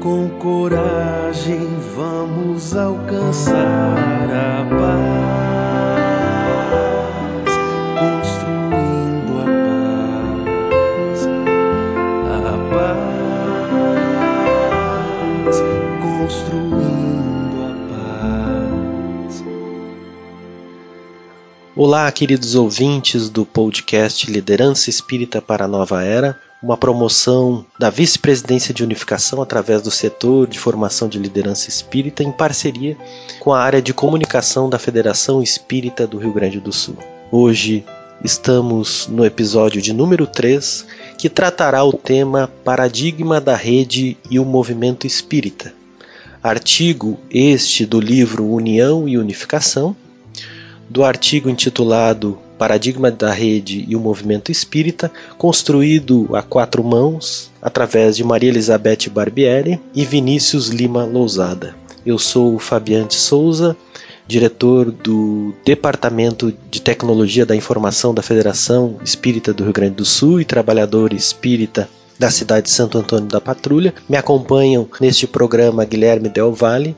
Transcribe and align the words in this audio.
Com 0.00 0.30
coragem 0.38 1.68
vamos 1.94 2.74
alcançar 2.74 3.54
a 4.32 4.64
paz, 4.64 5.10
construindo 7.98 9.40
a 9.40 9.44
paz, 10.64 11.28
a 12.34 12.56
paz, 15.44 15.56
construindo 16.00 17.58
a 17.62 17.72
paz. 19.28 19.44
Olá, 21.76 22.10
queridos 22.10 22.54
ouvintes 22.54 23.28
do 23.28 23.44
podcast 23.44 24.32
Liderança 24.32 24.88
Espírita 24.88 25.42
para 25.42 25.66
a 25.66 25.68
Nova 25.68 26.02
Era 26.02 26.40
uma 26.62 26.76
promoção 26.76 27.64
da 27.78 27.88
Vice-Presidência 27.88 28.74
de 28.74 28.84
Unificação 28.84 29.40
através 29.40 29.80
do 29.80 29.90
setor 29.90 30.46
de 30.46 30.58
formação 30.58 31.08
de 31.08 31.18
liderança 31.18 31.68
espírita 31.68 32.22
em 32.22 32.30
parceria 32.30 32.96
com 33.38 33.52
a 33.52 33.60
área 33.60 33.80
de 33.80 33.94
comunicação 33.94 34.68
da 34.68 34.78
Federação 34.78 35.42
Espírita 35.42 36.06
do 36.06 36.18
Rio 36.18 36.32
Grande 36.32 36.60
do 36.60 36.72
Sul. 36.72 36.98
Hoje 37.32 37.84
estamos 38.22 39.06
no 39.06 39.24
episódio 39.24 39.80
de 39.80 39.94
número 39.94 40.26
3, 40.26 40.86
que 41.16 41.30
tratará 41.30 41.82
o 41.82 41.94
tema 41.94 42.50
Paradigma 42.62 43.40
da 43.40 43.56
Rede 43.56 44.18
e 44.30 44.38
o 44.38 44.44
Movimento 44.44 45.06
Espírita. 45.06 45.72
Artigo 46.42 47.18
este 47.30 47.86
do 47.86 47.98
livro 47.98 48.46
União 48.46 49.08
e 49.08 49.16
Unificação, 49.16 49.96
do 50.90 51.04
artigo 51.04 51.48
intitulado 51.48 52.38
Paradigma 52.60 53.10
da 53.10 53.32
Rede 53.32 53.86
e 53.88 53.96
o 53.96 54.00
Movimento 54.00 54.52
Espírita, 54.52 55.10
construído 55.38 56.28
a 56.36 56.42
quatro 56.42 56.84
mãos 56.84 57.50
através 57.62 58.14
de 58.14 58.22
Maria 58.22 58.50
Elizabeth 58.50 59.08
Barbieri 59.10 59.80
e 59.94 60.04
Vinícius 60.04 60.68
Lima 60.68 61.06
Lousada. 61.06 61.74
Eu 62.04 62.18
sou 62.18 62.58
Fabiante 62.58 63.14
Souza, 63.14 63.74
diretor 64.26 64.90
do 64.90 65.54
Departamento 65.64 66.52
de 66.70 66.82
Tecnologia 66.82 67.46
da 67.46 67.56
Informação 67.56 68.12
da 68.12 68.20
Federação 68.20 68.98
Espírita 69.02 69.54
do 69.54 69.64
Rio 69.64 69.72
Grande 69.72 69.94
do 69.94 70.04
Sul 70.04 70.38
e 70.38 70.44
trabalhador 70.44 71.14
espírita 71.14 71.88
da 72.18 72.30
cidade 72.30 72.66
de 72.66 72.72
Santo 72.72 72.98
Antônio 72.98 73.26
da 73.26 73.40
Patrulha. 73.40 73.94
Me 74.06 74.18
acompanham 74.18 74.86
neste 75.00 75.26
programa 75.26 75.86
Guilherme 75.86 76.28
Del 76.28 76.52
Valle, 76.52 76.94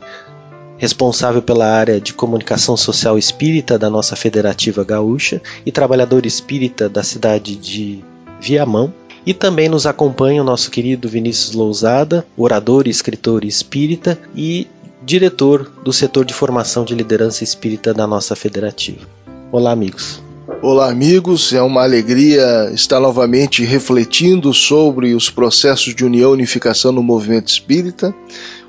responsável 0.83 1.41
pela 1.41 1.65
área 1.65 2.01
de 2.01 2.13
comunicação 2.13 2.77
social 2.77 3.17
espírita 3.17 3.79
da 3.79 3.89
nossa 3.89 4.17
Federativa 4.17 4.83
Gaúcha 4.83 5.41
e 5.65 5.71
trabalhador 5.71 6.27
espírita 6.27 6.89
da 6.89 7.05
cidade 7.05 7.55
de 7.55 8.03
Viamão. 8.41 8.93
E 9.25 9.33
também 9.33 9.69
nos 9.69 9.87
acompanha 9.87 10.43
o 10.43 10.45
nosso 10.45 10.73
querido 10.73 11.09
Vinícius 11.09 11.55
Lousada, 11.55 12.27
orador 12.37 12.89
escritor 12.89 13.45
espírita 13.45 14.19
e 14.35 14.67
diretor 15.05 15.71
do 15.85 15.93
setor 15.93 16.25
de 16.25 16.35
formação 16.35 16.85
de 16.85 16.97
liderança 16.97 17.45
espírita 17.45 17.95
da 17.95 18.05
nossa 18.05 18.35
federativa. 18.35 19.07
Olá, 19.53 19.71
amigos. 19.71 20.21
Olá, 20.61 20.91
amigos. 20.91 21.53
É 21.53 21.63
uma 21.63 21.85
alegria 21.85 22.73
estar 22.75 22.99
novamente 22.99 23.63
refletindo 23.65 24.53
sobre 24.53 25.15
os 25.15 25.31
processos 25.31 25.95
de 25.95 26.05
união 26.05 26.31
e 26.31 26.35
unificação 26.35 26.91
no 26.91 27.05
movimento 27.05 27.47
espírita 27.47 28.13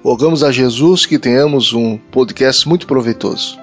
Rogamos 0.04 0.44
a 0.44 0.52
Jesus 0.52 1.06
que 1.06 1.18
tenhamos 1.18 1.72
um 1.72 1.98
podcast 1.98 2.68
muito 2.68 2.86
proveitoso. 2.86 3.58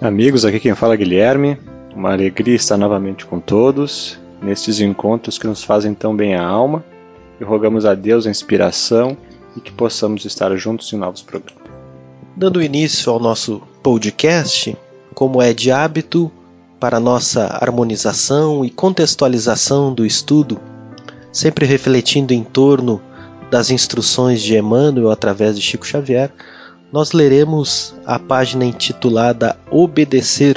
Amigos, 0.00 0.42
aqui 0.42 0.58
quem 0.58 0.74
fala 0.74 0.94
é 0.94 0.96
Guilherme. 0.96 1.58
Uma 1.94 2.12
alegria 2.12 2.56
estar 2.56 2.78
novamente 2.78 3.26
com 3.26 3.38
todos 3.38 4.18
nestes 4.40 4.80
encontros 4.80 5.36
que 5.36 5.46
nos 5.46 5.62
fazem 5.62 5.92
tão 5.92 6.16
bem 6.16 6.34
a 6.34 6.42
alma. 6.42 6.82
E 7.38 7.44
rogamos 7.44 7.84
a 7.84 7.94
Deus 7.94 8.26
a 8.26 8.30
inspiração 8.30 9.14
e 9.54 9.60
que 9.60 9.70
possamos 9.70 10.24
estar 10.24 10.56
juntos 10.56 10.90
em 10.94 10.96
novos 10.96 11.20
programas. 11.20 11.62
Dando 12.34 12.62
início 12.62 13.12
ao 13.12 13.20
nosso 13.20 13.60
podcast, 13.82 14.74
como 15.14 15.42
é 15.42 15.52
de 15.52 15.70
hábito, 15.70 16.32
para 16.80 16.98
nossa 16.98 17.58
harmonização 17.60 18.64
e 18.64 18.70
contextualização 18.70 19.92
do 19.92 20.06
estudo, 20.06 20.58
sempre 21.30 21.66
refletindo 21.66 22.32
em 22.32 22.42
torno 22.42 22.98
das 23.52 23.70
instruções 23.70 24.40
de 24.40 24.56
Emmanuel 24.56 25.10
através 25.10 25.54
de 25.54 25.60
Chico 25.60 25.86
Xavier, 25.86 26.32
nós 26.90 27.12
leremos 27.12 27.94
a 28.06 28.18
página 28.18 28.64
intitulada 28.64 29.58
Obedecer 29.70 30.56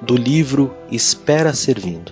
do 0.00 0.16
livro 0.16 0.74
Espera 0.90 1.54
Servindo. 1.54 2.10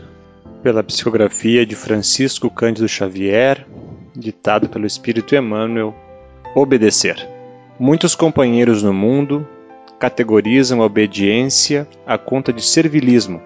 Pela 0.62 0.84
psicografia 0.84 1.66
de 1.66 1.74
Francisco 1.74 2.48
Cândido 2.48 2.88
Xavier, 2.88 3.66
ditado 4.14 4.68
pelo 4.68 4.86
Espírito 4.86 5.34
Emmanuel, 5.34 5.92
Obedecer. 6.54 7.28
Muitos 7.76 8.14
companheiros 8.14 8.84
no 8.84 8.92
mundo 8.92 9.44
categorizam 9.98 10.80
a 10.80 10.86
obediência 10.86 11.88
à 12.06 12.16
conta 12.16 12.52
de 12.52 12.62
servilismo. 12.62 13.42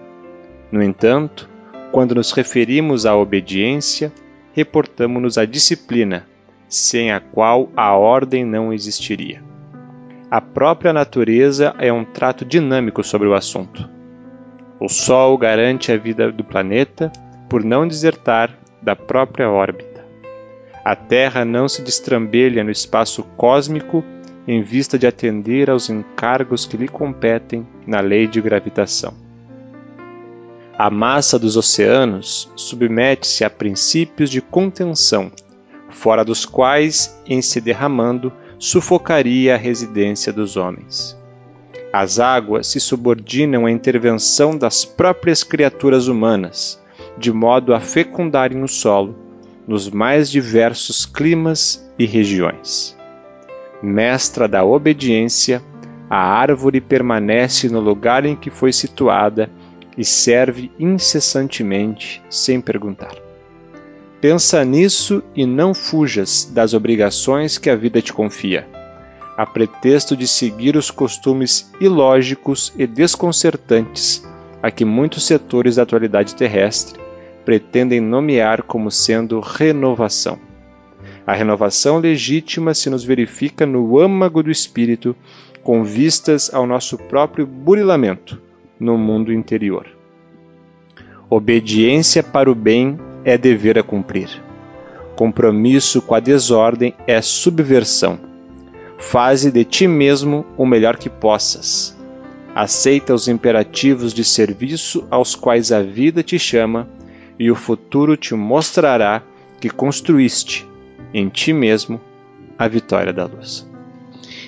No 0.70 0.82
entanto, 0.82 1.48
quando 1.90 2.14
nos 2.14 2.30
referimos 2.32 3.06
à 3.06 3.16
obediência, 3.16 4.12
reportamos-nos 4.52 5.38
à 5.38 5.46
disciplina, 5.46 6.26
sem 6.74 7.12
a 7.12 7.20
qual 7.20 7.70
a 7.76 7.94
ordem 7.94 8.44
não 8.44 8.72
existiria. 8.72 9.42
A 10.30 10.40
própria 10.40 10.92
natureza 10.92 11.74
é 11.78 11.92
um 11.92 12.04
trato 12.04 12.44
dinâmico 12.44 13.04
sobre 13.04 13.28
o 13.28 13.34
assunto. 13.34 13.88
O 14.80 14.88
Sol 14.88 15.38
garante 15.38 15.92
a 15.92 15.96
vida 15.96 16.32
do 16.32 16.42
planeta 16.42 17.12
por 17.48 17.62
não 17.62 17.86
desertar 17.86 18.50
da 18.82 18.96
própria 18.96 19.48
órbita. 19.48 20.04
A 20.84 20.96
Terra 20.96 21.44
não 21.44 21.68
se 21.68 21.80
destrambelha 21.80 22.64
no 22.64 22.70
espaço 22.70 23.22
cósmico 23.36 24.04
em 24.46 24.62
vista 24.62 24.98
de 24.98 25.06
atender 25.06 25.70
aos 25.70 25.88
encargos 25.88 26.66
que 26.66 26.76
lhe 26.76 26.88
competem 26.88 27.66
na 27.86 28.00
lei 28.00 28.26
de 28.26 28.40
gravitação. 28.40 29.14
A 30.76 30.90
massa 30.90 31.38
dos 31.38 31.56
oceanos 31.56 32.50
submete-se 32.56 33.44
a 33.44 33.48
princípios 33.48 34.28
de 34.28 34.40
contenção 34.42 35.30
fora 35.94 36.24
dos 36.24 36.44
quais, 36.44 37.18
em 37.26 37.40
se 37.40 37.60
derramando, 37.60 38.32
sufocaria 38.58 39.54
a 39.54 39.58
residência 39.58 40.32
dos 40.32 40.56
homens. 40.56 41.16
As 41.92 42.18
águas 42.18 42.66
se 42.66 42.80
subordinam 42.80 43.66
à 43.66 43.70
intervenção 43.70 44.56
das 44.58 44.84
próprias 44.84 45.44
criaturas 45.44 46.08
humanas, 46.08 46.82
de 47.16 47.32
modo 47.32 47.72
a 47.72 47.80
fecundarem 47.80 48.62
o 48.62 48.68
solo 48.68 49.14
nos 49.66 49.88
mais 49.88 50.30
diversos 50.30 51.06
climas 51.06 51.88
e 51.98 52.04
regiões. 52.04 52.96
Mestra 53.82 54.48
da 54.48 54.64
obediência, 54.64 55.62
a 56.10 56.18
árvore 56.18 56.80
permanece 56.80 57.68
no 57.68 57.80
lugar 57.80 58.26
em 58.26 58.36
que 58.36 58.50
foi 58.50 58.72
situada 58.72 59.48
e 59.96 60.04
serve 60.04 60.70
incessantemente 60.78 62.22
sem 62.28 62.60
perguntar. 62.60 63.14
Pensa 64.24 64.64
nisso 64.64 65.22
e 65.36 65.44
não 65.44 65.74
fujas 65.74 66.50
das 66.50 66.72
obrigações 66.72 67.58
que 67.58 67.68
a 67.68 67.76
vida 67.76 68.00
te 68.00 68.10
confia, 68.10 68.66
a 69.36 69.44
pretexto 69.44 70.16
de 70.16 70.26
seguir 70.26 70.78
os 70.78 70.90
costumes 70.90 71.70
ilógicos 71.78 72.72
e 72.78 72.86
desconcertantes 72.86 74.26
a 74.62 74.70
que 74.70 74.82
muitos 74.82 75.26
setores 75.26 75.76
da 75.76 75.82
atualidade 75.82 76.34
terrestre 76.34 76.98
pretendem 77.44 78.00
nomear 78.00 78.62
como 78.62 78.90
sendo 78.90 79.40
renovação. 79.40 80.38
A 81.26 81.34
renovação 81.34 81.98
legítima 81.98 82.72
se 82.72 82.88
nos 82.88 83.04
verifica 83.04 83.66
no 83.66 84.00
âmago 84.00 84.42
do 84.42 84.50
espírito, 84.50 85.14
com 85.62 85.84
vistas 85.84 86.50
ao 86.54 86.66
nosso 86.66 86.96
próprio 86.96 87.46
burilamento 87.46 88.40
no 88.80 88.96
mundo 88.96 89.30
interior. 89.30 89.86
Obediência 91.28 92.22
para 92.22 92.50
o 92.50 92.54
bem 92.54 92.98
é 93.24 93.38
dever 93.38 93.78
a 93.78 93.82
cumprir. 93.82 94.28
Compromisso 95.16 96.02
com 96.02 96.14
a 96.14 96.20
desordem 96.20 96.94
é 97.06 97.22
subversão. 97.22 98.18
Faze 98.98 99.50
de 99.50 99.64
ti 99.64 99.86
mesmo 99.86 100.44
o 100.56 100.66
melhor 100.66 100.96
que 100.96 101.08
possas. 101.08 101.96
Aceita 102.54 103.14
os 103.14 103.28
imperativos 103.28 104.12
de 104.12 104.24
serviço 104.24 105.06
aos 105.10 105.34
quais 105.34 105.72
a 105.72 105.82
vida 105.82 106.22
te 106.22 106.38
chama, 106.38 106.88
e 107.38 107.50
o 107.50 107.56
futuro 107.56 108.16
te 108.16 108.34
mostrará 108.34 109.22
que 109.60 109.68
construíste 109.68 110.66
em 111.12 111.28
ti 111.28 111.52
mesmo 111.52 112.00
a 112.58 112.68
vitória 112.68 113.12
da 113.12 113.26
luz. 113.26 113.66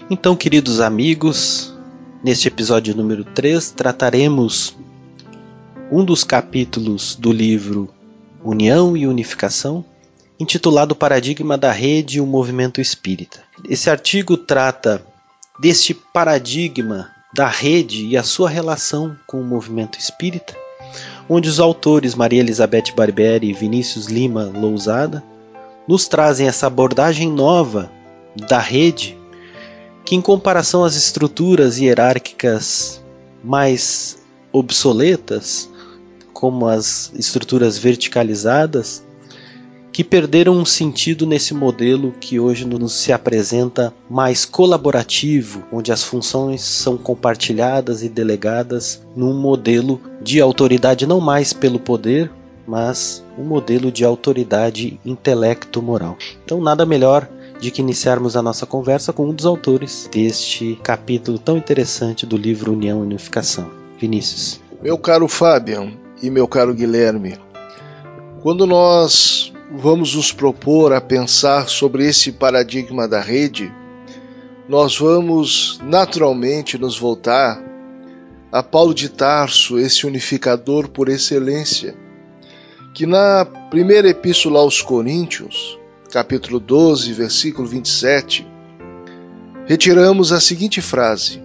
Então, 0.08 0.36
queridos 0.36 0.80
amigos, 0.80 1.74
neste 2.22 2.46
episódio 2.46 2.94
número 2.94 3.24
3 3.24 3.72
trataremos 3.72 4.76
um 5.90 6.04
dos 6.04 6.22
capítulos 6.22 7.16
do 7.16 7.32
livro 7.32 7.88
União 8.42 8.96
e 8.96 9.06
Unificação, 9.06 9.84
intitulado 10.38 10.94
Paradigma 10.94 11.56
da 11.56 11.72
Rede 11.72 12.18
e 12.18 12.20
o 12.20 12.26
Movimento 12.26 12.80
Espírita. 12.80 13.42
Esse 13.68 13.88
artigo 13.90 14.36
trata 14.36 15.04
deste 15.58 15.94
paradigma 15.94 17.10
da 17.34 17.48
rede 17.48 18.06
e 18.06 18.16
a 18.16 18.22
sua 18.22 18.48
relação 18.48 19.16
com 19.26 19.40
o 19.40 19.44
movimento 19.44 19.98
espírita, 19.98 20.54
onde 21.28 21.48
os 21.48 21.60
autores 21.60 22.14
Maria 22.14 22.40
Elizabeth 22.40 22.94
Barbieri 22.94 23.50
e 23.50 23.52
Vinícius 23.52 24.06
Lima 24.06 24.44
Lousada 24.44 25.22
nos 25.86 26.08
trazem 26.08 26.48
essa 26.48 26.66
abordagem 26.66 27.30
nova 27.30 27.90
da 28.48 28.58
rede, 28.58 29.16
que 30.04 30.14
em 30.14 30.20
comparação 30.20 30.84
às 30.84 30.94
estruturas 30.94 31.78
hierárquicas 31.78 33.02
mais 33.42 34.18
obsoletas, 34.52 35.68
como 36.36 36.66
as 36.66 37.10
estruturas 37.14 37.78
verticalizadas, 37.78 39.02
que 39.90 40.04
perderam 40.04 40.52
um 40.52 40.66
sentido 40.66 41.24
nesse 41.24 41.54
modelo 41.54 42.12
que 42.20 42.38
hoje 42.38 42.66
nos 42.66 42.92
se 42.92 43.10
apresenta 43.10 43.90
mais 44.10 44.44
colaborativo, 44.44 45.64
onde 45.72 45.90
as 45.90 46.02
funções 46.02 46.60
são 46.60 46.98
compartilhadas 46.98 48.02
e 48.02 48.08
delegadas 48.10 49.02
num 49.16 49.32
modelo 49.32 49.98
de 50.20 50.38
autoridade 50.38 51.06
não 51.06 51.22
mais 51.22 51.54
pelo 51.54 51.80
poder, 51.80 52.30
mas 52.66 53.24
um 53.38 53.42
modelo 53.42 53.90
de 53.90 54.04
autoridade 54.04 55.00
intelecto-moral. 55.06 56.18
Então, 56.44 56.60
nada 56.60 56.84
melhor 56.84 57.26
de 57.58 57.70
que 57.70 57.80
iniciarmos 57.80 58.36
a 58.36 58.42
nossa 58.42 58.66
conversa 58.66 59.10
com 59.10 59.30
um 59.30 59.32
dos 59.32 59.46
autores 59.46 60.06
deste 60.12 60.78
capítulo 60.82 61.38
tão 61.38 61.56
interessante 61.56 62.26
do 62.26 62.36
livro 62.36 62.74
União 62.74 62.98
e 62.98 63.06
Unificação. 63.06 63.70
Vinícius. 63.98 64.60
Meu 64.82 64.98
caro 64.98 65.26
Fabian 65.26 66.04
e 66.22 66.30
meu 66.30 66.48
caro 66.48 66.74
Guilherme, 66.74 67.38
quando 68.42 68.66
nós 68.66 69.52
vamos 69.70 70.14
nos 70.14 70.32
propor 70.32 70.92
a 70.92 71.00
pensar 71.00 71.68
sobre 71.68 72.06
esse 72.06 72.32
paradigma 72.32 73.06
da 73.06 73.20
rede, 73.20 73.72
nós 74.68 74.98
vamos 74.98 75.78
naturalmente 75.82 76.78
nos 76.78 76.98
voltar 76.98 77.62
a 78.50 78.62
Paulo 78.62 78.94
de 78.94 79.08
Tarso, 79.08 79.78
esse 79.78 80.06
unificador 80.06 80.88
por 80.88 81.08
excelência, 81.08 81.94
que 82.94 83.04
na 83.04 83.44
primeira 83.44 84.08
epístola 84.08 84.60
aos 84.60 84.80
Coríntios, 84.80 85.78
capítulo 86.10 86.58
12, 86.58 87.12
versículo 87.12 87.68
27, 87.68 88.46
retiramos 89.66 90.32
a 90.32 90.40
seguinte 90.40 90.80
frase: 90.80 91.42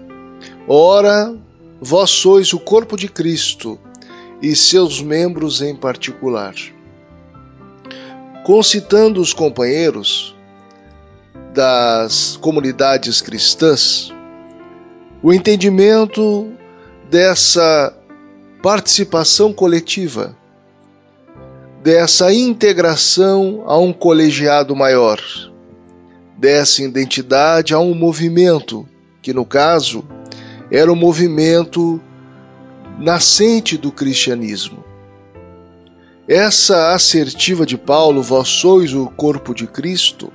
Ora, 0.67 1.35
vós 1.81 2.09
sois 2.11 2.53
o 2.53 2.59
corpo 2.59 2.95
de 2.95 3.09
Cristo 3.09 3.77
e 4.41 4.55
seus 4.55 5.01
membros 5.01 5.61
em 5.61 5.75
particular. 5.75 6.55
Concitando 8.43 9.21
os 9.21 9.33
companheiros 9.33 10.35
das 11.53 12.37
comunidades 12.37 13.21
cristãs, 13.21 14.11
o 15.21 15.31
entendimento 15.31 16.51
dessa 17.09 17.93
participação 18.63 19.53
coletiva, 19.53 20.35
dessa 21.83 22.33
integração 22.33 23.63
a 23.65 23.77
um 23.77 23.91
colegiado 23.93 24.75
maior, 24.75 25.19
dessa 26.37 26.81
identidade 26.81 27.73
a 27.73 27.79
um 27.79 27.93
movimento, 27.93 28.87
que 29.21 29.33
no 29.33 29.45
caso 29.45 30.03
era 30.71 30.91
o 30.91 30.95
movimento 30.95 32.01
nascente 32.99 33.77
do 33.77 33.91
cristianismo. 33.91 34.83
Essa 36.27 36.93
assertiva 36.93 37.65
de 37.65 37.77
Paulo, 37.77 38.21
vós 38.21 38.47
sois 38.47 38.93
o 38.93 39.07
corpo 39.07 39.53
de 39.53 39.67
Cristo, 39.67 40.31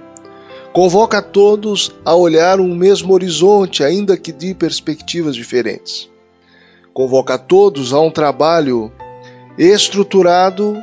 convoca 0.73 1.19
a 1.19 1.23
todos 1.23 1.94
a 2.05 2.14
olhar 2.14 2.61
um 2.61 2.75
mesmo 2.75 3.14
horizonte, 3.14 3.82
ainda 3.82 4.17
que 4.17 4.31
de 4.31 4.55
perspectivas 4.55 5.35
diferentes. 5.35 6.11
Convoca 6.93 7.35
a 7.35 7.38
todos 7.38 7.93
a 7.93 8.00
um 8.00 8.11
trabalho 8.11 8.93
estruturado 9.56 10.76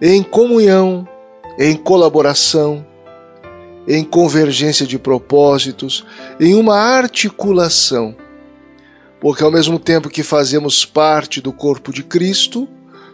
em 0.00 0.22
comunhão, 0.22 1.06
em 1.58 1.76
colaboração, 1.76 2.86
em 3.86 4.02
convergência 4.04 4.86
de 4.86 4.98
propósitos, 4.98 6.06
em 6.38 6.54
uma 6.54 6.76
articulação. 6.76 8.16
Porque 9.20 9.44
ao 9.44 9.50
mesmo 9.50 9.78
tempo 9.78 10.08
que 10.08 10.22
fazemos 10.22 10.84
parte 10.84 11.40
do 11.40 11.52
corpo 11.52 11.92
de 11.92 12.02
Cristo, 12.02 12.66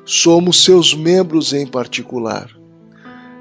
somos 0.05 0.63
seus 0.63 0.95
membros 0.95 1.53
em 1.53 1.67
particular. 1.67 2.49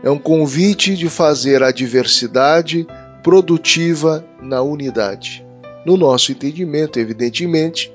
É 0.03 0.09
um 0.09 0.17
convite 0.17 0.95
de 0.95 1.09
fazer 1.09 1.61
a 1.61 1.71
diversidade 1.71 2.87
produtiva 3.21 4.25
na 4.41 4.61
unidade. 4.61 5.45
No 5.85 5.95
nosso 5.95 6.31
entendimento, 6.31 6.99
evidentemente, 6.99 7.91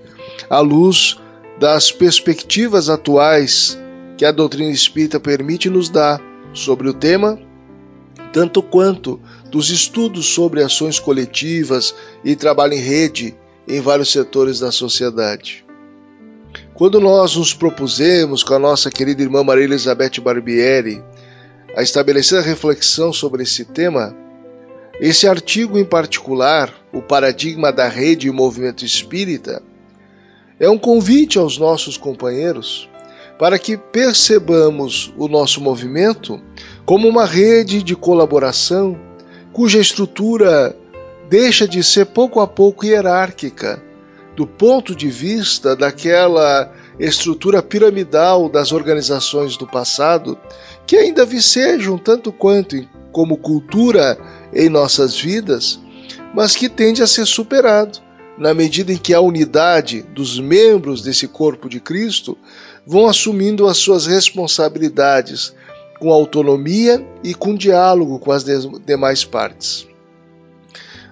à 0.49 0.61
luz 0.61 1.19
das 1.59 1.91
perspectivas 1.91 2.89
atuais 2.89 3.79
que 4.17 4.25
a 4.25 4.33
doutrina 4.33 4.71
espírita 4.71 5.19
permite 5.19 5.69
nos 5.69 5.89
dar 5.89 6.21
sobre 6.53 6.89
o 6.89 6.95
tema, 6.95 7.39
tanto 8.33 8.63
quanto 8.63 9.21
dos 9.51 9.71
estudos 9.71 10.27
sobre 10.27 10.63
ações 10.63 10.99
coletivas 10.99 11.95
e 12.25 12.37
trabalho 12.37 12.75
em 12.75 12.81
rede 12.81 13.37
em 13.77 13.81
vários 13.81 14.11
setores 14.11 14.61
da 14.61 14.73
sociedade. 14.73 15.65
Quando 16.75 16.99
nós 16.99 17.37
nos 17.37 17.55
propusemos 17.55 18.43
com 18.43 18.55
a 18.55 18.59
nossa 18.59 18.91
querida 18.91 19.23
irmã 19.23 19.45
Maria 19.45 19.65
Elizabeth 19.65 20.21
Barbieri 20.21 21.03
a 21.77 21.83
estabelecer 21.83 22.39
a 22.39 22.43
reflexão 22.43 23.13
sobre 23.13 23.45
esse 23.45 23.65
tema, 23.65 24.17
esse 25.01 25.29
artigo 25.29 25.79
em 25.79 25.85
particular, 25.85 26.75
O 26.93 27.01
Paradigma 27.01 27.73
da 27.73 27.87
Rede 27.87 28.27
e 28.27 28.31
o 28.31 28.35
Movimento 28.35 28.85
Espírita, 28.85 29.63
é 30.59 30.69
um 30.69 30.79
convite 30.79 31.39
aos 31.39 31.57
nossos 31.57 31.97
companheiros 31.97 32.89
para 33.39 33.59
que 33.59 33.77
percebamos 33.77 35.13
o 35.17 35.29
nosso 35.29 35.61
movimento 35.61 36.39
como 36.85 37.09
uma 37.09 37.25
rede 37.25 37.83
de 37.83 37.97
colaboração 37.97 38.99
cuja 39.53 39.79
estrutura 39.79 40.77
deixa 41.31 41.69
de 41.69 41.85
ser 41.85 42.07
pouco 42.07 42.41
a 42.41 42.47
pouco 42.49 42.85
hierárquica 42.85 43.81
do 44.37 44.49
ponto 44.49 44.97
de 44.97 45.09
vista 45.09 45.77
daquela 45.77 46.73
estrutura 46.99 47.63
piramidal 47.63 48.49
das 48.49 48.73
organizações 48.73 49.57
do 49.57 49.65
passado, 49.67 50.37
que 50.87 50.97
ainda 50.97 51.25
vicejam 51.25 51.97
tanto 51.97 52.33
quanto 52.33 52.85
como 53.13 53.37
cultura 53.37 54.19
em 54.53 54.69
nossas 54.69 55.15
vidas, 55.15 55.79
mas 56.35 56.57
que 56.57 56.69
tende 56.69 57.01
a 57.01 57.07
ser 57.07 57.27
superado 57.27 58.01
na 58.37 58.53
medida 58.53 58.93
em 58.93 58.97
que 58.97 59.15
a 59.15 59.21
unidade 59.21 60.03
dos 60.03 60.41
membros 60.41 61.01
desse 61.01 61.29
corpo 61.29 61.69
de 61.69 61.79
Cristo 61.79 62.37
vão 62.85 63.07
assumindo 63.07 63.69
as 63.69 63.77
suas 63.77 64.07
responsabilidades 64.07 65.55
com 66.01 66.11
autonomia 66.11 67.07
e 67.23 67.35
com 67.35 67.55
diálogo 67.55 68.19
com 68.19 68.33
as 68.33 68.45
demais 68.85 69.23
partes. 69.23 69.90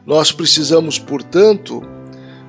Nós 0.08 0.32
precisamos, 0.32 0.98
portanto, 0.98 1.82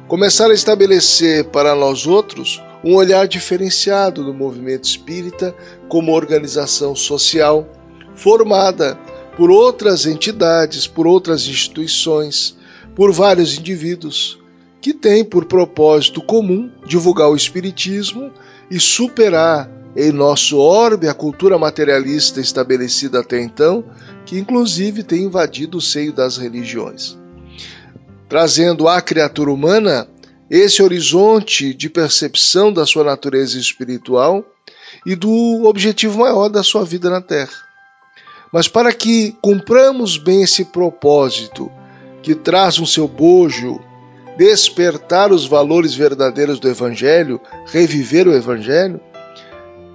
começar 0.08 0.50
a 0.50 0.54
estabelecer 0.54 1.44
para 1.50 1.76
nós 1.76 2.08
outros 2.08 2.64
um 2.86 2.96
olhar 2.96 3.28
diferenciado 3.28 4.24
do 4.24 4.34
movimento 4.34 4.86
espírita 4.86 5.54
como 5.90 6.14
organização 6.14 6.96
social 6.96 7.68
formada 8.16 8.98
por 9.36 9.52
outras 9.52 10.06
entidades, 10.06 10.88
por 10.88 11.06
outras 11.06 11.48
instituições, 11.48 12.56
por 12.96 13.12
vários 13.12 13.58
indivíduos 13.60 14.40
que 14.80 14.94
têm 14.94 15.26
por 15.26 15.44
propósito 15.44 16.22
comum 16.22 16.72
divulgar 16.86 17.30
o 17.30 17.36
espiritismo 17.36 18.32
e 18.72 18.80
superar 18.80 19.70
em 19.98 20.14
nosso 20.14 20.58
orbe 20.60 21.10
a 21.10 21.14
cultura 21.14 21.58
materialista 21.58 22.40
estabelecida 22.40 23.20
até 23.20 23.42
então, 23.42 23.84
que 24.26 24.40
inclusive 24.40 25.04
tem 25.04 25.24
invadido 25.24 25.80
o 25.80 25.82
seio 25.82 26.14
das 26.14 26.38
religiões 26.38 27.19
trazendo 28.30 28.88
à 28.88 29.02
criatura 29.02 29.52
humana 29.52 30.08
esse 30.50 30.84
horizonte 30.84 31.74
de 31.74 31.90
percepção 31.90 32.72
da 32.72 32.86
sua 32.86 33.04
natureza 33.04 33.58
espiritual 33.58 34.46
e 35.06 35.16
do 35.16 35.66
objetivo 35.66 36.20
maior 36.20 36.48
da 36.48 36.62
sua 36.62 36.86
vida 36.86 37.10
na 37.10 37.22
Terra. 37.22 37.54
Mas 38.54 38.68
para 38.68 38.94
que 38.94 39.36
cumpramos 39.42 40.18
bem 40.18 40.44
esse 40.44 40.66
propósito 40.66 41.72
que 42.22 42.36
traz 42.36 42.78
no 42.78 42.86
seu 42.86 43.08
bojo 43.08 43.82
despertar 44.38 45.32
os 45.32 45.46
valores 45.46 45.94
verdadeiros 45.94 46.60
do 46.60 46.70
Evangelho, 46.70 47.42
reviver 47.66 48.28
o 48.28 48.34
Evangelho, 48.34 49.02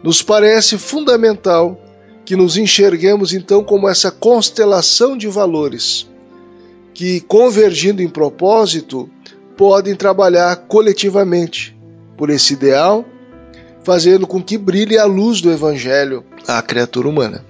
nos 0.03 0.23
parece 0.23 0.77
fundamental 0.77 1.81
que 2.25 2.37
nos 2.37 2.57
enxerguemos 2.57 3.33
então 3.33 3.65
como 3.65 3.89
essa 3.89 4.11
constelação 4.11 5.17
de 5.17 5.29
valores 5.29 6.07
que, 6.95 7.21
convergindo 7.21 8.01
em 8.01 8.09
propósito, 8.09 9.11
podem 9.57 9.95
trabalhar 9.95 10.55
coletivamente 10.69 11.77
por 12.17 12.31
esse 12.31 12.55
ideal, 12.55 13.05
fazendo 13.83 14.27
com 14.27 14.41
que 14.41 14.57
brilhe 14.57 14.97
a 14.97 15.05
luz 15.05 15.41
do 15.41 15.51
Evangelho 15.51 16.25
à 16.47 16.63
criatura 16.63 17.09
humana. 17.09 17.45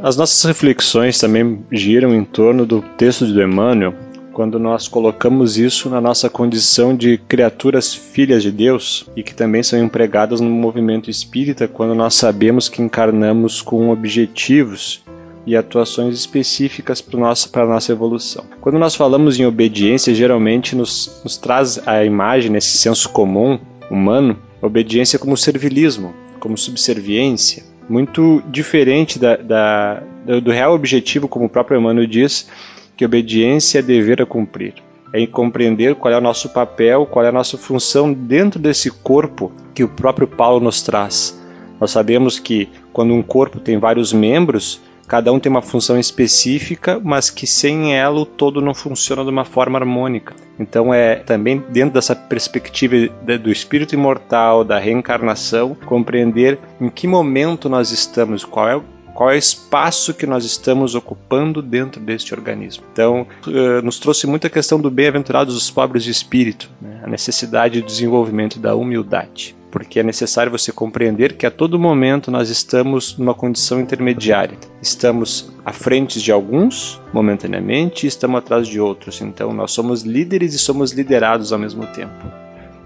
As 0.00 0.16
nossas 0.16 0.44
reflexões 0.44 1.18
também 1.18 1.64
giram 1.72 2.14
em 2.14 2.24
torno 2.24 2.66
do 2.66 2.82
texto 2.82 3.26
de 3.26 3.42
Emmanuel, 3.42 3.94
quando 4.34 4.58
nós 4.58 4.88
colocamos 4.88 5.56
isso 5.56 5.88
na 5.88 6.00
nossa 6.00 6.28
condição 6.28 6.94
de 6.94 7.16
criaturas 7.16 7.94
filhas 7.94 8.42
de 8.42 8.50
Deus 8.50 9.08
e 9.16 9.22
que 9.22 9.32
também 9.32 9.62
são 9.62 9.78
empregadas 9.78 10.40
no 10.40 10.50
movimento 10.50 11.08
espírita 11.08 11.68
quando 11.68 11.94
nós 11.94 12.14
sabemos 12.14 12.68
que 12.68 12.82
encarnamos 12.82 13.62
com 13.62 13.90
objetivos 13.90 15.02
e 15.46 15.56
atuações 15.56 16.14
específicas 16.14 17.00
para 17.00 17.62
a 17.62 17.66
nossa 17.66 17.92
evolução. 17.92 18.44
Quando 18.60 18.78
nós 18.78 18.94
falamos 18.94 19.38
em 19.38 19.46
obediência, 19.46 20.14
geralmente 20.14 20.74
nos, 20.74 21.20
nos 21.22 21.36
traz 21.36 21.86
a 21.86 22.04
imagem, 22.04 22.56
esse 22.56 22.76
senso 22.78 23.08
comum 23.10 23.58
humano, 23.90 24.38
obediência 24.62 25.18
como 25.18 25.36
servilismo, 25.36 26.14
como 26.40 26.56
subserviência, 26.56 27.62
muito 27.88 28.42
diferente 28.48 29.18
da, 29.18 29.36
da, 29.36 30.02
do 30.42 30.50
real 30.50 30.74
objetivo, 30.74 31.28
como 31.28 31.46
o 31.46 31.48
próprio 31.48 31.78
Emmanuel 31.78 32.06
diz, 32.06 32.48
que 32.96 33.04
obediência 33.04 33.80
é 33.80 33.82
dever 33.82 34.22
a 34.22 34.26
cumprir. 34.26 34.74
É 35.12 35.24
compreender 35.26 35.94
qual 35.94 36.12
é 36.12 36.18
o 36.18 36.20
nosso 36.20 36.48
papel, 36.48 37.06
qual 37.06 37.24
é 37.24 37.28
a 37.28 37.32
nossa 37.32 37.56
função 37.56 38.12
dentro 38.12 38.58
desse 38.58 38.90
corpo 38.90 39.52
que 39.72 39.84
o 39.84 39.88
próprio 39.88 40.26
Paulo 40.26 40.60
nos 40.60 40.82
traz. 40.82 41.38
Nós 41.80 41.90
sabemos 41.90 42.38
que 42.38 42.68
quando 42.92 43.14
um 43.14 43.22
corpo 43.22 43.60
tem 43.60 43.78
vários 43.78 44.12
membros, 44.12 44.80
cada 45.06 45.32
um 45.32 45.38
tem 45.38 45.50
uma 45.50 45.62
função 45.62 45.98
específica, 45.98 47.00
mas 47.02 47.30
que 47.30 47.46
sem 47.46 47.96
ela 47.96 48.20
o 48.20 48.26
todo 48.26 48.60
não 48.60 48.74
funciona 48.74 49.22
de 49.24 49.30
uma 49.30 49.44
forma 49.44 49.78
harmônica. 49.78 50.34
Então 50.58 50.92
é 50.94 51.16
também 51.16 51.62
dentro 51.70 51.94
dessa 51.94 52.14
perspectiva 52.14 52.94
do 53.42 53.50
espírito 53.50 53.94
imortal, 53.94 54.64
da 54.64 54.78
reencarnação, 54.78 55.76
compreender 55.86 56.58
em 56.80 56.88
que 56.88 57.06
momento 57.06 57.68
nós 57.68 57.90
estamos, 57.90 58.44
qual 58.44 58.68
é 58.68 58.80
qual 59.14 59.30
é 59.30 59.34
o 59.34 59.38
espaço 59.38 60.12
que 60.12 60.26
nós 60.26 60.44
estamos 60.44 60.94
ocupando 60.94 61.62
dentro 61.62 62.00
deste 62.00 62.34
organismo. 62.34 62.84
Então, 62.92 63.26
uh, 63.46 63.82
nos 63.82 63.98
trouxe 63.98 64.26
muita 64.26 64.50
questão 64.50 64.80
do 64.80 64.90
bem-aventurados 64.90 65.54
os 65.56 65.70
pobres 65.70 66.02
de 66.04 66.10
espírito, 66.10 66.68
né? 66.82 67.00
a 67.02 67.06
necessidade 67.06 67.80
de 67.80 67.86
desenvolvimento 67.86 68.58
da 68.58 68.74
humildade 68.74 69.54
porque 69.74 69.98
é 69.98 70.04
necessário 70.04 70.52
você 70.52 70.70
compreender 70.70 71.36
que 71.36 71.44
a 71.44 71.50
todo 71.50 71.80
momento 71.80 72.30
nós 72.30 72.48
estamos 72.48 73.18
numa 73.18 73.34
condição 73.34 73.80
intermediária. 73.80 74.56
Estamos 74.80 75.52
à 75.64 75.72
frente 75.72 76.22
de 76.22 76.30
alguns, 76.30 77.00
momentaneamente, 77.12 78.06
e 78.06 78.08
estamos 78.08 78.38
atrás 78.38 78.68
de 78.68 78.78
outros. 78.78 79.20
Então, 79.20 79.52
nós 79.52 79.72
somos 79.72 80.02
líderes 80.02 80.54
e 80.54 80.60
somos 80.60 80.92
liderados 80.92 81.52
ao 81.52 81.58
mesmo 81.58 81.84
tempo. 81.88 82.43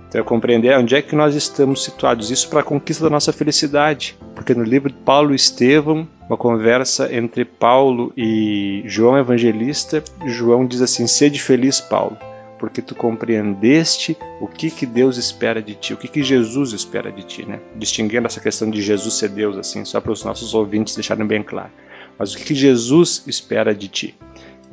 Então, 0.09 0.21
é 0.21 0.25
compreender 0.25 0.77
onde 0.77 0.95
é 0.95 1.03
que 1.03 1.15
nós 1.15 1.35
estamos 1.35 1.85
situados. 1.85 2.31
Isso 2.31 2.49
para 2.49 2.61
a 2.61 2.65
conquista 2.65 3.05
da 3.05 3.11
nossa 3.11 3.33
felicidade. 3.33 4.17
Porque 4.35 4.55
no 4.55 4.65
livro 4.65 4.91
de 4.91 4.97
Paulo 4.99 5.33
e 5.33 5.37
Estevão, 5.37 6.09
uma 6.29 6.37
conversa 6.37 7.15
entre 7.15 7.45
Paulo 7.45 8.13
e 8.17 8.83
João 8.87 9.19
Evangelista, 9.19 10.03
João 10.27 10.67
diz 10.67 10.81
assim: 10.81 11.07
Sede 11.07 11.41
feliz, 11.41 11.81
Paulo 11.81 12.17
porque 12.59 12.83
tu 12.83 12.95
compreendeste 12.95 14.17
o 14.41 14.47
que, 14.47 14.71
que 14.71 14.85
Deus 14.85 15.17
espera 15.17 15.63
de 15.63 15.75
ti, 15.75 15.95
o 15.95 15.97
que, 15.97 16.09
que 16.09 16.23
Jesus 16.23 16.73
espera 16.73 17.11
de 17.11 17.23
ti, 17.23 17.47
né? 17.47 17.61
Distinguindo 17.77 18.27
essa 18.27 18.41
questão 18.41 18.69
de 18.69 18.83
Jesus 18.83 19.15
ser 19.15 19.29
Deus, 19.29 19.57
assim, 19.57 19.85
só 19.85 20.01
para 20.01 20.13
os 20.13 20.25
nossos 20.25 20.55
ouvintes 20.55 20.95
deixarem 20.95 21.27
bem 21.27 21.43
claro. 21.43 21.71
Mas 22.19 22.35
o 22.35 22.37
que, 22.37 22.45
que 22.45 22.55
Jesus 22.55 23.23
espera 23.27 23.75
de 23.75 23.89
ti? 23.89 24.19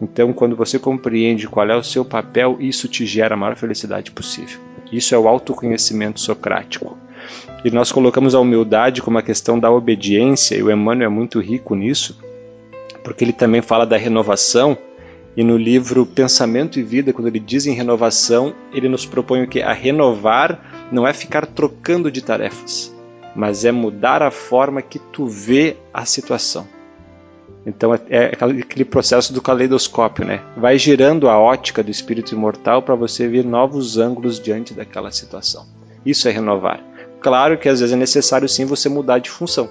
Então, 0.02 0.34
quando 0.34 0.56
você 0.56 0.78
compreende 0.78 1.48
qual 1.48 1.70
é 1.70 1.76
o 1.76 1.84
seu 1.84 2.04
papel, 2.04 2.58
isso 2.60 2.88
te 2.88 3.06
gera 3.06 3.36
a 3.36 3.38
maior 3.38 3.56
felicidade 3.56 4.12
possível. 4.12 4.60
Isso 4.92 5.16
é 5.16 5.18
o 5.18 5.28
autoconhecimento 5.28 6.20
socrático. 6.20 6.98
E 7.64 7.72
nós 7.72 7.92
colocamos 7.92 8.36
a 8.36 8.40
humildade 8.40 9.02
como 9.02 9.18
a 9.18 9.24
questão 9.24 9.60
da 9.60 9.72
obediência, 9.72 10.56
e 10.56 10.64
o 10.64 10.72
Emmanuel 10.72 11.08
é 11.08 11.14
muito 11.14 11.40
rico 11.40 11.76
nisso, 11.76 12.20
porque 13.04 13.24
ele 13.24 13.34
também 13.34 13.62
fala 13.62 13.86
da 13.86 13.98
renovação 13.98 14.78
e 15.38 15.44
no 15.44 15.58
livro 15.58 16.06
Pensamento 16.06 16.80
e 16.80 16.84
Vida, 16.84 17.12
quando 17.12 17.28
ele 17.28 17.40
diz 17.40 17.66
em 17.66 17.74
renovação, 17.74 18.54
ele 18.72 18.88
nos 18.88 19.06
propõe 19.06 19.44
o 19.44 19.48
que? 19.48 19.62
A 19.62 19.74
renovar 19.74 20.88
não 20.92 21.06
é 21.06 21.12
ficar 21.12 21.46
trocando 21.46 22.10
de 22.10 22.22
tarefas, 22.22 22.96
mas 23.36 23.66
é 23.66 23.72
mudar 23.72 24.22
a 24.22 24.32
forma 24.32 24.82
que 24.82 24.98
tu 24.98 25.28
vê 25.28 25.76
a 25.94 26.06
situação. 26.06 26.66
Então 27.66 27.94
é, 27.94 28.00
é 28.10 28.26
aquele 28.26 28.86
processo 28.86 29.34
do 29.34 29.42
caleidoscópio, 29.42 30.26
né? 30.26 30.42
Vai 30.56 30.78
girando 30.78 31.28
a 31.28 31.40
ótica 31.40 31.84
do 31.84 31.90
espírito 31.90 32.36
imortal 32.36 32.82
para 32.82 32.96
você 32.96 33.28
ver 33.28 33.44
novos 33.44 33.98
ângulos 33.98 34.40
diante 34.40 34.74
daquela 34.74 35.12
situação. 35.12 35.66
Isso 36.06 36.28
é 36.28 36.32
renovar. 36.32 36.80
Claro 37.20 37.58
que 37.58 37.68
às 37.68 37.80
vezes 37.80 37.94
é 37.94 37.98
necessário 37.98 38.48
sim 38.48 38.66
você 38.66 38.88
mudar 38.88 39.18
de 39.18 39.32
função. 39.32 39.68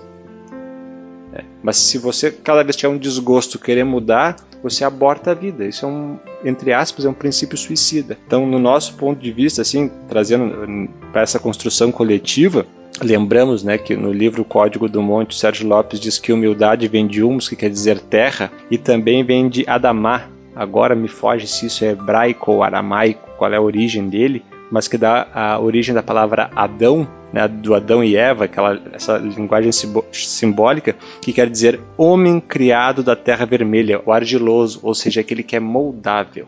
Mas 1.65 1.79
se 1.79 1.97
você 1.97 2.31
cada 2.31 2.63
vez 2.63 2.77
tiver 2.77 2.93
um 2.93 2.99
desgosto 2.99 3.59
querer 3.59 3.85
mudar, 3.85 4.37
você 4.63 4.85
aborta 4.85 5.31
a 5.31 5.35
vida. 5.35 5.65
Isso 5.65 5.87
é 5.87 5.89
um, 5.89 6.19
entre 6.45 6.75
aspas, 6.75 7.07
é 7.07 7.09
um 7.09 7.15
princípio 7.15 7.57
suicida. 7.57 8.19
Então, 8.27 8.47
no 8.47 8.59
nosso 8.59 8.95
ponto 8.97 9.19
de 9.19 9.33
vista, 9.33 9.63
assim, 9.63 9.91
trazendo 10.07 10.45
hum, 10.45 10.89
para 11.11 11.23
essa 11.23 11.39
construção 11.39 11.91
coletiva, 11.91 12.67
lembramos, 13.01 13.65
né, 13.65 13.79
que 13.79 13.97
no 13.97 14.13
livro 14.13 14.45
Código 14.45 14.91
do 14.91 15.01
Monte, 15.01 15.35
Sérgio 15.35 15.67
Lopes 15.67 15.99
diz 15.99 16.19
que 16.19 16.35
humildade 16.35 16.87
vem 16.87 17.07
de 17.07 17.23
humus, 17.23 17.49
que 17.49 17.57
quer 17.57 17.71
dizer 17.71 17.99
terra, 17.99 18.53
e 18.71 18.77
também 18.77 19.25
vem 19.25 19.49
de 19.49 19.65
adamá. 19.67 20.29
Agora 20.55 20.95
me 20.95 21.09
foge 21.09 21.47
se 21.47 21.65
isso 21.65 21.83
é 21.83 21.93
hebraico 21.93 22.53
ou 22.53 22.63
aramaico, 22.63 23.31
qual 23.39 23.51
é 23.51 23.57
a 23.57 23.63
origem 23.63 24.11
dele, 24.11 24.45
mas 24.71 24.89
que 24.89 24.99
dá 24.99 25.29
a 25.33 25.59
origem 25.59 25.95
da 25.95 26.03
palavra 26.03 26.51
Adão, 26.55 27.07
né, 27.33 27.47
do 27.49 27.75
Adão 27.75 28.03
e 28.03 28.17
Eva, 28.17 28.45
aquela, 28.45 28.81
essa 28.93 29.19
linguagem 29.19 29.71
simbólica, 30.13 30.97
que 31.21 31.33
quer 31.33 31.49
dizer 31.49 31.81
homem 31.97 32.41
criado 32.41 33.03
da 33.03 33.17
terra 33.17 33.45
vermelha, 33.45 34.01
o 34.05 34.13
argiloso, 34.13 34.81
ou 34.83 34.95
seja, 34.95 35.21
aquele 35.21 35.43
que 35.43 35.57
é 35.57 35.61
moldável. 35.61 36.47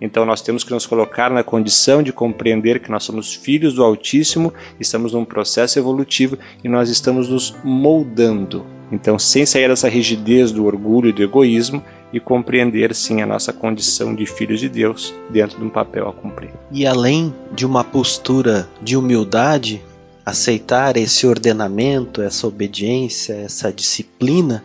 Então 0.00 0.26
nós 0.26 0.42
temos 0.42 0.62
que 0.62 0.72
nos 0.72 0.86
colocar 0.86 1.30
na 1.30 1.42
condição 1.42 2.02
de 2.02 2.12
compreender 2.12 2.80
que 2.80 2.90
nós 2.90 3.04
somos 3.04 3.34
filhos 3.34 3.74
do 3.74 3.82
Altíssimo, 3.82 4.52
estamos 4.78 5.12
num 5.12 5.24
processo 5.24 5.78
evolutivo 5.78 6.38
e 6.62 6.68
nós 6.68 6.90
estamos 6.90 7.28
nos 7.28 7.54
moldando. 7.64 8.66
Então, 8.92 9.18
sem 9.18 9.44
sair 9.44 9.68
dessa 9.68 9.88
rigidez 9.88 10.52
do 10.52 10.64
orgulho 10.64 11.08
e 11.08 11.12
do 11.12 11.22
egoísmo 11.22 11.82
e 12.12 12.20
compreender 12.20 12.94
sim 12.94 13.20
a 13.20 13.26
nossa 13.26 13.52
condição 13.52 14.14
de 14.14 14.26
filhos 14.26 14.60
de 14.60 14.68
Deus 14.68 15.12
dentro 15.30 15.58
de 15.58 15.64
um 15.64 15.70
papel 15.70 16.08
a 16.08 16.12
cumprir. 16.12 16.50
E 16.70 16.86
além 16.86 17.34
de 17.52 17.66
uma 17.66 17.82
postura 17.82 18.68
de 18.82 18.96
humildade, 18.96 19.82
aceitar 20.24 20.96
esse 20.96 21.26
ordenamento, 21.26 22.22
essa 22.22 22.46
obediência, 22.46 23.34
essa 23.34 23.72
disciplina 23.72 24.64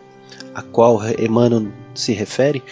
a 0.54 0.62
qual 0.62 1.00
Emmanuel 1.18 1.68
se 1.94 2.12
refere, 2.12 2.62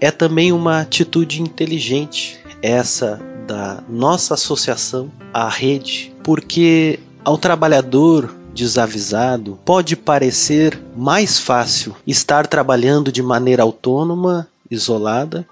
é 0.00 0.10
também 0.10 0.52
uma 0.52 0.80
atitude 0.80 1.40
inteligente, 1.40 2.38
essa 2.60 3.20
da 3.46 3.82
nossa 3.88 4.34
associação 4.34 5.10
à 5.32 5.48
rede, 5.48 6.14
porque 6.22 6.98
ao 7.24 7.38
trabalhador 7.38 8.34
desavisado, 8.54 9.58
pode 9.64 9.96
parecer 9.96 10.80
mais 10.96 11.38
fácil 11.38 11.94
estar 12.06 12.46
trabalhando 12.46 13.10
de 13.10 13.22
maneira 13.22 13.62
autônoma, 13.62 14.48
isolada, 14.70 15.46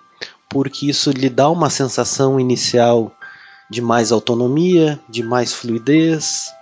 porque 0.49 0.91
isso 0.91 1.11
lhe 1.11 1.29
dá 1.29 1.49
uma 1.49 1.71
sensação 1.71 2.39
inicial 2.39 3.13
de 3.71 3.81
mais 3.81 4.11
autonomia, 4.11 4.99
de 5.09 5.23
mais 5.23 5.53
fluidez, 5.53 6.53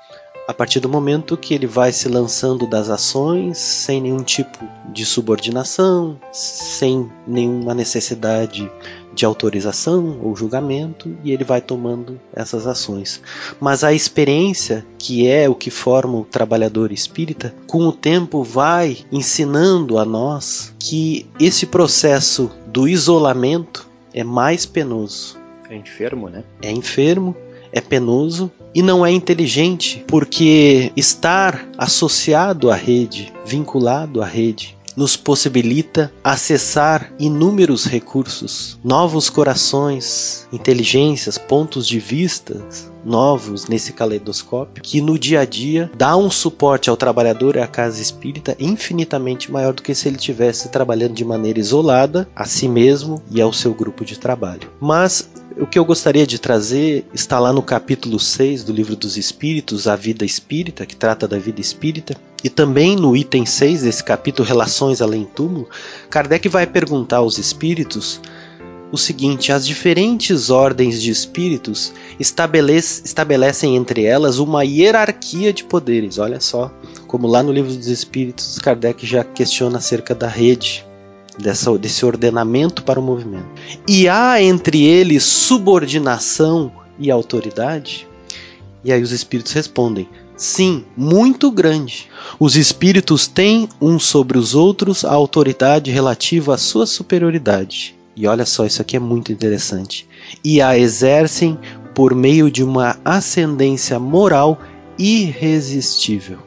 a 0.47 0.55
partir 0.55 0.81
do 0.81 0.89
momento 0.89 1.37
que 1.37 1.53
ele 1.53 1.67
vai 1.67 1.93
se 1.93 2.09
lançando 2.09 2.67
das 2.67 2.89
ações 2.89 3.59
sem 3.59 4.01
nenhum 4.01 4.23
tipo 4.23 4.59
de 4.93 5.05
subordinação, 5.05 6.19
sem 6.33 7.11
nenhuma 7.27 7.75
necessidade 7.75 8.71
de 9.19 9.25
autorização 9.25 10.21
ou 10.23 10.37
julgamento, 10.37 11.17
e 11.25 11.33
ele 11.33 11.43
vai 11.43 11.61
tomando 11.61 12.21
essas 12.33 12.69
ações. 12.69 13.21
Mas 13.59 13.83
a 13.83 13.93
experiência, 13.93 14.87
que 14.97 15.27
é 15.27 15.49
o 15.49 15.57
que 15.57 15.73
forma 15.73 16.19
o 16.19 16.25
trabalhador 16.25 16.93
espírita, 16.93 17.53
com 17.67 17.81
o 17.89 17.93
tempo 17.93 18.45
vai 18.45 18.99
ensinando 19.11 19.99
a 19.99 20.05
nós 20.05 20.73
que 20.79 21.27
esse 21.41 21.67
processo 21.67 22.49
do 22.69 22.87
isolamento 22.87 23.89
é 24.15 24.23
mais 24.23 24.65
penoso. 24.65 25.37
É 25.69 25.75
enfermo, 25.75 26.29
né? 26.29 26.45
É 26.63 26.71
enfermo 26.71 27.35
é 27.73 27.81
penoso 27.81 28.51
e 28.75 28.81
não 28.81 29.05
é 29.05 29.11
inteligente, 29.11 30.05
porque 30.07 30.93
estar 30.97 31.69
associado 31.77 32.71
à 32.71 32.75
rede, 32.75 33.33
vinculado 33.45 34.23
à 34.23 34.27
rede, 34.27 34.78
nos 34.99 35.17
possibilita 35.17 36.13
acessar 36.25 37.13
inúmeros 37.21 37.85
recursos, 37.85 38.77
novos 38.83 39.31
corações, 39.31 40.49
inteligências, 40.53 41.39
pontos 41.39 41.87
de 41.87 42.01
vista 42.01 42.61
novos 43.05 43.69
nesse 43.69 43.93
caleidoscópio, 43.93 44.83
que 44.83 45.01
no 45.01 45.17
dia 45.17 45.41
a 45.41 45.45
dia 45.45 45.89
dá 45.97 46.17
um 46.17 46.29
suporte 46.29 46.91
ao 46.91 46.97
trabalhador 46.97 47.55
e 47.55 47.61
à 47.61 47.67
casa 47.69 48.03
espírita 48.03 48.57
infinitamente 48.59 49.53
maior 49.53 49.73
do 49.73 49.83
que 49.83 49.95
se 49.95 50.09
ele 50.09 50.17
estivesse 50.17 50.69
trabalhando 50.69 51.15
de 51.15 51.25
maneira 51.25 51.61
isolada 51.61 52.29
a 52.35 52.45
si 52.45 52.69
mesmo 52.69 53.23
e 53.31 53.41
ao 53.41 53.53
seu 53.53 53.73
grupo 53.73 54.05
de 54.05 54.19
trabalho. 54.19 54.69
Mas 54.81 55.31
o 55.57 55.67
que 55.67 55.79
eu 55.79 55.85
gostaria 55.85 56.27
de 56.27 56.39
trazer 56.39 57.07
está 57.13 57.39
lá 57.39 57.53
no 57.53 57.63
capítulo 57.63 58.19
6 58.19 58.65
do 58.65 58.73
Livro 58.73 58.95
dos 58.95 59.17
Espíritos, 59.17 59.89
A 59.89 59.97
Vida 59.97 60.25
Espírita, 60.25 60.87
que 60.87 60.95
trata 60.95 61.27
da 61.27 61.39
vida 61.39 61.61
espírita, 61.61 62.17
e 62.43 62.49
também 62.49 62.95
no 62.95 63.17
item 63.17 63.45
6 63.45 63.83
desse 63.83 64.05
capítulo, 64.05 64.47
Relações 64.47 65.03
Além 65.03 65.25
Túmulo, 65.25 65.69
Kardec 66.09 66.49
vai 66.49 66.67
perguntar 66.67 67.19
aos 67.19 67.39
espíritos 67.39 68.21
o 68.91 68.97
seguinte: 68.97 69.53
as 69.53 69.67
diferentes 69.67 70.51
ordens 70.51 71.01
de 71.01 71.11
espíritos 71.11 71.93
estabelece, 72.19 73.03
estabelecem 73.05 73.77
entre 73.77 74.05
elas 74.05 74.39
uma 74.39 74.65
hierarquia 74.65 75.53
de 75.53 75.65
poderes. 75.65 76.19
Olha 76.19 76.41
só, 76.41 76.73
como 77.07 77.27
lá 77.27 77.43
no 77.43 77.53
livro 77.53 77.75
dos 77.75 77.89
Espíritos, 77.89 78.59
Kardec 78.59 79.07
já 79.07 79.25
questiona 79.25 79.79
acerca 79.79 80.15
da 80.15 80.29
rede, 80.29 80.87
dessa, 81.39 81.77
desse 81.79 82.05
ordenamento 82.05 82.83
para 82.83 83.01
o 83.01 83.03
movimento. 83.03 83.49
E 83.87 84.09
há 84.09 84.41
entre 84.43 84.85
eles 84.85 85.23
subordinação 85.25 86.73
e 86.99 87.11
autoridade? 87.11 88.07
E 88.85 88.93
aí 88.93 89.03
os 89.03 89.13
espíritos 89.13 89.53
respondem: 89.53 90.09
sim, 90.39 90.85
muito 90.97 91.51
grande. 91.51 92.09
Os 92.41 92.57
espíritos 92.57 93.27
têm 93.27 93.69
uns 93.81 94.05
sobre 94.05 94.39
os 94.39 94.55
outros 94.55 95.05
a 95.05 95.13
autoridade 95.13 95.91
relativa 95.91 96.55
à 96.55 96.59
sua 96.59 96.87
superioridade. 96.87 97.95
E 98.17 98.27
olha 98.27 98.47
só, 98.47 98.65
isso 98.65 98.81
aqui 98.81 98.97
é 98.97 99.01
muito 99.01 99.31
interessante. 99.31 100.09
E 100.43 100.63
a 100.63 100.79
exercem 100.79 101.59
por 101.95 102.15
meio 102.15 102.51
de 102.51 102.63
uma 102.63 102.97
ascendência 103.05 103.99
moral 103.99 104.59
irresistível. 104.99 106.39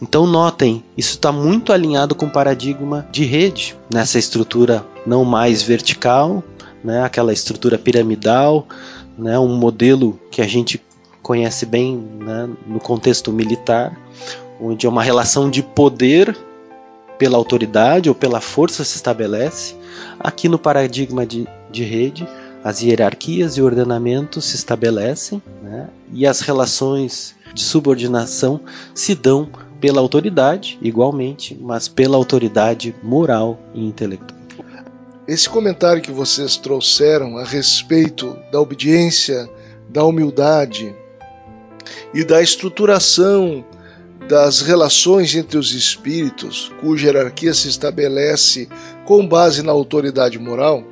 Então 0.00 0.26
notem, 0.26 0.84
isso 0.96 1.14
está 1.14 1.32
muito 1.32 1.72
alinhado 1.72 2.14
com 2.14 2.26
o 2.26 2.30
paradigma 2.30 3.06
de 3.10 3.24
rede, 3.24 3.74
nessa 3.92 4.18
estrutura 4.18 4.84
não 5.06 5.24
mais 5.24 5.62
vertical, 5.62 6.44
né, 6.82 7.02
aquela 7.02 7.32
estrutura 7.32 7.78
piramidal, 7.78 8.66
né, 9.16 9.38
um 9.38 9.56
modelo 9.56 10.20
que 10.30 10.42
a 10.42 10.46
gente 10.46 10.78
conhece 11.24 11.66
bem 11.66 11.96
né, 11.96 12.48
no 12.68 12.78
contexto 12.78 13.32
militar, 13.32 14.00
onde 14.60 14.86
é 14.86 14.88
uma 14.88 15.02
relação 15.02 15.50
de 15.50 15.60
poder 15.60 16.36
pela 17.18 17.36
autoridade 17.36 18.08
ou 18.08 18.14
pela 18.14 18.40
força 18.40 18.84
se 18.84 18.94
estabelece, 18.94 19.74
Aqui 20.18 20.48
no 20.48 20.58
paradigma 20.58 21.26
de, 21.26 21.46
de 21.70 21.84
rede, 21.84 22.26
as 22.62 22.80
hierarquias 22.82 23.56
e 23.56 23.62
ordenamentos 23.62 24.46
se 24.46 24.56
estabelecem 24.56 25.42
né, 25.62 25.88
e 26.12 26.26
as 26.26 26.40
relações 26.40 27.34
de 27.52 27.62
subordinação 27.62 28.60
se 28.94 29.14
dão 29.14 29.48
pela 29.80 30.00
autoridade, 30.00 30.78
igualmente, 30.80 31.56
mas 31.60 31.88
pela 31.88 32.16
autoridade 32.16 32.94
moral 33.02 33.58
e 33.74 33.84
intelectual. 33.84 34.40
Esse 35.28 35.48
comentário 35.48 36.02
que 36.02 36.12
vocês 36.12 36.56
trouxeram 36.56 37.38
a 37.38 37.44
respeito 37.44 38.36
da 38.50 38.60
obediência, 38.60 39.48
da 39.88 40.04
humildade 40.04 40.94
e 42.12 42.24
da 42.24 42.42
estruturação 42.42 43.64
das 44.28 44.62
relações 44.62 45.34
entre 45.34 45.58
os 45.58 45.72
espíritos, 45.72 46.72
cuja 46.80 47.06
hierarquia 47.06 47.52
se 47.52 47.68
estabelece 47.68 48.68
com 49.04 49.26
base 49.26 49.62
na 49.62 49.72
autoridade 49.72 50.38
moral, 50.38 50.82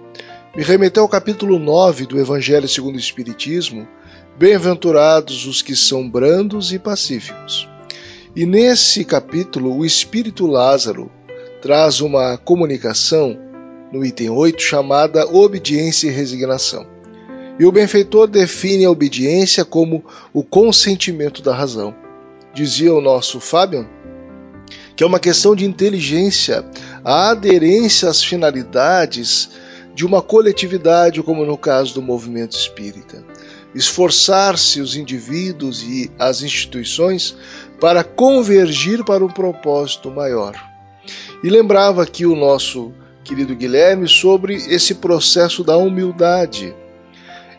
me 0.54 0.62
remeteu 0.62 1.02
ao 1.02 1.08
capítulo 1.08 1.58
9 1.58 2.06
do 2.06 2.18
Evangelho 2.18 2.68
segundo 2.68 2.96
o 2.96 3.00
Espiritismo, 3.00 3.88
Bem-aventurados 4.38 5.46
os 5.46 5.60
que 5.60 5.76
são 5.76 6.08
brandos 6.08 6.72
e 6.72 6.78
pacíficos. 6.78 7.68
E 8.34 8.46
nesse 8.46 9.04
capítulo, 9.04 9.76
o 9.76 9.84
Espírito 9.84 10.46
Lázaro 10.46 11.10
traz 11.60 12.00
uma 12.00 12.38
comunicação, 12.38 13.38
no 13.92 14.04
item 14.04 14.30
8, 14.30 14.60
chamada 14.60 15.26
obediência 15.26 16.08
e 16.08 16.10
resignação. 16.10 16.86
E 17.58 17.64
o 17.64 17.72
benfeitor 17.72 18.26
define 18.26 18.84
a 18.84 18.90
obediência 18.90 19.64
como 19.64 20.04
o 20.32 20.42
consentimento 20.42 21.42
da 21.42 21.54
razão 21.54 21.94
dizia 22.54 22.92
o 22.94 23.00
nosso 23.00 23.40
Fabian, 23.40 23.86
que 24.94 25.02
é 25.02 25.06
uma 25.06 25.18
questão 25.18 25.56
de 25.56 25.64
inteligência, 25.64 26.64
a 27.04 27.30
aderência 27.30 28.08
às 28.08 28.22
finalidades 28.22 29.50
de 29.94 30.04
uma 30.04 30.22
coletividade, 30.22 31.22
como 31.22 31.44
no 31.44 31.56
caso 31.56 31.94
do 31.94 32.02
movimento 32.02 32.56
espírita. 32.56 33.24
Esforçar-se 33.74 34.80
os 34.80 34.96
indivíduos 34.96 35.82
e 35.82 36.10
as 36.18 36.42
instituições 36.42 37.34
para 37.80 38.04
convergir 38.04 39.02
para 39.02 39.24
um 39.24 39.28
propósito 39.28 40.10
maior. 40.10 40.54
E 41.42 41.48
lembrava 41.48 42.02
aqui 42.02 42.26
o 42.26 42.36
nosso 42.36 42.92
querido 43.24 43.54
Guilherme 43.54 44.06
sobre 44.06 44.56
esse 44.56 44.96
processo 44.96 45.64
da 45.64 45.76
humildade, 45.76 46.74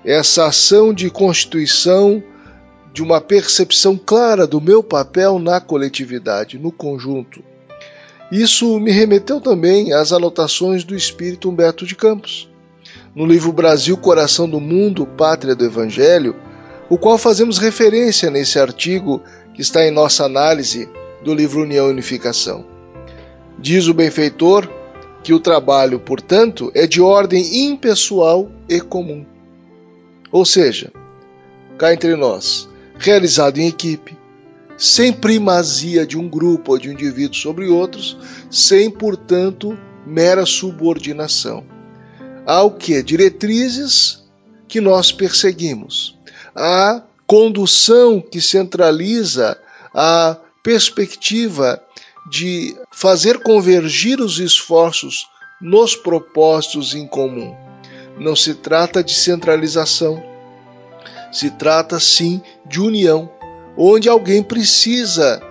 essa 0.05 0.47
ação 0.47 0.93
de 0.93 1.09
constituição 1.09 2.21
de 2.93 3.01
uma 3.01 3.19
percepção 3.19 3.97
clara 3.97 4.45
do 4.45 4.61
meu 4.61 4.83
papel 4.83 5.39
na 5.39 5.59
coletividade, 5.59 6.59
no 6.59 6.71
conjunto. 6.71 7.43
Isso 8.31 8.79
me 8.79 8.91
remeteu 8.91 9.41
também 9.41 9.93
às 9.93 10.11
anotações 10.11 10.83
do 10.83 10.95
espírito 10.95 11.49
Humberto 11.49 11.85
de 11.85 11.95
Campos, 11.95 12.49
no 13.15 13.25
livro 13.25 13.51
Brasil, 13.51 13.95
Coração 13.97 14.49
do 14.49 14.59
Mundo, 14.59 15.05
Pátria 15.05 15.55
do 15.55 15.65
Evangelho, 15.65 16.35
o 16.89 16.97
qual 16.97 17.17
fazemos 17.17 17.57
referência 17.57 18.29
nesse 18.29 18.59
artigo 18.59 19.21
que 19.53 19.61
está 19.61 19.85
em 19.85 19.91
nossa 19.91 20.25
análise 20.25 20.89
do 21.23 21.33
livro 21.33 21.61
União 21.61 21.87
e 21.87 21.91
Unificação. 21.91 22.65
Diz 23.57 23.87
o 23.87 23.93
benfeitor 23.93 24.67
que 25.23 25.33
o 25.33 25.39
trabalho, 25.39 25.99
portanto, 25.99 26.71
é 26.75 26.85
de 26.85 27.01
ordem 27.01 27.65
impessoal 27.65 28.51
e 28.67 28.81
comum. 28.81 29.25
Ou 30.33 30.43
seja, 30.43 30.91
cá 31.77 31.93
entre 31.93 32.15
nós, 32.15 32.67
realizado 32.97 33.59
em 33.59 33.67
equipe, 33.67 34.17
sem 34.75 35.13
primazia 35.13 36.07
de 36.07 36.17
um 36.17 36.27
grupo 36.27 36.71
ou 36.71 36.79
de 36.79 36.89
um 36.89 36.93
indivíduo 36.93 37.35
sobre 37.35 37.67
outros, 37.67 38.17
sem, 38.49 38.89
portanto, 38.89 39.77
mera 40.07 40.43
subordinação. 40.43 41.63
Há 42.47 42.63
o 42.63 42.71
que? 42.71 43.03
Diretrizes 43.03 44.23
que 44.67 44.81
nós 44.81 45.11
perseguimos. 45.11 46.17
Há 46.55 47.03
condução 47.27 48.19
que 48.19 48.41
centraliza 48.41 49.55
a 49.93 50.35
perspectiva 50.63 51.79
de 52.31 52.75
fazer 52.91 53.43
convergir 53.43 54.19
os 54.19 54.39
esforços 54.39 55.27
nos 55.61 55.95
propósitos 55.95 56.95
em 56.95 57.05
comum. 57.05 57.62
Não 58.17 58.35
se 58.35 58.53
trata 58.53 59.03
de 59.03 59.13
centralização, 59.13 60.23
se 61.31 61.49
trata 61.49 61.99
sim 61.99 62.41
de 62.65 62.79
união, 62.79 63.29
onde 63.77 64.07
alguém 64.07 64.43
precisa 64.43 65.41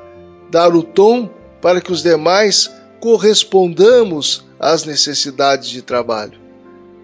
dar 0.51 0.75
o 0.75 0.83
tom 0.83 1.29
para 1.61 1.81
que 1.81 1.92
os 1.92 2.03
demais 2.03 2.70
correspondamos 3.01 4.44
às 4.61 4.85
necessidades 4.85 5.68
de 5.68 5.83
trabalho. 5.83 6.40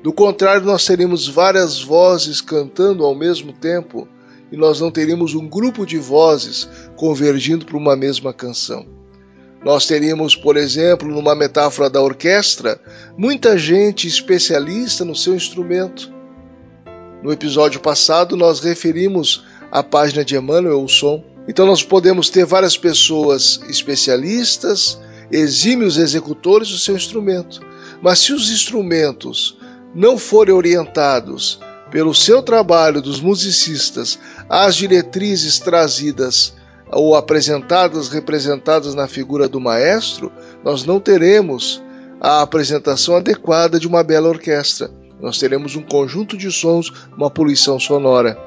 Do 0.03 0.12
contrário, 0.12 0.64
nós 0.64 0.85
teríamos 0.85 1.27
várias 1.27 1.83
vozes 1.83 2.40
cantando 2.40 3.05
ao 3.05 3.14
mesmo 3.14 3.53
tempo 3.53 4.07
e 4.51 4.57
nós 4.57 4.81
não 4.81 4.90
teríamos 4.90 5.35
um 5.35 5.49
grupo 5.49 5.85
de 5.85 5.99
vozes 5.99 6.68
convergindo 6.97 7.66
para 7.66 7.77
uma 7.77 7.97
mesma 7.97 8.33
canção. 8.33 8.98
Nós 9.64 9.87
teríamos, 9.87 10.37
por 10.37 10.57
exemplo, 10.57 11.09
numa 11.09 11.35
metáfora 11.35 11.90
da 11.90 12.01
orquestra, 12.01 12.81
muita 13.16 13.59
gente 13.59 14.07
especialista 14.07 15.05
no 15.05 15.16
seu 15.16 15.35
instrumento, 15.35 16.12
no 17.23 17.33
episódio 17.33 17.81
passado, 17.81 18.37
nós 18.37 18.61
referimos 18.61 19.42
a 19.73 19.83
página 19.83 20.25
de 20.25 20.37
Emmanuel, 20.37 20.85
o 20.85 20.88
som. 20.88 21.25
Então, 21.49 21.66
nós 21.66 21.83
podemos 21.83 22.31
ter 22.31 22.44
várias 22.44 22.77
pessoas 22.77 23.61
especialistas, 23.68 24.99
exímios 25.31 25.97
executores 25.97 26.68
do 26.68 26.79
seu 26.79 26.94
instrumento. 26.97 27.61
Mas 28.01 28.21
se 28.21 28.33
os 28.33 28.51
instrumentos 28.51 29.59
não 29.92 30.16
forem 30.16 30.55
orientados 30.55 31.59
pelo 31.90 32.14
seu 32.14 32.40
trabalho 32.40 33.03
dos 33.03 33.21
musicistas 33.21 34.18
às 34.49 34.77
diretrizes 34.77 35.59
trazidas 35.59 36.55
ou 36.92 37.14
apresentadas, 37.14 38.09
representadas 38.09 38.94
na 38.94 39.07
figura 39.07 39.48
do 39.48 39.61
maestro, 39.61 40.33
nós 40.64 40.85
não 40.85 41.01
teremos 41.01 41.83
a 42.20 42.42
apresentação 42.42 43.16
adequada 43.16 43.79
de 43.79 43.87
uma 43.87 44.03
bela 44.03 44.29
orquestra 44.29 44.90
nós 45.20 45.38
teremos 45.38 45.77
um 45.77 45.83
conjunto 45.83 46.37
de 46.37 46.51
sons, 46.51 46.92
uma 47.16 47.31
poluição 47.31 47.79
sonora. 47.79 48.38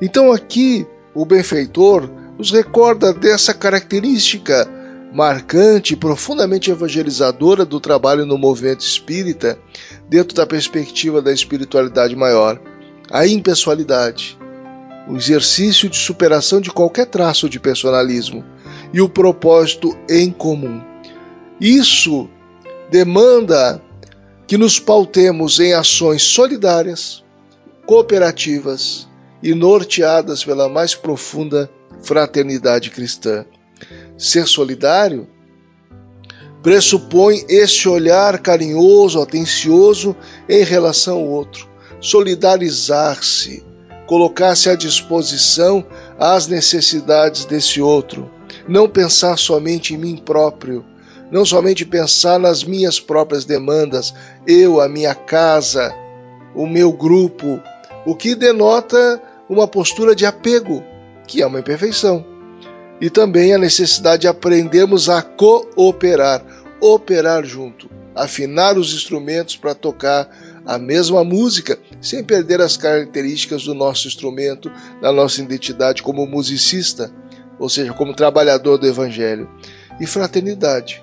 Então 0.00 0.32
aqui 0.32 0.86
o 1.14 1.24
benfeitor 1.24 2.08
nos 2.38 2.50
recorda 2.50 3.12
dessa 3.12 3.52
característica 3.52 4.68
marcante, 5.12 5.94
profundamente 5.94 6.70
evangelizadora 6.70 7.66
do 7.66 7.78
trabalho 7.78 8.24
no 8.24 8.38
movimento 8.38 8.80
espírita, 8.80 9.58
dentro 10.08 10.34
da 10.34 10.46
perspectiva 10.46 11.20
da 11.20 11.32
espiritualidade 11.32 12.16
maior, 12.16 12.58
a 13.10 13.26
impessoalidade, 13.26 14.38
o 15.08 15.16
exercício 15.16 15.88
de 15.88 15.96
superação 15.96 16.60
de 16.60 16.70
qualquer 16.70 17.06
traço 17.06 17.48
de 17.48 17.58
personalismo 17.58 18.44
e 18.92 19.00
o 19.00 19.08
propósito 19.08 19.96
em 20.08 20.30
comum. 20.30 20.82
Isso 21.60 22.28
demanda 22.90 23.82
que 24.46 24.56
nos 24.56 24.78
pautemos 24.78 25.60
em 25.60 25.72
ações 25.72 26.22
solidárias, 26.22 27.24
cooperativas 27.86 29.08
e 29.42 29.54
norteadas 29.54 30.44
pela 30.44 30.68
mais 30.68 30.94
profunda 30.94 31.70
fraternidade 32.02 32.90
cristã. 32.90 33.44
Ser 34.16 34.46
solidário 34.46 35.26
Pressupõe 36.62 37.44
esse 37.48 37.88
olhar 37.88 38.38
carinhoso, 38.38 39.20
atencioso 39.20 40.14
em 40.48 40.62
relação 40.62 41.16
ao 41.16 41.26
outro, 41.26 41.68
solidarizar-se, 42.00 43.64
colocar-se 44.12 44.68
à 44.68 44.74
disposição 44.74 45.82
às 46.18 46.46
necessidades 46.46 47.46
desse 47.46 47.80
outro, 47.80 48.30
não 48.68 48.86
pensar 48.86 49.38
somente 49.38 49.94
em 49.94 49.96
mim 49.96 50.18
próprio, 50.18 50.84
não 51.30 51.46
somente 51.46 51.86
pensar 51.86 52.38
nas 52.38 52.62
minhas 52.62 53.00
próprias 53.00 53.46
demandas, 53.46 54.12
eu, 54.46 54.82
a 54.82 54.86
minha 54.86 55.14
casa, 55.14 55.94
o 56.54 56.66
meu 56.66 56.92
grupo, 56.92 57.58
o 58.04 58.14
que 58.14 58.34
denota 58.34 59.18
uma 59.48 59.66
postura 59.66 60.14
de 60.14 60.26
apego, 60.26 60.84
que 61.26 61.40
é 61.40 61.46
uma 61.46 61.60
imperfeição. 61.60 62.22
E 63.00 63.08
também 63.08 63.54
a 63.54 63.58
necessidade 63.58 64.20
de 64.20 64.28
aprendermos 64.28 65.08
a 65.08 65.22
cooperar, 65.22 66.44
operar 66.82 67.46
junto, 67.46 67.88
afinar 68.14 68.76
os 68.76 68.94
instrumentos 68.94 69.56
para 69.56 69.74
tocar 69.74 70.28
a 70.64 70.78
mesma 70.78 71.24
música, 71.24 71.78
sem 72.00 72.22
perder 72.22 72.60
as 72.60 72.76
características 72.76 73.64
do 73.64 73.74
nosso 73.74 74.06
instrumento, 74.06 74.70
da 75.00 75.12
nossa 75.12 75.42
identidade 75.42 76.02
como 76.02 76.26
musicista, 76.26 77.12
ou 77.58 77.68
seja, 77.68 77.92
como 77.92 78.14
trabalhador 78.14 78.78
do 78.78 78.86
Evangelho. 78.86 79.48
E 80.00 80.06
fraternidade, 80.06 81.02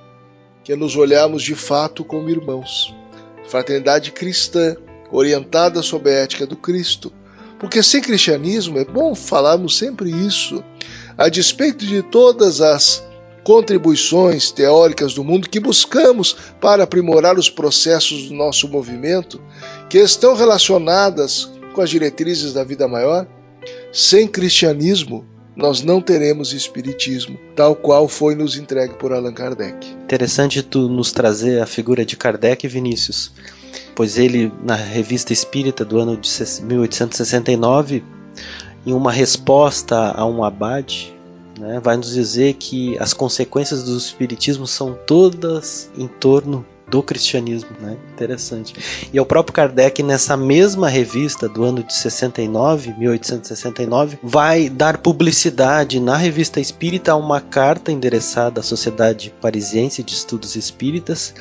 que 0.64 0.74
é 0.74 0.76
nos 0.76 0.96
olharmos 0.96 1.44
de 1.44 1.56
fato 1.56 2.04
como 2.04 2.30
irmãos. 2.30 2.94
Fraternidade 3.48 4.12
cristã, 4.12 4.76
orientada 5.12 5.82
sob 5.82 6.10
a 6.10 6.14
ética 6.14 6.46
do 6.46 6.56
Cristo. 6.56 7.12
Porque 7.60 7.84
sem 7.84 8.02
cristianismo, 8.02 8.78
é 8.78 8.86
bom 8.86 9.14
falarmos 9.14 9.78
sempre 9.78 10.10
isso, 10.10 10.64
a 11.18 11.28
despeito 11.28 11.86
de 11.86 12.02
todas 12.02 12.62
as 12.62 13.04
contribuições 13.50 14.52
teóricas 14.52 15.16
do 15.16 15.24
mundo 15.24 15.50
que 15.50 15.60
buscamos 15.60 16.36
para 16.62 16.84
aprimorar 16.84 17.36
os 17.36 17.50
processos 17.50 18.28
do 18.28 18.36
nosso 18.36 18.68
movimento, 18.68 19.42
que 19.90 19.98
estão 19.98 20.36
relacionadas 20.36 21.52
com 21.74 21.82
as 21.82 21.90
diretrizes 21.90 22.54
da 22.54 22.64
vida 22.64 22.88
maior, 22.88 23.26
sem 23.92 24.28
cristianismo, 24.28 25.26
nós 25.56 25.82
não 25.82 26.00
teremos 26.00 26.54
espiritismo, 26.54 27.40
tal 27.56 27.76
qual 27.76 28.08
foi 28.08 28.36
nos 28.36 28.56
entregue 28.56 28.94
por 28.94 29.12
Allan 29.12 29.34
Kardec. 29.34 29.98
Interessante 30.04 30.62
tu 30.62 30.88
nos 30.88 31.12
trazer 31.12 31.60
a 31.60 31.66
figura 31.66 32.06
de 32.06 32.16
Kardec, 32.16 32.68
Vinícius, 32.68 33.32
pois 33.96 34.20
ele, 34.20 34.54
na 34.64 34.76
Revista 34.76 35.34
Espírita 35.34 35.84
do 35.84 35.98
ano 35.98 36.16
de 36.16 36.30
1869, 36.62 38.04
em 38.86 38.94
uma 38.94 39.12
resposta 39.12 40.14
a 40.16 40.24
um 40.24 40.44
abade, 40.44 41.18
né, 41.60 41.80
vai 41.84 41.98
nos 41.98 42.14
dizer 42.14 42.54
que 42.54 42.98
as 42.98 43.14
consequências 43.14 43.84
do 43.84 43.98
espiritismo 43.98 44.66
são 44.66 44.98
todas 45.06 45.92
em 45.98 46.08
torno 46.08 46.66
do 46.90 47.04
cristianismo, 47.04 47.70
né? 47.80 47.98
Interessante. 48.14 48.74
E 49.14 49.18
é 49.18 49.22
o 49.22 49.26
próprio 49.26 49.54
Kardec 49.54 50.02
nessa 50.02 50.36
mesma 50.36 50.90
revista 50.90 51.48
do 51.48 51.64
ano 51.64 51.84
de 51.84 51.94
69, 51.94 52.96
1869, 52.98 54.18
vai 54.24 54.70
dar 54.70 54.98
publicidade 54.98 56.00
na 56.00 56.18
revista 56.18 56.60
Espírita 56.60 57.12
a 57.12 57.16
uma 57.16 57.40
carta 57.40 57.92
endereçada 57.92 58.62
à 58.62 58.64
Sociedade 58.64 59.34
Parisiense 59.40 60.02
de 60.02 60.14
Estudos 60.14 60.56
Espíritas, 60.56 61.34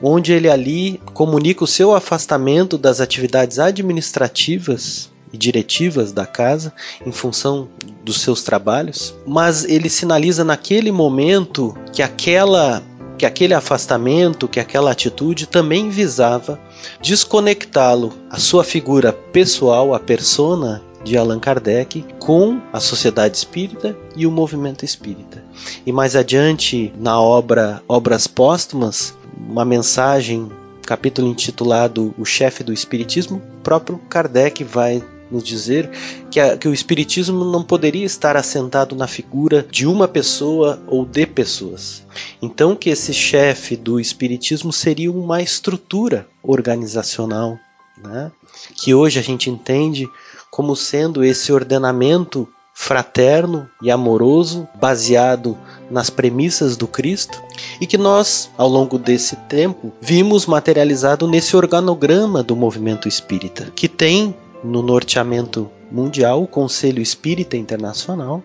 onde 0.00 0.32
ele 0.32 0.48
ali 0.48 1.00
comunica 1.12 1.64
o 1.64 1.66
seu 1.66 1.94
afastamento 1.94 2.78
das 2.78 3.00
atividades 3.00 3.58
administrativas 3.58 5.10
e 5.32 5.38
diretivas 5.38 6.12
da 6.12 6.26
casa 6.26 6.72
em 7.04 7.12
função 7.12 7.68
dos 8.04 8.20
seus 8.20 8.42
trabalhos, 8.42 9.14
mas 9.26 9.64
ele 9.64 9.88
sinaliza 9.88 10.44
naquele 10.44 10.92
momento 10.92 11.76
que 11.92 12.02
aquela 12.02 12.82
que 13.18 13.26
aquele 13.26 13.54
afastamento, 13.54 14.48
que 14.48 14.58
aquela 14.58 14.90
atitude 14.90 15.46
também 15.46 15.88
visava 15.90 16.58
desconectá-lo, 17.00 18.12
a 18.28 18.36
sua 18.36 18.64
figura 18.64 19.12
pessoal, 19.12 19.94
a 19.94 20.00
persona 20.00 20.82
de 21.04 21.16
Allan 21.16 21.38
Kardec, 21.38 22.04
com 22.18 22.60
a 22.72 22.80
sociedade 22.80 23.36
espírita 23.36 23.96
e 24.16 24.26
o 24.26 24.30
movimento 24.30 24.84
espírita. 24.84 25.42
E 25.86 25.92
mais 25.92 26.16
adiante, 26.16 26.92
na 26.98 27.20
obra 27.20 27.80
Obras 27.86 28.26
Póstumas, 28.26 29.14
uma 29.36 29.64
mensagem, 29.64 30.50
capítulo 30.84 31.28
intitulado 31.28 32.12
O 32.18 32.24
Chefe 32.24 32.64
do 32.64 32.72
Espiritismo, 32.72 33.40
próprio 33.62 33.98
Kardec 34.08 34.64
vai 34.64 35.02
nos 35.32 35.42
dizer 35.42 35.90
que, 36.30 36.38
a, 36.38 36.56
que 36.56 36.68
o 36.68 36.74
Espiritismo 36.74 37.44
não 37.44 37.62
poderia 37.62 38.04
estar 38.04 38.36
assentado 38.36 38.94
na 38.94 39.06
figura 39.06 39.66
de 39.70 39.86
uma 39.86 40.06
pessoa 40.06 40.82
ou 40.86 41.04
de 41.04 41.26
pessoas. 41.26 42.04
Então, 42.40 42.76
que 42.76 42.90
esse 42.90 43.14
chefe 43.14 43.76
do 43.76 43.98
Espiritismo 43.98 44.72
seria 44.72 45.10
uma 45.10 45.40
estrutura 45.40 46.26
organizacional, 46.42 47.58
né? 48.02 48.30
que 48.76 48.94
hoje 48.94 49.18
a 49.18 49.22
gente 49.22 49.48
entende 49.48 50.08
como 50.50 50.76
sendo 50.76 51.24
esse 51.24 51.52
ordenamento 51.52 52.46
fraterno 52.74 53.68
e 53.82 53.90
amoroso, 53.90 54.66
baseado 54.74 55.56
nas 55.90 56.08
premissas 56.10 56.76
do 56.76 56.86
Cristo, 56.86 57.40
e 57.80 57.86
que 57.86 57.98
nós, 57.98 58.50
ao 58.56 58.68
longo 58.68 58.98
desse 58.98 59.36
tempo, 59.36 59.92
vimos 60.00 60.46
materializado 60.46 61.28
nesse 61.28 61.56
organograma 61.56 62.42
do 62.42 62.56
movimento 62.56 63.06
espírita, 63.06 63.70
que 63.74 63.88
tem 63.88 64.34
no 64.62 64.82
norteamento 64.82 65.70
mundial, 65.90 66.42
o 66.42 66.46
Conselho 66.46 67.02
Espírita 67.02 67.56
Internacional. 67.56 68.42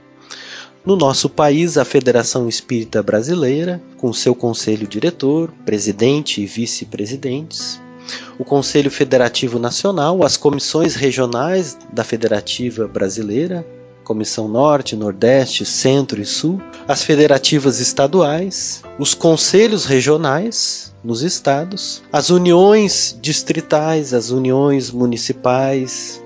No 0.86 0.96
nosso 0.96 1.30
país, 1.30 1.78
a 1.78 1.84
Federação 1.84 2.48
Espírita 2.48 3.04
Brasileira, 3.04 3.82
com 3.98 4.14
seu 4.14 4.34
conselho 4.34 4.88
diretor, 4.88 5.52
presidente 5.66 6.42
e 6.42 6.46
vice-presidentes. 6.46 7.80
O 8.40 8.46
Conselho 8.46 8.90
Federativo 8.90 9.60
Nacional, 9.60 10.24
as 10.24 10.38
comissões 10.38 10.96
regionais 10.96 11.78
da 11.92 12.04
Federativa 12.04 12.88
Brasileira, 12.88 13.68
Comissão 14.08 14.48
Norte, 14.48 14.96
Nordeste, 14.96 15.66
Centro 15.66 16.22
e 16.22 16.26
Sul, 16.26 16.62
as 16.88 17.04
federativas 17.04 17.82
estaduais, 17.82 18.82
os 18.98 19.14
conselhos 19.14 19.84
regionais 19.84 20.96
nos 21.04 21.24
estados, 21.24 22.02
as 22.10 22.30
uniões 22.30 23.20
distritais, 23.22 24.14
as 24.14 24.30
uniões 24.30 24.92
municipais 24.92 26.24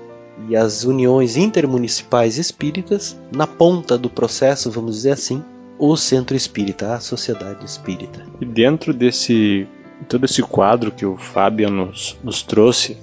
e 0.48 0.54
as 0.54 0.84
uniões 0.84 1.36
intermunicipais 1.36 2.38
espíritas, 2.38 3.18
na 3.34 3.48
ponta 3.48 3.98
do 3.98 4.08
processo, 4.08 4.70
vamos 4.70 4.94
dizer 4.94 5.10
assim, 5.10 5.42
o 5.76 5.96
centro 5.96 6.36
espírita, 6.36 6.94
a 6.94 7.00
sociedade 7.00 7.64
espírita. 7.64 8.24
E 8.40 8.44
dentro 8.44 8.94
desse 8.94 9.66
todo 10.08 10.24
esse 10.24 10.40
quadro 10.40 10.92
que 10.92 11.04
o 11.04 11.16
Fábio 11.16 11.68
nos, 11.68 12.16
nos 12.22 12.42
trouxe, 12.42 12.96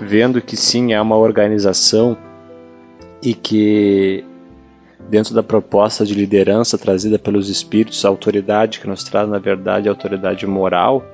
vendo 0.00 0.40
que 0.40 0.56
sim, 0.56 0.92
é 0.92 1.00
uma 1.00 1.16
organização 1.16 2.16
e 3.22 3.34
que 3.34 4.24
dentro 5.08 5.34
da 5.34 5.42
proposta 5.42 6.04
de 6.04 6.14
liderança 6.14 6.76
trazida 6.78 7.18
pelos 7.18 7.48
espíritos, 7.48 8.04
a 8.04 8.08
autoridade 8.08 8.80
que 8.80 8.88
nos 8.88 9.04
traz, 9.04 9.28
na 9.28 9.38
verdade, 9.38 9.88
a 9.88 9.92
autoridade 9.92 10.46
moral, 10.46 11.04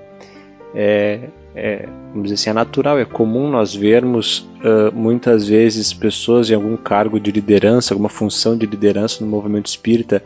é, 0.74 1.28
é, 1.54 1.88
vamos 2.10 2.24
dizer 2.24 2.34
assim, 2.34 2.50
é 2.50 2.52
natural, 2.52 2.98
é 2.98 3.04
comum 3.04 3.50
nós 3.50 3.74
vermos 3.74 4.48
uh, 4.62 4.94
muitas 4.94 5.48
vezes 5.48 5.92
pessoas 5.92 6.50
em 6.50 6.54
algum 6.54 6.76
cargo 6.76 7.18
de 7.18 7.32
liderança, 7.32 7.92
alguma 7.92 8.08
função 8.08 8.56
de 8.56 8.66
liderança 8.66 9.24
no 9.24 9.30
movimento 9.30 9.66
espírita, 9.66 10.22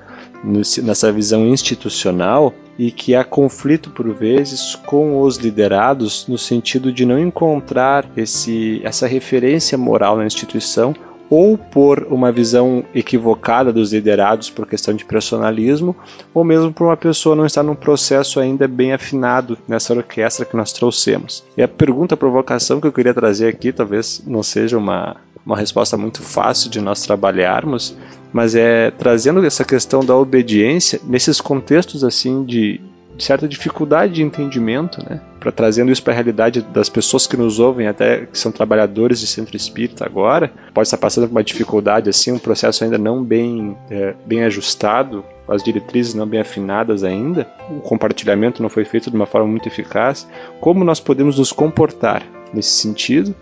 nessa 0.83 1.11
visão 1.13 1.47
institucional, 1.47 2.53
e 2.79 2.91
que 2.91 3.15
há 3.15 3.25
conflito 3.25 3.91
por 3.91 4.13
vezes 4.13 4.75
com 4.75 5.21
os 5.21 5.37
liderados 5.37 6.27
no 6.27 6.37
sentido 6.37 6.93
de 6.93 7.07
não 7.07 7.19
encontrar 7.19 8.05
esse, 8.17 8.81
essa 8.83 9.07
referência 9.07 9.79
moral 9.79 10.17
na 10.17 10.27
instituição 10.27 10.95
ou 11.33 11.57
por 11.57 12.07
uma 12.11 12.31
visão 12.31 12.85
equivocada 12.95 13.73
dos 13.73 13.91
liderados 13.91 14.51
por 14.51 14.67
questão 14.67 14.93
de 14.93 15.03
personalismo, 15.03 15.97
ou 16.35 16.45
mesmo 16.45 16.71
por 16.71 16.85
uma 16.85 16.97
pessoa 16.97 17.35
não 17.35 17.47
estar 17.47 17.63
num 17.63 17.75
processo 17.75 18.39
ainda 18.39 18.69
bem 18.69 18.93
afinado 18.93 19.57
nessa 19.67 19.95
orquestra 19.95 20.45
que 20.45 20.55
nós 20.55 20.75
trouxemos. 20.75 21.43
E 21.57 21.63
a 21.63 21.69
pergunta, 21.69 22.13
a 22.13 22.19
provocação 22.19 22.83
que 22.83 22.87
eu 22.87 22.93
queria 22.93 23.15
trazer 23.15 23.49
aqui, 23.49 23.73
talvez 23.73 24.23
não 24.27 24.43
seja 24.43 24.77
uma, 24.77 25.17
uma 25.47 25.57
resposta 25.57 25.97
muito 25.97 26.23
fácil 26.23 26.69
de 26.71 26.83
nós 26.83 27.01
trabalharmos, 27.01 27.97
mas 28.31 28.55
é 28.55 28.91
trazendo 28.91 29.43
essa 29.43 29.65
questão 29.65 30.05
da 30.05 30.15
obediência 30.15 31.01
nesses 31.03 31.41
contextos 31.41 32.05
assim 32.05 32.45
de, 32.45 32.79
de 32.79 32.81
certa 33.19 33.47
dificuldade 33.47 34.15
de 34.15 34.23
entendimento, 34.23 35.03
né? 35.09 35.21
Para 35.39 35.53
trazendo 35.53 35.91
isso 35.91 36.03
para 36.03 36.13
a 36.13 36.17
realidade 36.17 36.63
das 36.63 36.89
pessoas 36.89 37.27
que 37.27 37.37
nos 37.37 37.59
ouvem, 37.59 37.87
até 37.87 38.27
que 38.27 38.39
são 38.39 38.53
trabalhadores 38.53 39.21
de 39.21 39.27
centro 39.27 39.57
espírita 39.57 40.05
agora, 40.05 40.53
pode 40.73 40.87
estar 40.87 40.97
passando 40.97 41.27
por 41.27 41.33
uma 41.33 41.45
dificuldade 41.45 42.09
assim, 42.09 42.33
um 42.33 42.39
processo 42.39 42.85
ainda 42.85 42.99
não 42.99 43.23
bem 43.23 43.77
é, 43.91 44.15
bem 44.25 44.45
ajustado, 44.45 45.25
as 45.49 45.63
diretrizes 45.63 46.15
não 46.15 46.27
bem 46.27 46.41
afinadas 46.41 47.03
ainda, 47.05 47.47
o 47.71 47.81
compartilhamento 47.81 48.63
não 48.63 48.69
foi 48.69 48.85
feito 48.85 49.11
de 49.11 49.17
uma 49.17 49.27
forma 49.27 49.49
muito 49.49 49.69
eficaz. 49.69 50.29
Como 50.61 50.85
nós 50.85 51.01
podemos 51.01 51.39
nos 51.39 51.53
comportar 51.53 52.23
nesse 52.53 52.71
sentido? 52.71 53.35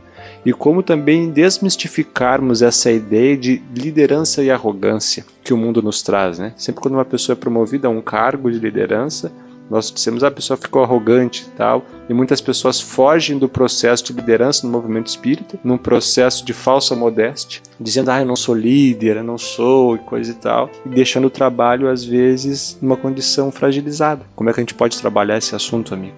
e 0.45 0.53
como 0.53 0.83
também 0.83 1.31
desmistificarmos 1.31 2.63
essa 2.63 2.91
ideia 2.91 3.37
de 3.37 3.63
liderança 3.75 4.43
e 4.43 4.51
arrogância 4.51 5.25
que 5.45 5.53
o 5.53 5.57
mundo 5.57 5.83
nos 5.83 6.03
traz. 6.03 6.39
Né? 6.39 6.53
Sempre 6.57 6.81
quando 6.81 6.95
uma 6.95 7.05
pessoa 7.05 7.35
é 7.35 7.39
promovida 7.39 7.89
a 7.89 7.91
um 7.91 8.01
cargo 8.01 8.51
de 8.51 8.59
liderança, 8.59 9.33
Nós 9.71 9.93
dissemos, 9.93 10.25
ah, 10.25 10.29
a 10.29 10.33
pessoa 10.33 10.57
ficou 10.57 10.83
arrogante 10.83 11.47
e 11.47 11.57
tal, 11.57 11.87
e 12.09 12.13
muitas 12.13 12.41
pessoas 12.41 12.81
fogem 12.81 13.39
do 13.39 13.49
processo 13.49 14.05
de 14.05 14.13
liderança 14.13 14.67
no 14.67 14.73
movimento 14.73 15.07
espírita, 15.07 15.61
num 15.63 15.79
processo 15.79 16.45
de 16.45 16.53
falsa 16.53 16.97
modéstia, 16.97 17.63
dizendo, 17.79 18.11
ah, 18.11 18.21
eu 18.21 18.27
não 18.27 18.35
sou 18.35 18.55
líder, 18.55 19.19
eu 19.19 19.25
não 19.25 19.39
sou, 19.39 19.95
e 19.95 19.99
coisa 20.01 20.33
e 20.33 20.35
tal, 20.35 20.69
e 20.85 20.89
deixando 20.89 21.29
o 21.29 21.31
trabalho, 21.31 21.89
às 21.89 22.05
vezes, 22.05 22.77
numa 22.83 22.97
condição 22.97 23.53
fragilizada. 23.53 24.25
Como 24.35 24.51
é 24.51 24.53
que 24.53 24.59
a 24.59 24.63
gente 24.63 24.75
pode 24.75 24.99
trabalhar 24.99 25.39
esse 25.39 25.55
assunto, 25.55 25.95
amigo? 25.95 26.17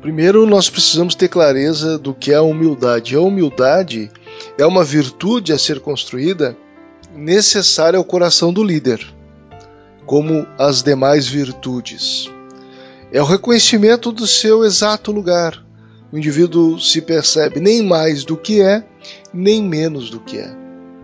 Primeiro, 0.00 0.46
nós 0.46 0.70
precisamos 0.70 1.14
ter 1.14 1.28
clareza 1.28 1.98
do 1.98 2.14
que 2.14 2.32
é 2.32 2.36
a 2.36 2.42
humildade. 2.42 3.16
A 3.16 3.20
humildade 3.20 4.10
é 4.58 4.64
uma 4.64 4.84
virtude 4.84 5.52
a 5.52 5.58
ser 5.58 5.80
construída 5.80 6.56
necessária 7.14 7.98
ao 7.98 8.04
coração 8.04 8.52
do 8.52 8.62
líder, 8.62 9.06
como 10.06 10.46
as 10.58 10.82
demais 10.82 11.26
virtudes. 11.26 12.30
É 13.14 13.22
o 13.22 13.24
reconhecimento 13.24 14.10
do 14.10 14.26
seu 14.26 14.64
exato 14.64 15.12
lugar. 15.12 15.64
O 16.10 16.18
indivíduo 16.18 16.80
se 16.80 17.00
percebe 17.00 17.60
nem 17.60 17.80
mais 17.80 18.24
do 18.24 18.36
que 18.36 18.60
é, 18.60 18.84
nem 19.32 19.62
menos 19.62 20.10
do 20.10 20.18
que 20.18 20.36
é. 20.36 20.52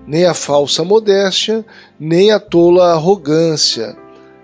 Nem 0.08 0.26
a 0.26 0.34
falsa 0.34 0.82
modéstia, 0.82 1.64
nem 2.00 2.32
a 2.32 2.40
tola 2.40 2.94
arrogância, 2.94 3.96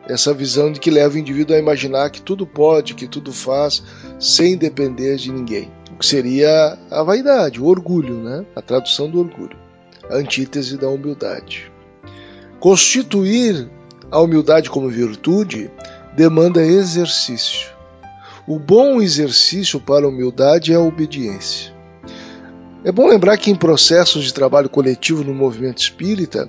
essa 0.09 0.33
visão 0.33 0.71
de 0.71 0.79
que 0.79 0.93
leva 0.93 1.17
o 1.17 1.19
indivíduo 1.19 1.57
a 1.57 1.59
imaginar 1.59 2.11
que 2.11 2.23
tudo 2.23 2.47
pode, 2.47 2.95
que 2.95 3.09
tudo 3.09 3.33
faz, 3.33 3.83
sem 4.21 4.57
depender 4.57 5.17
de 5.17 5.33
ninguém. 5.33 5.69
O 5.91 5.99
que 5.99 6.07
seria 6.07 6.79
a 6.89 7.03
vaidade, 7.03 7.61
o 7.61 7.67
orgulho, 7.67 8.23
né? 8.23 8.47
a 8.55 8.63
tradução 8.63 9.11
do 9.11 9.19
orgulho, 9.19 9.59
a 10.09 10.15
antítese 10.15 10.77
da 10.77 10.89
humildade. 10.89 11.69
Constituir 12.61 13.69
a 14.09 14.21
humildade 14.21 14.71
como 14.71 14.89
virtude 14.89 15.69
demanda 16.17 16.65
exercício. 16.65 17.69
O 18.47 18.59
bom 18.59 19.01
exercício 19.01 19.81
para 19.81 20.07
a 20.07 20.09
humildade 20.09 20.73
é 20.73 20.77
a 20.77 20.81
obediência. 20.81 21.75
É 22.85 22.93
bom 22.93 23.09
lembrar 23.09 23.37
que 23.37 23.51
em 23.51 23.57
processos 23.57 24.25
de 24.25 24.33
trabalho 24.33 24.69
coletivo 24.69 25.25
no 25.25 25.35
movimento 25.35 25.79
espírita, 25.79 26.49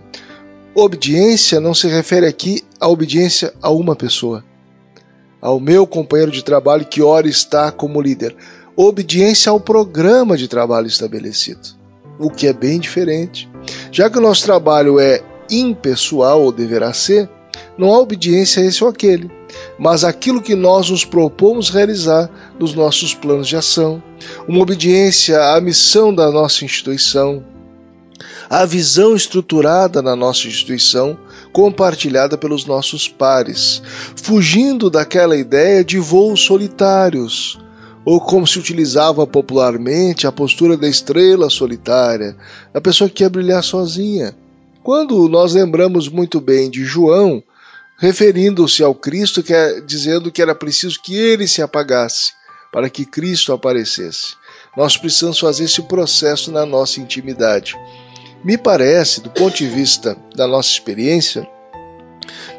Obediência 0.80 1.60
não 1.60 1.73
se 1.73 1.88
refere 1.88 2.27
aqui 2.27 2.63
à 2.80 2.88
obediência 2.88 3.51
a 3.63 3.71
uma 3.71 3.95
pessoa, 3.95 4.43
ao 5.41 5.60
meu 5.60 5.88
companheiro 5.88 6.32
de 6.32 6.43
trabalho 6.43 6.86
que 6.86 7.01
ora 7.01 7.27
está 7.27 7.71
como 7.71 7.99
líder. 7.99 8.36
Obediência 8.75 9.49
ao 9.49 9.60
programa 9.60 10.38
de 10.38 10.47
trabalho 10.47 10.86
estabelecido, 10.86 11.69
o 12.19 12.30
que 12.30 12.45
é 12.45 12.53
bem 12.53 12.80
diferente. 12.80 13.49
Já 13.91 14.08
que 14.08 14.19
o 14.19 14.21
nosso 14.21 14.43
trabalho 14.43 14.99
é 14.99 15.23
impessoal 15.49 16.43
ou 16.43 16.51
deverá 16.51 16.93
ser, 16.93 17.27
não 17.75 17.91
há 17.91 17.97
obediência 17.97 18.62
a 18.62 18.65
esse 18.67 18.84
ou 18.84 18.89
aquele, 18.91 19.32
mas 19.77 20.03
aquilo 20.03 20.41
que 20.41 20.55
nós 20.55 20.89
nos 20.89 21.05
propomos 21.05 21.69
realizar 21.69 22.29
nos 22.59 22.73
nossos 22.73 23.13
planos 23.13 23.47
de 23.47 23.55
ação, 23.55 24.01
uma 24.47 24.61
obediência 24.61 25.39
à 25.53 25.61
missão 25.61 26.13
da 26.13 26.31
nossa 26.31 26.65
instituição, 26.65 27.43
a 28.49 28.65
visão 28.65 29.15
estruturada 29.15 30.01
na 30.01 30.15
nossa 30.15 30.47
instituição, 30.47 31.17
compartilhada 31.51 32.37
pelos 32.37 32.65
nossos 32.65 33.07
pares, 33.07 33.81
fugindo 34.15 34.89
daquela 34.89 35.35
ideia 35.35 35.83
de 35.83 35.99
voos 35.99 36.41
solitários, 36.41 37.59
ou 38.05 38.21
como 38.21 38.47
se 38.47 38.57
utilizava 38.57 39.27
popularmente 39.27 40.25
a 40.25 40.31
postura 40.31 40.77
da 40.77 40.87
estrela 40.87 41.49
solitária, 41.49 42.37
a 42.73 42.79
pessoa 42.79 43.09
que 43.09 43.15
quer 43.15 43.29
brilhar 43.29 43.61
sozinha. 43.61 44.33
Quando 44.81 45.27
nós 45.27 45.53
lembramos 45.53 46.07
muito 46.07 46.39
bem 46.39 46.69
de 46.69 46.85
João, 46.85 47.43
referindo-se 47.97 48.83
ao 48.83 48.93
Cristo, 48.93 49.41
que 49.41 49.53
é, 49.53 49.81
dizendo 49.81 50.31
que 50.31 50.41
era 50.41 50.53
preciso 50.53 51.01
que 51.01 51.15
ele 51.15 51.47
se 51.47 51.62
apagasse 51.62 52.33
para 52.71 52.89
que 52.89 53.05
Cristo 53.05 53.51
aparecesse. 53.51 54.36
Nós 54.75 54.95
precisamos 54.95 55.39
fazer 55.39 55.63
esse 55.63 55.81
processo 55.81 56.51
na 56.51 56.65
nossa 56.65 56.99
intimidade. 56.99 57.75
Me 58.43 58.57
parece, 58.57 59.21
do 59.21 59.29
ponto 59.29 59.57
de 59.57 59.67
vista 59.67 60.15
da 60.36 60.47
nossa 60.47 60.69
experiência, 60.69 61.47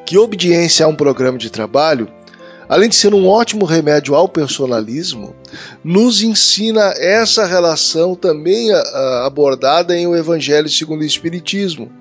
que 0.04 0.18
obediência 0.18 0.84
a 0.84 0.88
um 0.88 0.96
programa 0.96 1.38
de 1.38 1.50
trabalho, 1.50 2.10
além 2.68 2.88
de 2.88 2.96
ser 2.96 3.14
um 3.14 3.28
ótimo 3.28 3.64
remédio 3.64 4.14
ao 4.14 4.28
personalismo, 4.28 5.36
nos 5.84 6.22
ensina 6.22 6.92
essa 6.96 7.46
relação 7.46 8.16
também 8.16 8.70
abordada 9.24 9.96
em 9.96 10.06
O 10.06 10.16
Evangelho 10.16 10.68
segundo 10.68 11.02
o 11.02 11.06
Espiritismo, 11.06 11.92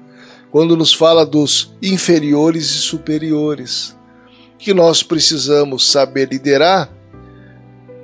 quando 0.51 0.77
nos 0.77 0.93
fala 0.93 1.25
dos 1.25 1.73
inferiores 1.81 2.65
e 2.71 2.79
superiores, 2.79 3.95
que 4.57 4.73
nós 4.73 5.03
precisamos 5.03 5.91
saber 5.91 6.29
liderar 6.29 6.89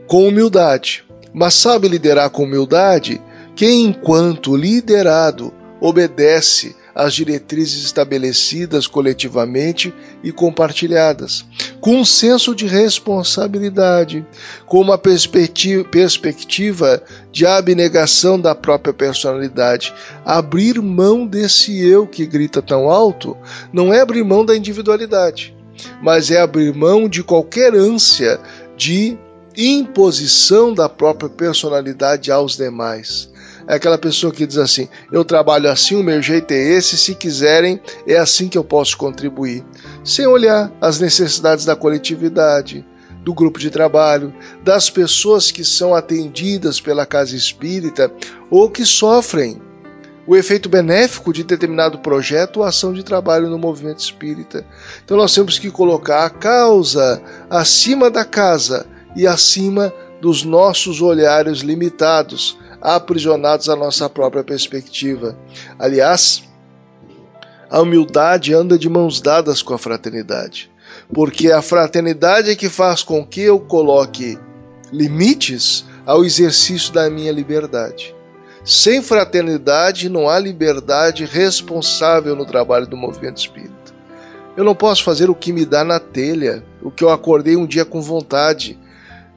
com 0.07 0.27
humildade. 0.27 1.03
Mas 1.33 1.55
sabe 1.55 1.87
liderar 1.87 2.29
com 2.29 2.43
humildade 2.43 3.21
quem, 3.55 3.85
enquanto 3.85 4.55
liderado, 4.55 5.53
obedece 5.79 6.75
às 6.95 7.13
diretrizes 7.13 7.85
estabelecidas 7.85 8.87
coletivamente 8.87 9.93
e 10.23 10.31
compartilhadas, 10.31 11.45
com 11.81 11.97
um 11.97 12.05
senso 12.05 12.55
de 12.55 12.67
responsabilidade, 12.67 14.25
com 14.65 14.79
uma 14.79 14.97
perspectiva 14.97 17.01
de 17.31 17.45
abnegação 17.45 18.39
da 18.39 18.53
própria 18.53 18.93
personalidade. 18.93 19.93
Abrir 20.23 20.81
mão 20.81 21.25
desse 21.25 21.83
eu 21.83 22.05
que 22.05 22.25
grita 22.25 22.61
tão 22.61 22.89
alto 22.89 23.35
não 23.71 23.93
é 23.93 24.01
abrir 24.01 24.23
mão 24.23 24.45
da 24.45 24.55
individualidade, 24.55 25.55
mas 26.01 26.29
é 26.29 26.39
abrir 26.39 26.73
mão 26.73 27.09
de 27.09 27.23
qualquer 27.23 27.73
ânsia 27.73 28.39
de 28.77 29.17
imposição 29.55 30.73
da 30.73 30.89
própria 30.89 31.29
personalidade 31.29 32.31
aos 32.31 32.57
demais 32.57 33.32
é 33.67 33.75
aquela 33.75 33.97
pessoa 33.97 34.33
que 34.33 34.45
diz 34.45 34.57
assim: 34.57 34.87
eu 35.11 35.23
trabalho 35.23 35.69
assim, 35.69 35.95
o 35.95 36.03
meu 36.03 36.21
jeito 36.21 36.51
é 36.51 36.57
esse, 36.57 36.97
se 36.97 37.15
quiserem, 37.15 37.79
é 38.07 38.17
assim 38.17 38.47
que 38.47 38.57
eu 38.57 38.63
posso 38.63 38.97
contribuir, 38.97 39.63
sem 40.03 40.27
olhar 40.27 40.71
as 40.81 40.99
necessidades 40.99 41.65
da 41.65 41.75
coletividade, 41.75 42.85
do 43.23 43.33
grupo 43.33 43.59
de 43.59 43.69
trabalho, 43.69 44.33
das 44.63 44.89
pessoas 44.89 45.51
que 45.51 45.63
são 45.63 45.95
atendidas 45.95 46.81
pela 46.81 47.05
casa 47.05 47.35
espírita 47.35 48.11
ou 48.49 48.69
que 48.69 48.85
sofrem 48.85 49.61
o 50.25 50.35
efeito 50.35 50.69
benéfico 50.69 51.33
de 51.33 51.43
determinado 51.43 51.99
projeto 51.99 52.57
ou 52.57 52.63
ação 52.63 52.93
de 52.93 53.03
trabalho 53.03 53.49
no 53.49 53.57
movimento 53.57 53.99
espírita. 53.99 54.65
Então 55.03 55.17
nós 55.17 55.33
temos 55.33 55.59
que 55.59 55.69
colocar 55.69 56.25
a 56.25 56.29
causa 56.29 57.21
acima 57.49 58.09
da 58.09 58.23
casa 58.23 58.85
e 59.15 59.27
acima 59.27 59.93
dos 60.21 60.43
nossos 60.43 61.01
olhares 61.01 61.59
limitados, 61.59 62.57
aprisionados 62.83 63.69
à 63.69 63.75
nossa 63.77 64.09
própria 64.09 64.43
perspectiva. 64.43 65.37
Aliás, 65.79 66.43
a 67.69 67.79
humildade 67.79 68.53
anda 68.53 68.77
de 68.77 68.89
mãos 68.89 69.21
dadas 69.21 69.61
com 69.61 69.73
a 69.73 69.77
fraternidade, 69.77 70.69
porque 71.13 71.49
a 71.49 71.61
fraternidade 71.61 72.51
é 72.51 72.55
que 72.55 72.67
faz 72.67 73.01
com 73.01 73.25
que 73.25 73.39
eu 73.39 73.57
coloque 73.57 74.37
limites 74.91 75.85
ao 76.05 76.25
exercício 76.25 76.91
da 76.91 77.09
minha 77.09 77.31
liberdade. 77.31 78.13
Sem 78.65 79.01
fraternidade 79.01 80.09
não 80.09 80.29
há 80.29 80.37
liberdade 80.37 81.25
responsável 81.25 82.35
no 82.35 82.45
trabalho 82.45 82.85
do 82.85 82.97
movimento 82.97 83.37
espírita. 83.37 83.93
Eu 84.55 84.63
não 84.63 84.75
posso 84.75 85.03
fazer 85.03 85.29
o 85.29 85.35
que 85.35 85.51
me 85.51 85.65
dá 85.65 85.83
na 85.83 85.99
telha, 85.99 86.63
o 86.81 86.91
que 86.91 87.03
eu 87.03 87.09
acordei 87.09 87.55
um 87.55 87.65
dia 87.65 87.85
com 87.85 88.01
vontade, 88.01 88.77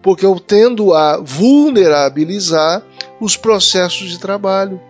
porque 0.02 0.26
eu 0.26 0.38
tendo 0.38 0.92
a 0.92 1.16
vulnerabilizar 1.16 2.82
os 3.20 3.37
processos 3.37 4.11
de 4.11 4.18
trabalho. 4.18 4.81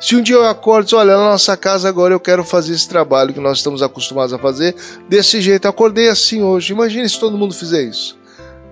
Se 0.00 0.16
um 0.16 0.22
dia 0.22 0.34
eu 0.34 0.44
acordo 0.44 0.82
e 0.82 0.86
diz, 0.86 0.92
olha, 0.94 1.16
na 1.16 1.30
nossa 1.30 1.56
casa 1.56 1.88
agora 1.88 2.12
eu 2.12 2.20
quero 2.20 2.42
fazer 2.42 2.74
esse 2.74 2.88
trabalho 2.88 3.32
que 3.32 3.40
nós 3.40 3.58
estamos 3.58 3.82
acostumados 3.82 4.32
a 4.32 4.38
fazer, 4.38 4.74
desse 5.08 5.40
jeito, 5.40 5.68
acordei 5.68 6.08
assim 6.08 6.42
hoje. 6.42 6.72
Imagine 6.72 7.08
se 7.08 7.20
todo 7.20 7.38
mundo 7.38 7.54
fizer 7.54 7.84
isso. 7.84 8.18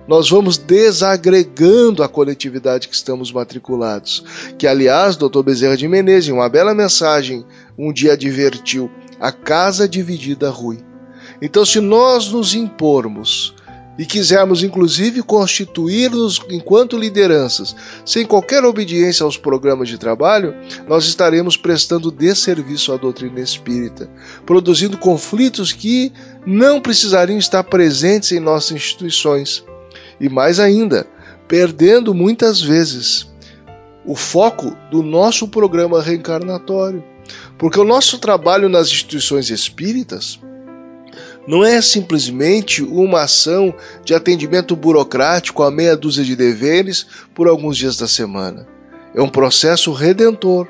Nós 0.07 0.29
vamos 0.29 0.57
desagregando 0.57 2.03
a 2.03 2.09
coletividade 2.09 2.89
que 2.89 2.95
estamos 2.95 3.31
matriculados. 3.31 4.25
Que, 4.57 4.67
aliás, 4.67 5.15
Dr. 5.15 5.41
Bezerra 5.41 5.77
de 5.77 5.87
Menezes, 5.87 6.29
em 6.29 6.33
uma 6.33 6.49
bela 6.49 6.73
mensagem, 6.73 7.45
um 7.77 7.93
dia 7.93 8.13
advertiu: 8.13 8.91
a 9.19 9.31
casa 9.31 9.87
dividida 9.87 10.49
rui. 10.49 10.79
Então, 11.41 11.63
se 11.63 11.79
nós 11.79 12.29
nos 12.29 12.53
impormos 12.53 13.55
e 13.97 14.05
quisermos 14.05 14.63
inclusive 14.63 15.21
constituir-nos 15.21 16.41
enquanto 16.49 16.97
lideranças, 16.97 17.75
sem 18.05 18.25
qualquer 18.25 18.63
obediência 18.63 19.23
aos 19.23 19.37
programas 19.37 19.89
de 19.89 19.97
trabalho, 19.97 20.55
nós 20.87 21.05
estaremos 21.05 21.57
prestando 21.57 22.11
desserviço 22.11 22.93
à 22.93 22.97
doutrina 22.97 23.39
espírita, 23.39 24.09
produzindo 24.45 24.97
conflitos 24.97 25.73
que 25.73 26.11
não 26.45 26.81
precisariam 26.81 27.37
estar 27.37 27.63
presentes 27.63 28.31
em 28.31 28.39
nossas 28.39 28.71
instituições. 28.71 29.63
E 30.19 30.29
mais 30.29 30.59
ainda, 30.59 31.05
perdendo 31.47 32.13
muitas 32.13 32.61
vezes 32.61 33.29
o 34.05 34.15
foco 34.15 34.75
do 34.89 35.03
nosso 35.03 35.47
programa 35.47 36.01
reencarnatório. 36.01 37.03
Porque 37.57 37.79
o 37.79 37.83
nosso 37.83 38.17
trabalho 38.17 38.67
nas 38.67 38.87
instituições 38.87 39.49
espíritas 39.49 40.39
não 41.47 41.63
é 41.63 41.81
simplesmente 41.81 42.83
uma 42.83 43.23
ação 43.23 43.73
de 44.03 44.13
atendimento 44.13 44.75
burocrático 44.75 45.63
a 45.63 45.71
meia 45.71 45.97
dúzia 45.97 46.23
de 46.23 46.35
deveres 46.35 47.05
por 47.33 47.47
alguns 47.47 47.77
dias 47.77 47.97
da 47.97 48.07
semana. 48.07 48.67
É 49.13 49.21
um 49.21 49.29
processo 49.29 49.91
redentor 49.91 50.67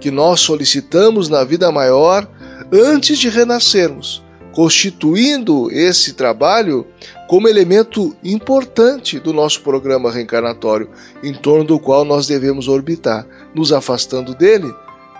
que 0.00 0.10
nós 0.10 0.40
solicitamos 0.40 1.28
na 1.28 1.44
vida 1.44 1.70
maior 1.70 2.28
antes 2.72 3.18
de 3.18 3.28
renascermos, 3.28 4.22
constituindo 4.52 5.70
esse 5.70 6.12
trabalho 6.12 6.86
como 7.28 7.48
elemento 7.48 8.16
importante 8.22 9.18
do 9.18 9.32
nosso 9.32 9.62
programa 9.62 10.10
reencarnatório, 10.10 10.90
em 11.22 11.34
torno 11.34 11.64
do 11.64 11.78
qual 11.78 12.04
nós 12.04 12.26
devemos 12.26 12.68
orbitar. 12.68 13.26
Nos 13.54 13.72
afastando 13.72 14.34
dele, 14.34 14.72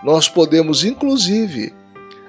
nós 0.04 0.28
podemos, 0.28 0.84
inclusive, 0.84 1.72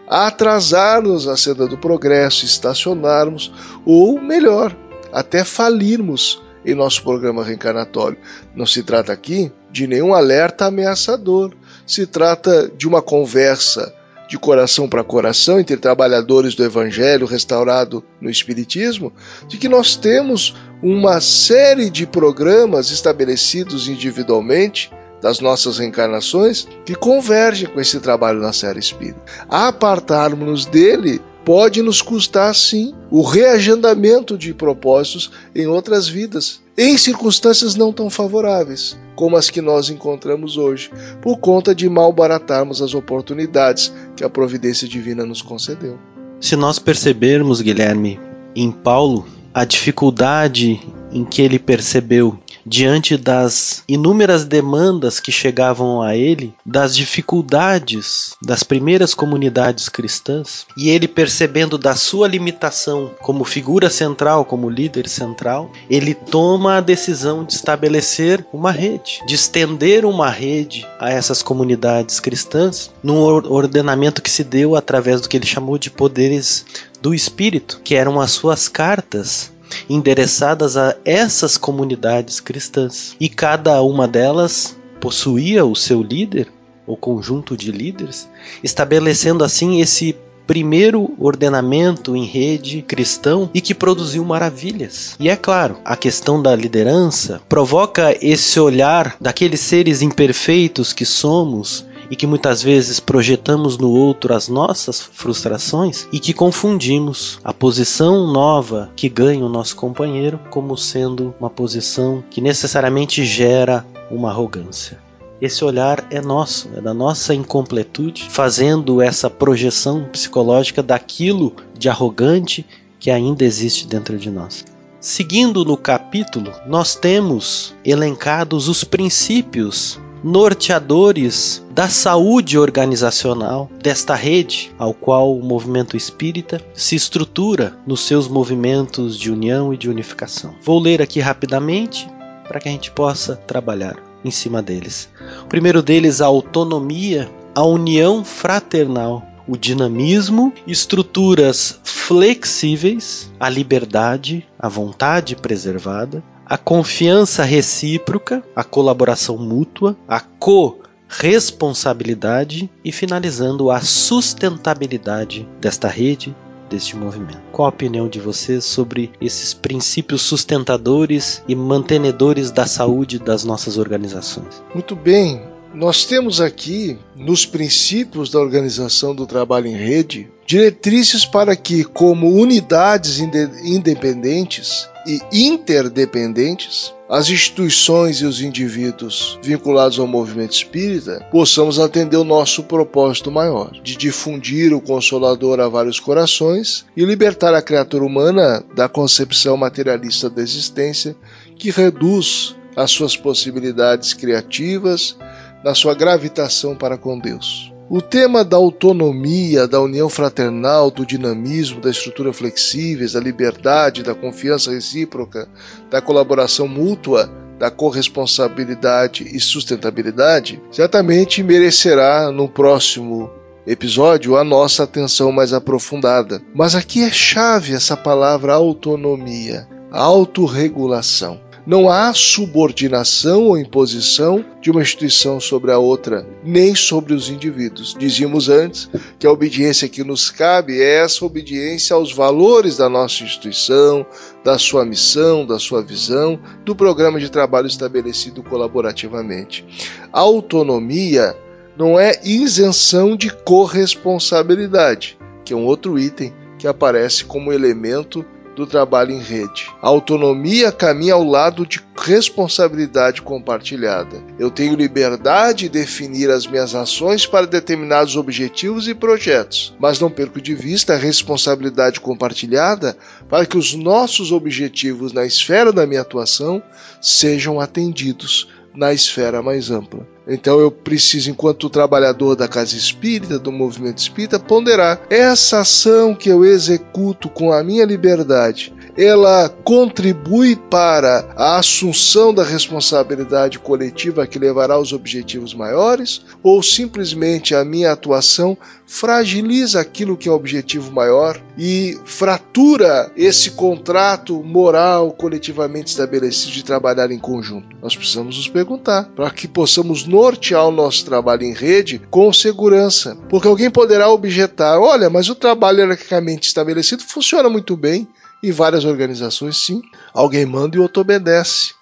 atrasar-nos 0.08 1.28
a 1.28 1.36
senda 1.36 1.68
do 1.68 1.78
progresso, 1.78 2.46
estacionarmos, 2.46 3.52
ou 3.86 4.22
melhor, 4.22 4.76
até 5.12 5.44
falirmos 5.44 6.42
em 6.66 6.74
nosso 6.74 7.04
programa 7.04 7.44
reencarnatório. 7.44 8.18
Não 8.56 8.66
se 8.66 8.84
trata 8.84 9.14
aqui 9.14 9.52
de 9.72 9.88
nenhum 9.88 10.14
alerta 10.14 10.66
ameaçador, 10.66 11.54
se 11.86 12.06
trata 12.08 12.70
de 12.76 12.88
uma 12.88 13.02
conversa 13.02 13.94
de 14.28 14.40
coração 14.40 14.90
para 14.90 15.04
coração 15.04 15.60
entre 15.60 15.78
trabalhadores 15.78 16.56
do 16.56 16.64
Evangelho 16.64 17.28
restaurado 17.28 18.04
no 18.20 18.30
Espiritismo, 18.30 19.14
de 19.48 19.58
que 19.58 19.70
nós 19.70 19.96
temos 19.96 20.56
uma 20.82 21.22
série 21.22 21.90
de 21.90 22.08
programas 22.08 22.90
estabelecidos 22.90 23.88
individualmente 23.88 24.90
das 25.22 25.40
nossas 25.40 25.80
reencarnações 25.80 26.68
que 26.86 26.96
convergem 26.96 27.68
com 27.68 27.80
esse 27.80 28.00
trabalho 28.00 28.40
na 28.40 28.54
série 28.54 28.80
espírita. 28.80 29.22
Apartarmos-nos 29.50 30.66
dele 30.66 31.22
pode 31.44 31.82
nos 31.82 32.02
custar, 32.02 32.54
sim, 32.56 32.94
o 33.12 33.22
reagendamento 33.22 34.38
de 34.38 34.54
propósitos 34.54 35.32
em 35.56 35.68
outras 35.68 36.08
vidas, 36.08 36.60
em 36.78 36.98
circunstâncias 36.98 37.76
não 37.76 37.94
tão 37.94 38.10
favoráveis 38.10 38.98
como 39.16 39.38
as 39.38 39.50
que 39.50 39.62
nós 39.62 39.90
encontramos 39.90 40.58
hoje, 40.58 40.92
por 41.22 41.38
conta 41.38 41.74
de 41.74 41.88
malbaratarmos 41.88 42.82
as 42.82 42.94
oportunidades 42.94 43.94
que 44.16 44.24
a 44.24 44.30
providência 44.30 44.88
divina 44.88 45.26
nos 45.26 45.42
concedeu. 45.42 45.98
Se 46.42 46.56
nós 46.56 46.80
percebermos, 46.80 47.62
Guilherme, 47.62 48.20
em 48.54 48.72
Paulo, 48.72 49.26
a 49.54 49.64
dificuldade 49.64 50.82
em 51.12 51.24
que 51.24 51.42
ele 51.42 51.58
percebeu 51.58 52.38
diante 52.66 53.18
das 53.18 53.84
inúmeras 53.88 54.46
demandas 54.46 55.20
que 55.20 55.32
chegavam 55.32 56.02
a 56.02 56.16
ele, 56.16 56.54
das 56.66 56.96
dificuldades 56.96 58.36
das 58.42 58.64
primeiras 58.64 59.14
comunidades 59.14 59.88
cristãs, 59.90 60.66
e 60.78 60.90
ele 60.90 61.08
percebendo 61.08 61.78
da 61.78 61.96
sua 61.96 62.28
limitação 62.28 63.12
como 63.22 63.44
figura 63.44 63.90
central, 63.90 64.46
como 64.46 64.70
líder 64.70 65.08
central, 65.08 65.72
ele 65.90 66.14
toma 66.14 66.78
a 66.78 66.82
decisão 66.82 67.44
de 67.44 67.54
estabelecer 67.54 68.46
uma 68.52 68.72
rede, 68.72 69.22
de 69.28 69.36
estender 69.36 70.06
uma 70.06 70.30
rede 70.30 70.88
a 71.00 71.10
essas 71.10 71.42
comunidades 71.42 72.20
cristãs, 72.20 72.92
num 73.04 73.20
ordenamento 73.20 74.22
que 74.22 74.30
se 74.30 74.44
deu 74.44 74.76
através 74.76 75.22
do 75.22 75.30
que 75.30 75.38
ele 75.38 75.46
chamou 75.46 75.78
de 75.78 75.92
poderes 75.92 76.66
do 77.02 77.14
espírito, 77.14 77.80
que 77.84 77.96
eram 77.96 78.20
as 78.20 78.32
suas 78.32 78.68
cartas 78.68 79.54
endereçadas 79.90 80.78
a 80.78 80.96
essas 81.04 81.58
comunidades 81.58 82.40
cristãs. 82.40 83.16
E 83.20 83.30
cada 83.30 83.82
uma 83.82 84.08
delas 84.08 84.76
possuía 85.00 85.66
o 85.66 85.76
seu 85.76 86.02
líder, 86.02 86.52
ou 86.88 86.96
conjunto 86.96 87.58
de 87.58 87.72
líderes, 87.72 88.30
estabelecendo 88.64 89.44
assim 89.44 89.82
esse 89.82 90.16
primeiro 90.46 91.14
ordenamento 91.18 92.16
em 92.16 92.24
rede 92.24 92.82
cristão 92.82 93.50
e 93.54 93.62
que 93.62 93.74
produziu 93.74 94.24
maravilhas. 94.24 95.16
E 95.20 95.30
é 95.30 95.36
claro, 95.36 95.78
a 95.84 95.96
questão 95.96 96.42
da 96.42 96.56
liderança 96.56 97.42
provoca 97.50 98.16
esse 98.22 98.60
olhar 98.60 99.16
daqueles 99.20 99.60
seres 99.60 100.02
imperfeitos 100.02 100.94
que 100.94 101.06
somos 101.06 101.86
e 102.10 102.16
que 102.16 102.28
muitas 102.28 102.62
vezes 102.62 103.00
projetamos 103.00 103.78
no 103.78 103.90
outro 103.90 104.34
as 104.34 104.48
nossas 104.48 105.02
frustrações 105.02 106.08
e 106.12 106.20
que 106.20 106.34
confundimos 106.34 107.40
a 107.44 107.54
posição 107.54 108.32
nova 108.32 108.90
que 108.96 109.10
ganha 109.10 109.46
o 109.46 109.50
nosso 109.50 109.76
companheiro 109.76 110.40
como 110.50 110.78
sendo 110.78 111.34
uma 111.40 111.50
posição 111.50 112.24
que 112.30 112.42
necessariamente 112.42 113.26
gera 113.26 113.86
uma 114.10 114.30
arrogância. 114.30 115.00
Esse 115.42 115.66
olhar 115.66 116.08
é 116.10 116.22
nosso, 116.22 116.70
é 116.76 116.82
da 116.82 116.94
nossa 116.94 117.36
incompletude, 117.36 118.28
fazendo 118.30 119.02
essa 119.02 119.30
projeção 119.30 120.06
psicológica 120.06 120.82
daquilo 120.82 121.54
de 121.78 121.90
arrogante 121.90 122.66
que 123.00 123.12
ainda 123.12 123.44
existe 123.44 123.86
dentro 123.86 124.18
de 124.18 124.30
nós. 124.30 124.66
Seguindo 125.06 125.64
no 125.64 125.78
capítulo, 125.78 126.52
nós 126.66 126.96
temos 126.96 127.76
elencados 127.86 128.68
os 128.68 128.84
princípios 128.84 130.00
norteadores 130.24 131.64
da 131.70 131.88
saúde 131.88 132.58
organizacional 132.58 133.70
desta 133.84 134.16
rede 134.16 134.74
ao 134.80 134.96
qual 134.96 135.38
o 135.38 135.46
movimento 135.46 135.96
espírita 135.96 136.60
se 136.74 136.96
estrutura 136.96 137.78
nos 137.86 138.00
seus 138.00 138.28
movimentos 138.28 139.16
de 139.16 139.32
união 139.32 139.72
e 139.72 139.78
de 139.78 139.92
unificação. 139.92 140.56
Vou 140.64 140.80
ler 140.80 141.04
aqui 141.04 141.20
rapidamente 141.20 142.10
para 142.48 142.60
que 142.60 142.68
a 142.68 142.72
gente 142.72 142.90
possa 142.90 143.36
trabalhar 143.36 143.98
em 144.24 144.32
cima 144.32 144.60
deles. 144.60 145.08
O 145.44 145.46
primeiro 145.46 145.84
deles, 145.84 146.20
a 146.20 146.26
autonomia, 146.26 147.30
a 147.54 147.64
união 147.64 148.26
fraternal 148.26 149.24
o 149.48 149.56
dinamismo, 149.58 150.52
estruturas 150.66 151.80
flexíveis, 151.84 153.32
a 153.40 153.48
liberdade, 153.50 154.48
a 154.58 154.68
vontade 154.68 155.36
preservada, 155.36 156.24
a 156.46 156.58
confiança 156.58 157.44
recíproca, 157.44 158.44
a 158.56 158.64
colaboração 158.64 159.38
mútua, 159.38 159.96
a 160.08 160.20
co-responsabilidade 160.20 162.70
e 162.84 162.92
finalizando 162.92 163.72
a 163.72 163.82
sustentabilidade 163.82 165.48
desta 165.60 165.88
rede, 165.88 166.36
deste 166.70 166.96
movimento. 166.96 167.42
Qual 167.52 167.66
a 167.66 167.70
opinião 167.70 168.08
de 168.08 168.20
vocês 168.20 168.64
sobre 168.64 169.12
esses 169.20 169.54
princípios 169.54 170.22
sustentadores 170.22 171.44
e 171.48 171.56
mantenedores 171.56 172.52
da 172.52 172.66
saúde 172.66 173.20
das 173.20 173.44
nossas 173.44 173.78
organizações? 173.78 174.64
Muito 174.74 174.96
bem. 174.96 175.55
Nós 175.76 176.06
temos 176.06 176.40
aqui, 176.40 176.98
nos 177.16 177.46
princípios 177.46 178.30
da 178.30 178.40
organização 178.40 179.14
do 179.14 179.28
trabalho 179.28 179.68
em 179.68 179.76
rede, 179.76 180.32
diretrizes 180.46 181.26
para 181.26 181.54
que, 181.54 181.84
como 181.84 182.32
unidades 182.32 183.20
independentes, 183.20 184.88
e 185.06 185.20
interdependentes, 185.32 186.94
as 187.10 187.30
instituições 187.30 188.22
e 188.22 188.26
os 188.26 188.42
indivíduos 188.42 189.38
vinculados 189.44 190.00
ao 190.00 190.08
movimento 190.08 190.54
espírita 190.54 191.28
possamos 191.30 191.78
atender 191.78 192.18
o 192.18 192.24
nosso 192.24 192.64
propósito 192.64 193.30
maior, 193.30 193.72
de 193.84 193.96
difundir 193.98 194.74
o 194.74 194.82
Consolador 194.82 195.60
a 195.60 195.68
vários 195.68 196.00
corações 196.00 196.86
e 196.96 197.04
libertar 197.04 197.54
a 197.54 197.62
criatura 197.62 198.04
humana 198.04 198.64
da 198.74 198.88
concepção 198.88 199.58
materialista 199.58 200.30
da 200.30 200.42
existência 200.42 201.16
que 201.58 201.70
reduz 201.70 202.56
as 202.76 202.92
suas 202.92 203.16
possibilidades 203.16 204.14
criativas 204.14 205.16
na 205.66 205.74
sua 205.74 205.96
gravitação 205.96 206.76
para 206.76 206.96
com 206.96 207.18
Deus. 207.18 207.74
O 207.90 208.00
tema 208.00 208.44
da 208.44 208.56
autonomia, 208.56 209.68
da 209.68 209.82
união 209.82 210.08
fraternal, 210.08 210.92
do 210.92 211.04
dinamismo, 211.04 211.82
da 211.82 211.90
estrutura 211.90 212.32
flexíveis, 212.32 213.14
da 213.14 213.20
liberdade, 213.20 214.04
da 214.04 214.14
confiança 214.14 214.70
recíproca, 214.72 215.50
da 215.90 216.00
colaboração 216.02 216.68
mútua, 216.68 217.32
da 217.58 217.72
corresponsabilidade 217.72 219.24
e 219.24 219.40
sustentabilidade, 219.40 220.62
certamente 220.72 221.42
merecerá 221.42 222.32
no 222.32 222.48
próximo 222.48 223.32
episódio 223.66 224.38
a 224.38 224.44
nossa 224.44 224.84
atenção 224.84 225.32
mais 225.32 225.52
aprofundada. 225.52 226.42
Mas 226.54 226.76
aqui 226.76 227.02
é 227.02 227.10
chave 227.10 227.74
essa 227.74 227.98
palavra 227.98 228.54
autonomia, 228.54 229.68
autorregulação. 229.92 231.40
Não 231.66 231.90
há 231.90 232.14
subordinação 232.14 233.46
ou 233.46 233.58
imposição 233.58 234.46
de 234.62 234.70
uma 234.70 234.84
instituição 234.84 235.40
sobre 235.40 235.72
a 235.72 235.80
outra, 235.80 236.24
nem 236.44 236.76
sobre 236.76 237.12
os 237.16 237.28
indivíduos. 237.28 237.96
Dizíamos 237.98 238.50
antes 238.50 238.88
que 239.18 239.26
a 239.26 239.32
obediência 239.32 239.90
que 239.90 240.04
nos 240.04 240.30
cabe 240.30 240.80
é 240.80 241.04
essa 241.04 241.26
obediência 241.26 241.96
aos 241.96 242.14
valores 242.14 242.78
da 242.78 242.88
nossa 242.88 243.24
instituição, 243.24 244.06
da 244.44 244.60
sua 244.60 244.86
missão, 244.86 245.44
da 245.44 245.58
sua 245.58 245.82
visão, 245.82 246.40
do 246.64 246.76
programa 246.76 247.20
de 247.20 247.32
trabalho 247.32 247.66
estabelecido 247.66 248.44
colaborativamente. 248.44 249.66
A 250.14 250.20
autonomia 250.20 251.36
não 251.76 252.00
é 252.00 252.12
isenção 252.24 253.18
de 253.18 253.32
corresponsabilidade, 253.32 255.18
que 255.44 255.52
é 255.52 255.56
um 255.56 255.66
outro 255.66 255.98
item 255.98 256.32
que 256.60 256.68
aparece 256.68 257.26
como 257.26 257.52
elemento 257.52 258.24
do 258.56 258.66
trabalho 258.66 259.12
em 259.12 259.20
rede. 259.20 259.70
A 259.82 259.88
autonomia 259.88 260.72
caminha 260.72 261.14
ao 261.14 261.24
lado 261.24 261.66
de 261.66 261.82
responsabilidade 261.98 263.22
compartilhada. 263.22 264.24
Eu 264.40 264.50
tenho 264.50 264.76
liberdade 264.76 265.66
de 265.66 265.70
definir 265.70 266.30
as 266.30 266.48
minhas 266.48 266.74
ações 266.76 267.26
para 267.26 267.46
determinados 267.46 268.16
objetivos 268.16 268.88
e 268.88 268.94
projetos, 268.94 269.76
mas 269.80 270.00
não 270.00 270.10
perco 270.10 270.42
de 270.42 270.56
vista 270.56 270.94
a 270.94 270.98
responsabilidade 270.98 272.00
compartilhada 272.00 272.98
para 273.30 273.46
que 273.46 273.58
os 273.58 273.74
nossos 273.74 274.32
objetivos 274.32 275.14
na 275.14 275.26
esfera 275.26 275.72
da 275.72 275.86
minha 275.86 276.02
atuação 276.02 276.62
sejam 277.02 277.60
atendidos 277.60 278.48
na 278.74 278.94
esfera 278.94 279.42
mais 279.42 279.72
ampla. 279.72 280.15
Então 280.28 280.60
eu 280.60 280.72
preciso, 280.72 281.30
enquanto 281.30 281.70
trabalhador 281.70 282.36
da 282.36 282.48
casa 282.48 282.76
espírita, 282.76 283.38
do 283.38 283.52
movimento 283.52 284.00
espírita, 284.00 284.40
ponderar 284.40 285.02
essa 285.10 285.60
ação 285.60 286.16
que 286.16 286.30
eu 286.30 286.44
executo 286.44 287.30
com 287.30 287.52
a 287.52 287.64
minha 287.64 287.86
liberdade. 287.86 288.74
Ela 288.98 289.50
contribui 289.50 290.56
para 290.56 291.28
a 291.36 291.58
assunção 291.58 292.34
da 292.34 292.44
responsabilidade 292.44 293.60
coletiva 293.60 294.26
que 294.26 294.40
levará 294.40 294.76
aos 294.76 294.94
objetivos 294.94 295.54
maiores? 295.54 296.22
Ou 296.42 296.64
simplesmente 296.64 297.54
a 297.54 297.66
minha 297.66 297.92
atuação 297.92 298.58
fragiliza 298.88 299.82
aquilo 299.82 300.16
que 300.16 300.30
é 300.30 300.32
o 300.32 300.36
objetivo 300.36 300.92
maior 300.92 301.42
e 301.58 301.98
fratura 302.06 303.12
esse 303.18 303.52
contrato 303.52 304.42
moral 304.44 305.12
coletivamente 305.12 305.90
estabelecido 305.90 306.54
de 306.54 306.64
trabalhar 306.64 307.12
em 307.12 307.20
conjunto? 307.20 307.76
Nós 307.82 307.96
precisamos 307.96 308.38
nos 308.38 308.48
perguntar 308.48 309.10
para 309.16 309.30
que 309.30 309.48
possamos 309.48 310.06
nortear 310.16 310.66
o 310.66 310.72
nosso 310.72 311.04
trabalho 311.04 311.44
em 311.44 311.54
rede 311.54 312.02
com 312.10 312.32
segurança. 312.32 313.18
Porque 313.30 313.48
alguém 313.48 313.70
poderá 313.70 314.10
objetar: 314.10 314.80
olha, 314.80 315.10
mas 315.10 315.30
o 315.30 315.36
trabalho 315.36 315.80
hierarquicamente 315.80 316.48
estabelecido 316.48 317.04
funciona 317.04 317.50
muito 317.50 317.76
bem. 317.76 318.08
Em 318.42 318.52
várias 318.52 318.86
organizações, 318.86 319.58
sim, 319.58 319.82
alguém 320.14 320.46
manda 320.46 320.78
e 320.78 320.80
outro 320.80 321.02
obedece 321.02 321.74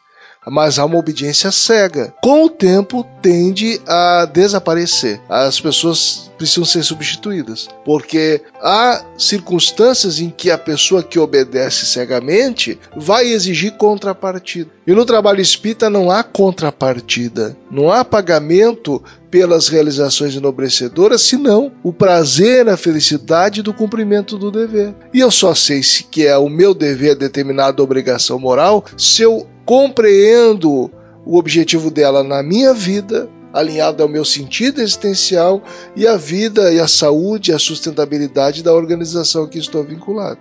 mas 0.46 0.80
há 0.80 0.86
uma 0.86 0.98
obediência 0.98 1.52
cega. 1.52 2.14
Com 2.22 2.46
o 2.46 2.50
tempo, 2.50 3.06
tende 3.22 3.80
a 3.88 4.26
desaparecer. 4.26 5.20
As 5.30 5.60
pessoas 5.60 6.32
precisam 6.38 6.66
ser 6.66 6.84
substituídas, 6.84 7.70
porque 7.86 8.42
há 8.62 9.04
circunstâncias 9.18 10.20
em 10.20 10.30
que 10.30 10.52
a 10.52 10.58
pessoa 10.58 11.04
que 11.04 11.20
obedece 11.20 11.86
cegamente 11.86 12.80
vai 12.96 13.28
exigir 13.28 13.78
contrapartida. 13.78 14.70
E 14.86 14.94
no 14.94 15.06
trabalho 15.06 15.40
espírita 15.40 15.90
não 15.90 16.12
há 16.12 16.24
contrapartida, 16.24 17.56
não 17.72 17.90
há 17.90 18.04
pagamento 18.04 19.02
pelas 19.32 19.70
realizações 19.70 20.36
enobrecedoras, 20.36 21.22
senão 21.22 21.72
o 21.82 21.94
prazer, 21.94 22.68
a 22.68 22.76
felicidade 22.76 23.62
do 23.62 23.74
cumprimento 23.74 24.38
do 24.38 24.52
dever. 24.52 24.94
E 25.14 25.22
eu 25.22 25.32
só 25.32 25.56
sei 25.56 25.82
se 25.82 26.04
que 26.04 26.28
é 26.28 26.38
o 26.38 26.50
meu 26.50 26.74
dever 26.74 27.16
determinada 27.16 27.82
obrigação 27.82 28.38
moral 28.38 28.84
se 28.98 29.22
eu 29.22 29.48
compreendo 29.66 30.92
o 31.26 31.38
objetivo 31.38 31.90
dela 31.90 32.22
na 32.22 32.44
minha 32.44 32.74
vida, 32.74 33.30
alinhado 33.54 34.04
ao 34.04 34.10
meu 34.10 34.26
sentido 34.26 34.82
existencial 34.82 35.64
e 35.96 36.06
a 36.06 36.18
vida 36.18 36.74
e 36.74 36.80
a 36.80 36.88
saúde 36.88 37.52
e 37.52 37.54
a 37.54 37.60
sustentabilidade 37.60 38.62
da 38.62 38.74
organização 38.74 39.48
que 39.48 39.60
estou 39.60 39.82
vinculado. 39.84 40.40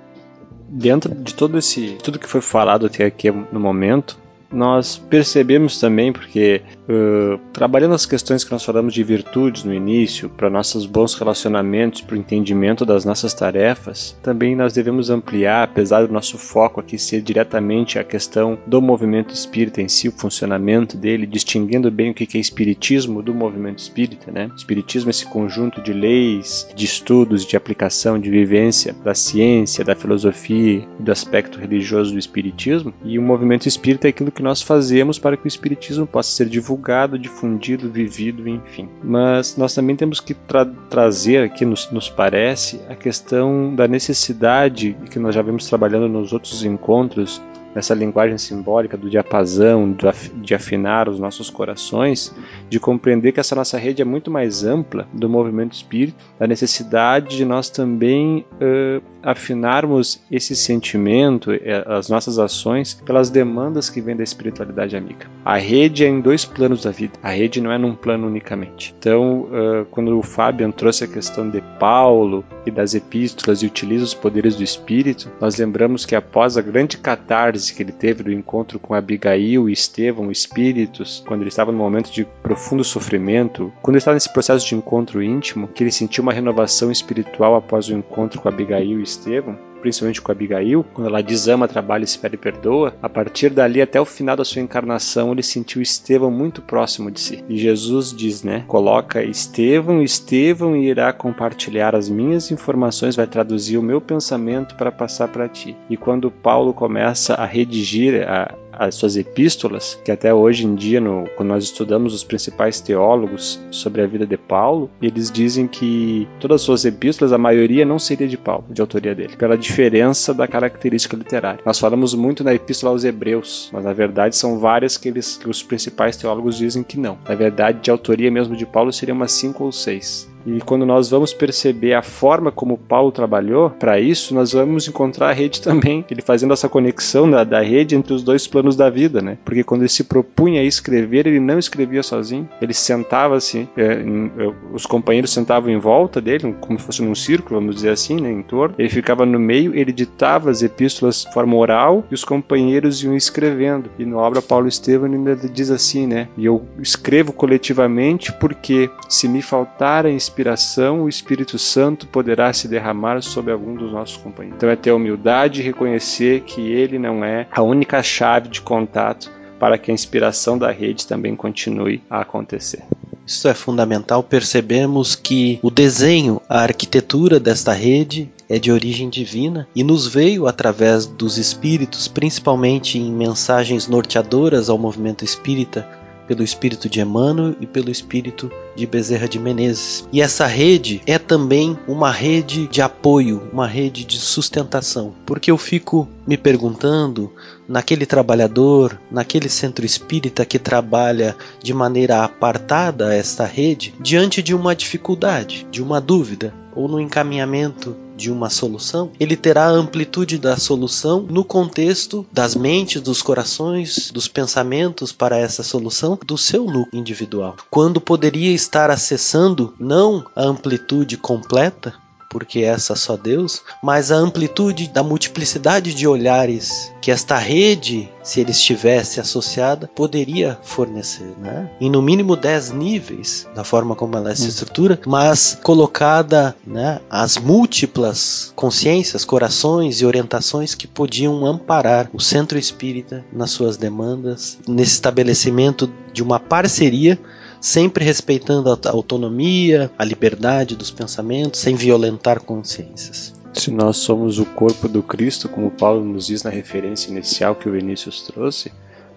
Dentro 0.69 1.15
de 1.15 1.35
todo 1.35 1.59
esse 1.59 1.99
tudo 2.03 2.19
que 2.19 2.27
foi 2.27 2.41
falado 2.41 2.87
até 2.87 3.05
aqui 3.05 3.31
no 3.31 3.61
momento, 3.61 4.19
nós 4.53 4.99
percebemos 4.99 5.79
também, 5.81 6.13
porque 6.13 6.63
uh, 6.89 7.39
trabalhando 7.53 7.95
as 7.95 8.07
questões 8.07 8.45
que 8.45 8.53
nós 8.53 8.65
falamos 8.65 8.95
de 8.95 9.03
virtudes 9.03 9.65
no 9.65 9.75
início, 9.75 10.29
para 10.29 10.51
nossos 10.51 10.87
bons 10.87 11.15
relacionamentos, 11.15 12.01
para 12.01 12.15
o 12.15 12.19
entendimento 12.19 12.85
das 12.85 13.05
nossas 13.05 13.35
tarefas, 13.35 14.17
também 14.23 14.57
nós 14.57 14.73
devemos 14.73 15.11
ampliar, 15.11 15.65
apesar 15.65 16.07
do 16.07 16.13
nosso 16.13 16.39
foco 16.39 16.81
aqui 16.81 16.99
ser 16.99 17.23
diretamente 17.23 17.99
a 17.99 18.05
questão 18.05 18.59
do 18.67 18.81
movimento 18.81 19.35
espírita 19.35 19.81
em 19.81 19.89
si, 19.89 20.09
o 20.09 20.13
funcionamento 20.13 20.97
dele, 20.97 21.27
distinguindo 21.27 21.91
bem 21.91 22.11
o 22.11 22.15
que 22.15 22.37
é 22.37 22.41
espiritismo 22.41 23.23
do 23.23 23.35
movimento 23.35 23.79
espírita. 23.79 24.31
Né? 24.31 24.51
Espiritismo 24.57 25.09
é 25.09 25.13
esse 25.13 25.27
conjunto 25.27 25.81
de 25.81 25.93
leis, 25.93 26.69
de 26.75 26.85
estudos, 26.85 27.45
de 27.45 27.57
aplicação, 27.57 28.19
de 28.19 28.31
vivência 28.31 28.95
da 29.05 29.15
ciência, 29.15 29.85
da 29.85 29.95
filosofia 29.95 30.87
e 30.99 31.03
do 31.03 31.13
aspecto 31.13 31.59
religioso 31.59 32.13
do 32.13 32.19
espiritismo, 32.19 32.93
e 33.05 33.19
o 33.19 33.23
movimento 33.23 33.67
espírita 33.67 34.09
é 34.09 34.11
aquilo 34.11 34.31
que 34.31 34.43
nós 34.43 34.63
fazemos 34.63 35.19
para 35.19 35.37
que 35.37 35.47
o 35.47 35.49
Espiritismo 35.49 36.07
possa 36.07 36.31
ser 36.31 36.49
divulgado, 36.49 36.72
difundido, 37.19 37.91
vivido, 37.91 38.49
enfim. 38.49 38.89
Mas 39.03 39.57
nós 39.57 39.75
também 39.75 39.97
temos 39.97 40.21
que 40.21 40.35
tra 40.35 40.65
trazer 40.65 41.45
aqui, 41.45 41.65
nos, 41.65 41.91
nos 41.91 42.09
parece, 42.09 42.81
a 42.89 42.95
questão 42.95 43.75
da 43.75 43.87
necessidade 43.89 44.97
que 45.11 45.19
nós 45.19 45.35
já 45.35 45.43
vemos 45.43 45.69
trabalhando 45.69 46.09
nos 46.09 46.33
outros 46.33 46.65
encontros 46.65 47.43
nessa 47.75 47.95
linguagem 47.95 48.39
simbólica 48.39 48.97
do 48.97 49.09
diapasão, 49.09 49.97
de 50.37 50.55
afinar 50.55 51.09
os 51.09 51.19
nossos 51.19 51.51
corações, 51.51 52.35
de 52.69 52.79
compreender 52.79 53.33
que 53.33 53.41
essa 53.41 53.55
nossa 53.55 53.79
rede 53.79 54.03
é 54.03 54.05
muito 54.05 54.31
mais 54.31 54.65
ampla 54.65 55.07
do 55.13 55.29
movimento 55.29 55.73
espírita, 55.73 56.19
da 56.39 56.47
necessidade 56.47 57.37
de 57.37 57.45
nós 57.45 57.71
também 57.71 58.45
uh, 58.55 59.03
afinarmos 59.23 60.21
esse 60.31 60.57
sentimento, 60.57 61.53
eh, 61.53 61.85
as 61.87 62.09
nossas 62.09 62.39
ações, 62.39 62.95
pelas 63.07 63.31
demandas 63.31 63.89
que 63.89 64.01
vêm 64.01 64.17
da 64.17 64.25
espiritualidade 64.25 64.97
amiga. 64.97 65.27
A 65.45 65.57
rede 65.57 66.05
é 66.05 66.09
em 66.09 66.21
dois 66.21 66.45
planos 66.45 66.83
da 66.83 66.91
vida, 66.91 67.13
a 67.23 67.31
rede 67.31 67.61
não 67.61 67.71
é 67.71 67.79
num 67.79 67.95
plano 67.95 68.27
unicamente. 68.27 68.95
Então, 68.99 69.43
uh, 69.43 69.85
quando 69.91 70.19
o 70.19 70.23
Fábio 70.23 70.71
trouxe 70.73 71.05
a 71.05 71.09
questão 71.09 71.49
de 71.49 71.61
Paulo 71.79 72.45
e 72.67 72.71
das 72.71 72.95
epístolas 72.95 73.63
e 73.63 73.67
utiliza 73.67 74.05
os 74.05 74.15
poderes 74.15 74.57
do 74.57 74.63
espírito, 74.63 75.31
nós 75.41 75.57
lembramos 75.57 76.05
que 76.05 76.15
após 76.15 76.57
a 76.57 76.63
grande 76.63 76.99
catarse 76.99 77.62
que 77.71 77.83
ele 77.83 77.93
teve 77.93 78.23
do 78.23 78.33
encontro 78.33 78.79
com 78.79 78.95
Abigail 78.95 79.69
e 79.69 79.73
Estevão, 79.73 80.31
espíritos, 80.31 81.23
quando 81.27 81.43
ele 81.43 81.49
estava 81.49 81.71
no 81.71 81.79
momento 81.79 82.11
de 82.11 82.25
profundo 82.43 82.83
sofrimento, 82.83 83.73
quando 83.83 83.95
ele 83.95 83.99
estava 83.99 84.15
nesse 84.15 84.33
processo 84.33 84.67
de 84.67 84.75
encontro 84.75 85.23
íntimo, 85.23 85.69
que 85.69 85.83
ele 85.83 85.93
sentiu 85.93 86.23
uma 86.23 86.33
renovação 86.33 86.91
espiritual 86.91 87.55
após 87.55 87.89
o 87.89 87.95
encontro 87.95 88.41
com 88.41 88.49
Abigail 88.49 89.01
e 89.01 89.03
Estevão, 89.03 89.59
principalmente 89.83 90.23
com 90.23 90.31
Abigail, 90.31 90.85
quando 90.95 91.09
ela 91.09 91.21
diz 91.21 91.49
ama, 91.49 91.67
trabalha, 91.67 92.05
espera 92.05 92.35
e 92.35 92.39
perdoa, 92.39 92.95
a 93.03 93.09
partir 93.09 93.51
dali 93.51 93.83
até 93.83 94.01
o 94.01 94.05
final 94.05 94.37
da 94.37 94.45
sua 94.45 94.63
encarnação, 94.63 95.33
ele 95.33 95.43
sentiu 95.43 95.83
Estevão 95.83 96.31
muito 96.31 96.63
próximo 96.63 97.11
de 97.11 97.21
si. 97.21 97.45
E 97.49 97.59
Jesus 97.59 98.15
diz, 98.17 98.43
né? 98.45 98.65
Coloca 98.69 99.23
Estevão, 99.23 100.03
Estevão 100.03 100.77
irá 100.77 101.13
compartilhar 101.13 101.95
as 101.95 102.09
minhas 102.09 102.51
informações, 102.51 103.17
vai 103.17 103.27
traduzir 103.27 103.77
o 103.77 103.83
meu 103.83 104.01
pensamento 104.01 104.77
para 104.77 104.93
passar 104.93 105.29
para 105.29 105.49
ti. 105.49 105.77
E 105.91 105.97
quando 105.97 106.31
Paulo 106.31 106.73
começa 106.73 107.35
a 107.35 107.45
redigir 107.45 108.27
a, 108.29 108.55
as 108.73 108.95
suas 108.95 109.17
epístolas, 109.17 109.99
que 110.05 110.11
até 110.11 110.33
hoje 110.33 110.67
em 110.67 110.75
dia, 110.75 111.01
no, 111.01 111.25
quando 111.37 111.51
nós 111.51 111.65
estudamos 111.65 112.15
os 112.15 112.25
principais 112.25 112.81
teólogos 112.81 113.61
sobre 113.71 114.03
a 114.03 114.07
vida 114.07 114.27
de 114.27 114.37
Paulo, 114.37 114.91
eles 115.01 115.31
dizem 115.31 115.67
que 115.67 116.29
todas 116.41 116.57
as 116.57 116.63
suas 116.63 116.85
epístolas, 116.85 117.33
a 117.33 117.39
maioria 117.39 117.85
não 117.85 117.99
seria 117.99 118.29
de 118.29 118.37
Paulo, 118.37 118.65
de 118.71 118.81
autoria 118.81 119.15
dele, 119.15 119.37
pela 119.37 119.57
diferença 119.57 120.33
da 120.35 120.47
característica 120.47 121.17
literária. 121.17 121.61
Nós 121.65 121.79
falamos 121.79 122.15
muito 122.15 122.43
na 122.45 122.55
epístola 122.55 122.93
aos 122.93 123.05
Hebreus, 123.05 123.71
mas 123.73 123.85
na 123.85 123.93
verdade 123.93 124.37
são 124.37 124.59
várias 124.59 124.97
que, 124.97 125.09
eles, 125.09 125.37
que 125.37 125.49
os 125.49 125.63
principais 125.63 126.17
teólogos 126.17 126.57
dizem 126.57 126.83
que 126.83 126.99
não. 126.99 127.19
Na 127.29 127.35
verdade, 127.35 127.81
de 127.81 127.91
autoria 127.91 128.31
mesmo 128.31 128.57
de 128.57 128.67
Paulo 128.67 128.93
seria 128.93 129.15
umas 129.15 129.33
cinco 129.33 129.65
ou 129.65 129.73
seis. 129.73 130.31
E 130.47 130.61
quando 130.61 130.85
nós 130.85 131.09
vamos 131.09 131.33
perceber 131.33 131.95
a 131.95 132.03
forma 132.03 132.51
como 132.51 132.77
Paulo 132.77 133.13
trabalhou 133.13 133.71
para 133.71 134.01
isso, 134.01 134.35
nós 134.35 134.53
vamos 134.53 134.89
encontrar 134.89 135.31
a 135.31 135.33
rede 135.33 135.61
também, 135.61 136.05
ele 136.11 136.23
fazendo 136.23 136.53
essa 136.53 136.69
conexão 136.69 137.31
da, 137.31 137.45
da 137.45 137.61
rede 137.61 137.95
entre 137.95 138.13
os 138.13 138.23
dois 138.23 138.47
planos 138.47 138.62
da 138.77 138.89
vida, 138.91 139.21
né? 139.21 139.39
Porque 139.45 139.65
quando 139.65 139.83
ele 139.83 139.89
se 139.89 140.05
propunha 140.05 140.61
a 140.61 140.65
escrever, 140.65 141.27
ele 141.27 141.41
não 141.41 141.59
escrevia 141.59 142.03
sozinho, 142.03 142.49
ele 142.61 142.75
sentava-se, 142.75 143.69
é, 143.77 143.85
é, 143.85 144.53
os 144.73 144.87
companheiros 144.87 145.33
sentavam 145.33 145.71
em 145.71 145.79
volta 145.79 146.21
dele, 146.21 146.55
como 146.61 146.79
se 146.79 146.85
fosse 146.85 147.03
num 147.03 147.15
círculo, 147.15 147.61
vamos 147.61 147.77
dizer 147.77 147.91
assim, 147.91 148.21
né, 148.21 148.31
em 148.31 148.43
torno. 148.43 148.75
Ele 148.79 148.89
ficava 148.89 149.27
no 149.27 149.39
meio, 149.39 149.75
ele 149.75 149.93
ditava 149.93 150.51
as 150.51 150.63
epístolas 150.63 151.25
de 151.25 151.33
forma 151.33 151.57
oral 151.57 152.05
e 152.11 152.15
os 152.15 152.25
companheiros 152.25 153.03
iam 153.03 153.17
escrevendo. 153.17 153.91
E 153.99 154.05
na 154.05 154.17
obra 154.17 154.41
Paulo 154.41 154.69
Estevam 154.69 155.13
ele 155.13 155.49
diz 155.49 155.71
assim, 155.71 156.07
né? 156.07 156.29
E 156.37 156.45
eu 156.45 156.65
escrevo 156.81 157.33
coletivamente 157.33 158.33
porque 158.33 158.91
se 159.09 159.29
me 159.29 159.43
faltar 159.43 160.07
a 160.07 160.11
inspiração, 160.11 161.03
o 161.03 161.09
Espírito 161.09 161.59
Santo 161.59 162.07
poderá 162.07 162.53
se 162.53 162.69
derramar 162.69 163.23
sobre 163.23 163.53
algum 163.53 163.75
dos 163.75 163.93
nossos 163.93 164.17
companheiros. 164.17 164.57
Então 164.57 164.69
é 164.69 164.77
ter 164.77 164.91
a 164.91 164.95
humildade 164.95 165.61
e 165.61 165.65
reconhecer 165.65 166.41
que 166.41 166.73
ele 166.73 166.99
não 166.99 167.25
é 167.25 167.47
a 167.51 167.63
única 167.63 168.03
chave 168.03 168.49
de 168.53 168.61
contato 168.61 169.31
para 169.59 169.79
que 169.79 169.91
a 169.91 169.95
inspiração 169.95 170.59
da 170.59 170.71
rede 170.71 171.07
também 171.07 171.35
continue 171.35 172.03
a 172.11 172.21
acontecer. 172.21 172.85
Isso 173.25 173.49
é 173.49 173.55
fundamental. 173.55 174.23
Percebemos 174.23 175.15
que 175.15 175.59
o 175.63 175.71
desenho, 175.71 176.41
a 176.49 176.61
arquitetura 176.61 177.39
desta 177.39 177.73
rede 177.73 178.31
é 178.49 178.59
de 178.59 178.73
origem 178.73 179.09
divina 179.09 179.69
e 179.75 179.85
nos 179.85 180.07
veio 180.07 180.47
através 180.47 181.07
dos 181.07 181.39
espíritos, 181.39 182.09
principalmente 182.09 182.99
em 182.99 183.13
mensagens 183.13 183.87
norteadoras 183.87 184.69
ao 184.69 184.77
movimento 184.77 185.25
espírita, 185.25 185.89
pelo 186.27 186.43
espírito 186.43 186.89
de 186.89 187.01
Emmanuel 187.01 187.55
e 187.61 187.67
pelo 187.67 187.91
espírito 187.91 188.51
de 188.75 188.87
Bezerra 188.87 189.29
de 189.29 189.39
Menezes. 189.39 190.07
E 190.13 190.21
essa 190.21 190.47
rede 190.47 191.03
é 191.07 191.19
também 191.19 191.79
uma 191.87 192.11
rede 192.11 192.67
de 192.69 192.81
apoio, 192.81 193.49
uma 193.53 193.67
rede 193.67 194.05
de 194.05 194.19
sustentação, 194.19 195.15
porque 195.27 195.51
eu 195.51 195.59
fico 195.59 196.09
me 196.27 196.37
perguntando 196.37 197.33
naquele 197.69 198.07
trabalhador, 198.07 199.01
naquele 199.11 199.49
centro 199.49 199.85
espírita 199.85 200.45
que 200.45 200.59
trabalha 200.59 201.37
de 201.63 201.73
maneira 201.73 202.25
apartada 202.25 203.15
esta 203.15 203.45
rede, 203.45 203.95
diante 204.01 204.43
de 204.43 204.55
uma 204.55 204.75
dificuldade, 204.75 205.67
de 205.71 205.83
uma 205.83 206.01
dúvida 206.01 206.55
ou 206.75 206.89
no 206.89 207.01
encaminhamento 207.01 207.97
de 208.23 208.31
uma 208.31 208.49
solução, 208.49 209.11
ele 209.19 209.37
terá 209.37 209.65
a 209.65 209.71
amplitude 209.71 210.39
da 210.39 210.57
solução 210.57 211.27
no 211.29 211.45
contexto 211.45 212.25
das 212.31 212.55
mentes, 212.55 213.03
dos 213.03 213.21
corações, 213.21 214.13
dos 214.13 214.29
pensamentos 214.29 215.11
para 215.11 215.37
essa 215.37 215.65
solução 215.65 216.17
do 216.25 216.39
seu 216.39 216.65
núcleo 216.65 216.89
individual. 216.93 217.57
Quando 217.69 218.01
poderia 218.01 218.53
estar 218.53 218.91
acessando 218.91 219.75
não 219.79 220.25
a 220.37 220.43
amplitude 220.43 221.17
completa, 221.17 221.95
porque 222.33 222.61
essa 222.61 222.97
só 222.97 223.15
Deus, 223.15 223.61
mas 223.83 224.11
a 224.11 224.17
amplitude 224.17 224.89
da 224.89 225.03
multiplicidade 225.03 225.93
de 225.93 226.09
olhares 226.09 226.91
que 227.03 227.11
esta 227.11 227.37
rede, 227.37 228.09
se 228.23 228.41
ele 228.41 228.53
estivesse 228.53 229.21
associada, 229.21 229.87
poderia 229.95 230.59
fornecer, 230.63 231.35
né? 231.39 231.71
Em 231.79 231.91
no 231.91 232.01
mínimo 232.01 232.35
10 232.35 232.71
níveis, 232.71 233.47
da 233.55 233.63
forma 233.65 233.95
como 233.95 234.17
ela 234.17 234.35
se 234.35 234.45
hum. 234.45 234.49
estrutura, 234.49 234.99
mas 235.07 235.59
colocada, 235.63 236.57
né, 236.67 237.01
as 237.11 237.37
múltiplas 237.37 238.51
consciências, 238.57 239.27
corações 239.27 240.01
e 240.01 240.07
orientações 240.07 240.75
que 240.75 240.87
podiam 240.87 241.45
amparar 241.45 242.09
o 242.15 242.21
centro 242.21 242.59
espírita 242.59 243.23
nas 243.31 243.51
suas 243.51 243.77
demandas, 243.77 244.59
nesse 244.67 244.93
estabelecimento 244.93 245.93
de 246.15 246.23
uma 246.23 246.41
parceria 246.41 247.19
sempre 247.63 248.05
respeitando 248.05 248.71
a 248.71 248.91
autonomia, 248.91 249.91
a 249.97 250.05
liberdade 250.05 250.77
dos 250.77 250.91
pensamentos, 250.91 251.61
sem 251.61 251.77
violentar 251.77 252.43
consciências. 252.43 253.33
Se 253.55 253.71
nós 253.71 253.99
somos 253.99 254.39
o 254.39 254.45
corpo 254.45 254.89
do 254.89 255.03
Cristo, 255.03 255.49
como 255.49 255.71
Paulo 255.71 256.05
nos 256.05 256.27
diz 256.27 256.43
na 256.43 256.51
referência 256.51 257.11
inicial 257.11 257.55
que 257.55 257.69
o 257.69 257.73
Vinícius 257.73 258.23
trouxe, 258.23 258.73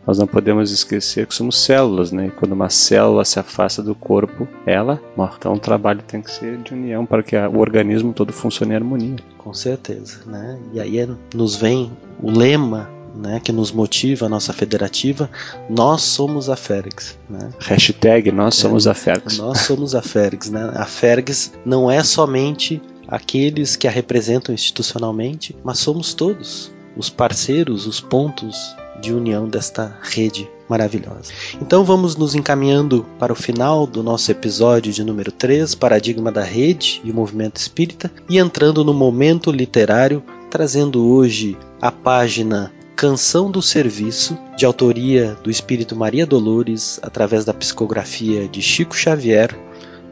nós 0.05 0.19
não 0.19 0.27
podemos 0.27 0.71
esquecer 0.71 1.25
que 1.25 1.33
somos 1.33 1.57
células, 1.57 2.11
né? 2.11 2.27
E 2.27 2.31
quando 2.31 2.51
uma 2.51 2.69
célula 2.69 3.25
se 3.25 3.39
afasta 3.39 3.81
do 3.81 3.95
corpo, 3.95 4.47
ela 4.65 5.01
morre. 5.17 5.33
Então 5.39 5.53
o 5.53 5.59
trabalho 5.59 6.03
tem 6.03 6.21
que 6.21 6.29
ser 6.29 6.57
de 6.57 6.73
união 6.73 7.05
para 7.05 7.23
que 7.23 7.35
o 7.35 7.57
organismo 7.57 8.13
todo 8.13 8.31
funcione 8.31 8.73
em 8.73 8.75
harmonia. 8.75 9.15
Com 9.39 9.53
certeza, 9.53 10.19
né? 10.27 10.59
E 10.73 10.79
aí 10.79 10.99
é, 10.99 11.07
nos 11.33 11.55
vem 11.55 11.91
o 12.21 12.29
lema 12.29 12.94
né, 13.15 13.39
que 13.43 13.51
nos 13.51 13.71
motiva 13.71 14.25
a 14.25 14.29
nossa 14.29 14.53
federativa, 14.53 15.29
nós 15.69 16.01
somos 16.01 16.49
a 16.49 16.55
Fergs. 16.55 17.17
Né? 17.29 17.49
Hashtag 17.59 18.31
nós 18.31 18.55
somos 18.55 18.87
é, 18.87 18.91
a 18.91 18.93
Fergs. 18.93 19.37
Nós 19.37 19.59
somos 19.59 19.95
a 19.95 20.01
Fergs. 20.01 20.51
Né? 20.51 20.71
A 20.75 20.85
Fergs 20.85 21.53
não 21.65 21.89
é 21.89 22.03
somente 22.03 22.81
aqueles 23.07 23.75
que 23.75 23.87
a 23.87 23.91
representam 23.91 24.53
institucionalmente, 24.53 25.55
mas 25.63 25.79
somos 25.79 26.13
todos 26.13 26.71
os 26.97 27.09
parceiros, 27.09 27.85
os 27.87 27.99
pontos 27.99 28.75
de 29.01 29.13
união 29.13 29.47
desta 29.47 29.97
rede 30.01 30.49
maravilhosa. 30.69 31.31
Então 31.61 31.83
vamos 31.83 32.15
nos 32.15 32.33
encaminhando 32.33 33.05
para 33.19 33.33
o 33.33 33.35
final 33.35 33.85
do 33.85 34.01
nosso 34.01 34.31
episódio 34.31 34.91
de 34.91 35.03
número 35.03 35.31
3, 35.31 35.75
Paradigma 35.75 36.31
da 36.31 36.43
Rede 36.43 37.01
e 37.03 37.11
o 37.11 37.13
Movimento 37.13 37.57
Espírita, 37.57 38.11
e 38.29 38.37
entrando 38.37 38.83
no 38.83 38.93
momento 38.93 39.51
literário, 39.51 40.23
trazendo 40.49 41.05
hoje 41.05 41.57
a 41.81 41.91
página 41.91 42.71
Canção 42.95 43.51
do 43.51 43.61
Serviço, 43.61 44.37
de 44.55 44.65
autoria 44.65 45.35
do 45.43 45.51
Espírito 45.51 45.97
Maria 45.97 46.25
Dolores, 46.25 46.97
através 47.03 47.43
da 47.43 47.53
psicografia 47.53 48.47
de 48.47 48.61
Chico 48.61 48.95
Xavier, 48.95 49.53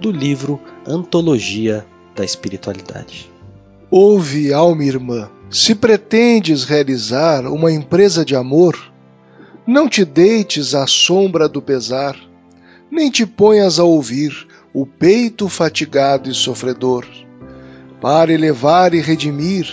do 0.02 0.12
livro 0.12 0.60
Antologia 0.86 1.86
da 2.14 2.26
Espiritualidade. 2.26 3.32
Ouve, 3.90 4.52
alma 4.52 4.84
irmã, 4.84 5.30
se 5.50 5.74
pretendes 5.74 6.66
realizar 6.66 7.46
uma 7.46 7.72
empresa 7.72 8.26
de 8.26 8.36
amor, 8.36 8.78
não 9.66 9.88
te 9.88 10.04
deites 10.04 10.76
à 10.76 10.86
sombra 10.86 11.48
do 11.48 11.62
pesar, 11.62 12.18
nem 12.92 13.10
te 13.10 13.26
ponhas 13.26 13.80
a 13.80 13.86
ouvir 13.86 14.46
o 14.74 14.86
peito 14.86 15.48
fatigado 15.48 16.30
e 16.30 16.34
sofredor. 16.34 17.06
Para 18.02 18.34
elevar 18.34 18.94
e 18.94 19.00
redimir, 19.00 19.70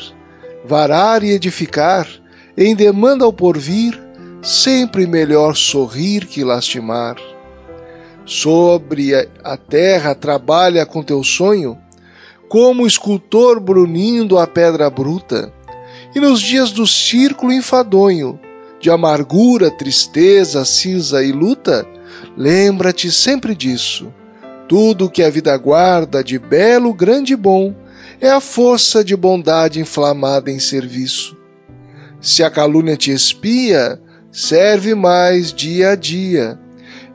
varar 0.65 1.25
e 1.25 1.31
edificar, 1.33 2.20
em 2.57 2.75
demanda 2.75 3.25
ao 3.25 3.33
porvir, 3.33 4.01
sempre 4.43 5.07
melhor 5.07 5.55
sorrir 5.55 6.27
que 6.27 6.45
lastimar. 6.45 7.17
Sobre 8.25 9.15
a 9.43 9.57
terra 9.57 10.15
trabalha 10.15 10.87
com 10.87 11.03
teu 11.03 11.23
sonho, 11.23 11.79
como 12.49 12.83
o 12.83 12.87
escultor 12.87 13.61
brunindo 13.61 14.39
a 14.39 14.47
pedra 14.47 14.91
bruta, 14.91 15.53
e 16.15 16.21
nos 16.21 16.41
dias 16.41 16.73
do 16.73 16.87
círculo 16.87 17.53
enfadonho, 17.53 18.39
de 18.81 18.91
amargura, 18.91 19.71
tristeza, 19.71 20.65
cinza 20.65 21.23
e 21.23 21.33
luta, 21.33 21.87
lembra-te 22.37 23.13
sempre 23.13 23.55
disso. 23.55 24.13
Tudo 24.69 25.11
que 25.11 25.23
a 25.23 25.31
vida 25.31 25.57
guarda 25.57 26.23
de 26.23 26.39
belo, 26.39 26.95
grande 26.95 27.33
e 27.33 27.37
bom 27.37 27.75
é 28.21 28.31
a 28.31 28.41
força 28.41 29.05
de 29.05 29.17
bondade 29.17 29.81
inflamada 29.81 30.51
em 30.51 30.59
serviço. 30.59 31.40
Se 32.21 32.45
a 32.45 32.51
calúnia 32.51 32.97
te 32.97 33.11
espia, 33.11 33.99
serve 34.31 34.95
mais 34.95 35.53
dia 35.53 35.91
a 35.91 35.95
dia. 35.95 36.59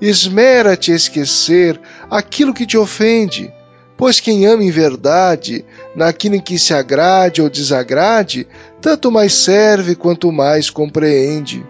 Esmera-te 0.02 0.92
esquecer 0.92 1.80
aquilo 2.10 2.54
que 2.54 2.66
te 2.66 2.78
ofende, 2.78 3.54
pois 3.96 4.20
quem 4.20 4.46
ama 4.46 4.64
em 4.64 4.72
verdade, 4.72 5.64
naquilo 5.96 6.36
em 6.36 6.42
que 6.42 6.58
se 6.58 6.74
agrade 6.74 7.42
ou 7.42 7.50
desagrade, 7.50 8.48
tanto 8.82 9.12
mais 9.12 9.34
serve 9.34 9.96
quanto 9.96 10.32
mais 10.32 10.70
compreende. 10.70 11.66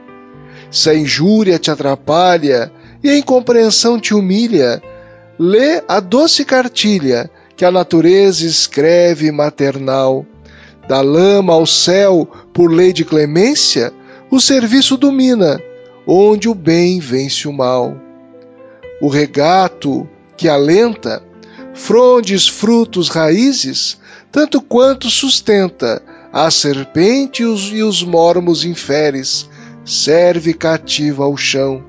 Se 0.71 0.89
a 0.89 0.95
injúria 0.95 1.59
te 1.59 1.69
atrapalha 1.69 2.71
e 3.03 3.09
a 3.09 3.17
incompreensão 3.17 3.99
te 3.99 4.13
humilha, 4.13 4.81
lê 5.37 5.83
a 5.87 5.99
doce 5.99 6.45
cartilha 6.45 7.29
que 7.55 7.65
a 7.65 7.71
natureza 7.71 8.45
escreve 8.45 9.31
maternal 9.31 10.25
da 10.87 11.01
lama 11.01 11.53
ao 11.53 11.65
céu 11.65 12.27
por 12.55 12.71
lei 12.71 12.93
de 12.93 13.03
clemência, 13.03 13.91
o 14.31 14.39
serviço 14.39 14.95
domina, 14.95 15.61
onde 16.07 16.47
o 16.47 16.55
bem 16.55 17.01
vence 17.01 17.49
o 17.49 17.51
mal. 17.51 17.97
O 19.01 19.09
regato 19.09 20.07
que 20.37 20.47
alenta, 20.47 21.21
frondes, 21.73 22.47
frutos, 22.47 23.09
raízes, 23.09 23.99
tanto 24.31 24.61
quanto 24.61 25.09
sustenta 25.09 26.01
a 26.31 26.49
serpente 26.49 27.43
e 27.43 27.83
os 27.83 28.01
mormos 28.01 28.63
inferes, 28.63 29.49
serve 29.83 30.53
cativa 30.53 31.25
ao 31.25 31.35
chão. 31.35 31.83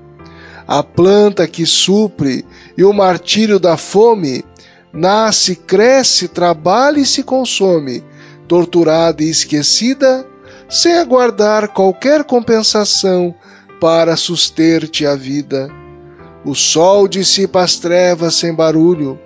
A 0.66 0.82
planta 0.82 1.46
que 1.46 1.64
supre 1.64 2.44
e 2.76 2.82
o 2.82 2.92
martírio 2.92 3.60
da 3.60 3.76
fome, 3.76 4.44
nasce, 4.92 5.54
cresce, 5.54 6.26
trabalha 6.26 6.98
e 6.98 7.06
se 7.06 7.22
consome, 7.22 8.02
torturada 8.48 9.22
e 9.22 9.30
esquecida, 9.30 10.26
sem 10.68 10.94
aguardar 10.94 11.68
qualquer 11.68 12.24
compensação 12.24 13.34
para 13.80 14.16
suster-te 14.16 15.06
a 15.06 15.14
vida. 15.14 15.70
O 16.44 16.54
sol 16.54 17.08
dissipa 17.08 17.62
as 17.62 17.76
trevas 17.76 18.34
sem 18.34 18.54
barulho, 18.54 19.18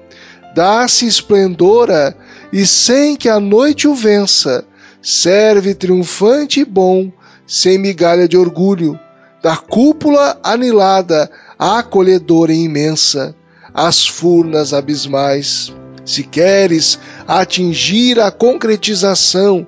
dá-se 0.54 1.06
esplendora 1.06 2.16
e 2.52 2.66
sem 2.66 3.16
que 3.16 3.28
a 3.28 3.38
noite 3.38 3.86
o 3.86 3.94
vença, 3.94 4.64
serve 5.02 5.74
triunfante 5.74 6.60
e 6.60 6.64
bom, 6.64 7.10
sem 7.46 7.78
migalha 7.78 8.28
de 8.28 8.36
orgulho, 8.36 8.98
da 9.42 9.56
cúpula 9.56 10.38
anilada 10.42 11.30
acolhedora 11.58 12.52
imensa, 12.52 13.34
às 13.72 14.06
furnas 14.06 14.72
abismais. 14.72 15.72
Se 16.04 16.24
queres 16.24 16.98
atingir 17.26 18.18
a 18.18 18.30
concretização, 18.30 19.66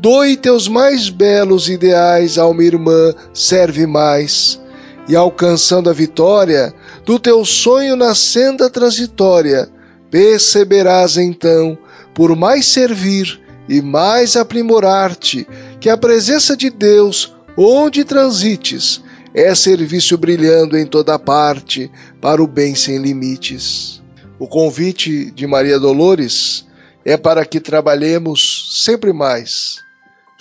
doe 0.00 0.34
teus 0.36 0.66
mais 0.66 1.10
belos 1.10 1.68
ideais 1.68 2.38
a 2.38 2.46
uma 2.46 2.64
irmã, 2.64 3.14
serve 3.34 3.86
mais. 3.86 4.58
E 5.06 5.14
alcançando 5.14 5.90
a 5.90 5.92
vitória 5.92 6.72
do 7.04 7.18
teu 7.18 7.44
sonho 7.44 7.96
na 7.96 8.14
senda 8.14 8.70
transitória, 8.70 9.68
perceberás 10.10 11.16
então, 11.16 11.76
por 12.14 12.34
mais 12.34 12.66
servir 12.66 13.40
e 13.68 13.82
mais 13.82 14.36
aprimorar-te, 14.36 15.46
que 15.80 15.88
a 15.88 15.96
presença 15.96 16.56
de 16.56 16.70
Deus, 16.70 17.34
onde 17.56 18.04
transites, 18.04 19.02
é 19.34 19.54
serviço 19.54 20.16
brilhando 20.16 20.78
em 20.78 20.86
toda 20.86 21.18
parte 21.18 21.90
para 22.20 22.42
o 22.42 22.46
bem 22.46 22.74
sem 22.74 22.98
limites. 22.98 24.02
O 24.38 24.48
convite 24.48 25.30
de 25.30 25.46
Maria 25.46 25.78
Dolores 25.78 26.66
é 27.04 27.16
para 27.16 27.44
que 27.44 27.60
trabalhemos 27.60 28.82
sempre 28.84 29.12
mais, 29.12 29.76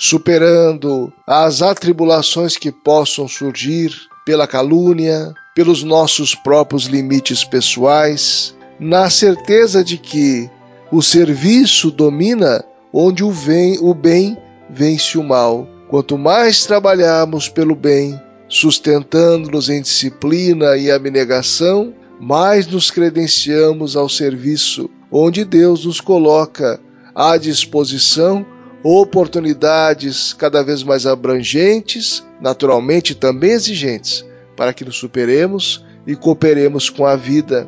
superando 0.02 1.12
as 1.28 1.62
atribulações 1.62 2.56
que 2.56 2.72
possam 2.72 3.28
surgir 3.28 3.93
pela 4.26 4.47
calúnia, 4.47 5.34
pelos 5.54 5.84
nossos 5.84 6.34
próprios 6.34 6.86
limites 6.86 7.43
pessoais, 7.43 8.56
na 8.80 9.10
certeza 9.10 9.84
de 9.84 9.97
que 9.97 10.50
o 10.89 11.02
serviço 11.02 11.91
domina 11.91 12.64
onde 12.93 13.26
o, 13.26 13.30
vem, 13.30 13.78
o 13.82 13.93
bem 13.93 14.38
vence 14.70 15.18
o 15.18 15.24
mal. 15.24 15.68
Quanto 15.89 16.18
mais 16.18 16.66
trabalharmos 16.66 17.50
pelo 17.50 17.76
bem, 17.76 18.18
sustentando-nos 18.47 19.68
em 19.68 19.82
disciplina 19.82 20.78
e 20.78 20.89
abnegação, 20.89 21.93
mais 22.22 22.66
nos 22.68 22.89
credenciamos 22.89 23.97
ao 23.97 24.08
serviço, 24.08 24.89
onde 25.12 25.43
Deus 25.43 25.84
nos 25.84 26.00
coloca 26.00 26.80
à 27.14 27.36
disposição 27.36 28.45
oportunidades 28.84 30.34
cada 30.34 30.64
vez 30.64 30.84
mais 30.84 31.06
abrangentes, 31.06 32.26
naturalmente 32.40 33.14
também 33.14 33.52
exigentes, 33.52 34.26
para 34.56 34.74
que 34.74 34.86
nos 34.86 34.98
superemos 34.98 35.86
e 36.08 36.16
cooperemos 36.16 36.90
com 36.90 37.06
a 37.06 37.16
vida, 37.16 37.68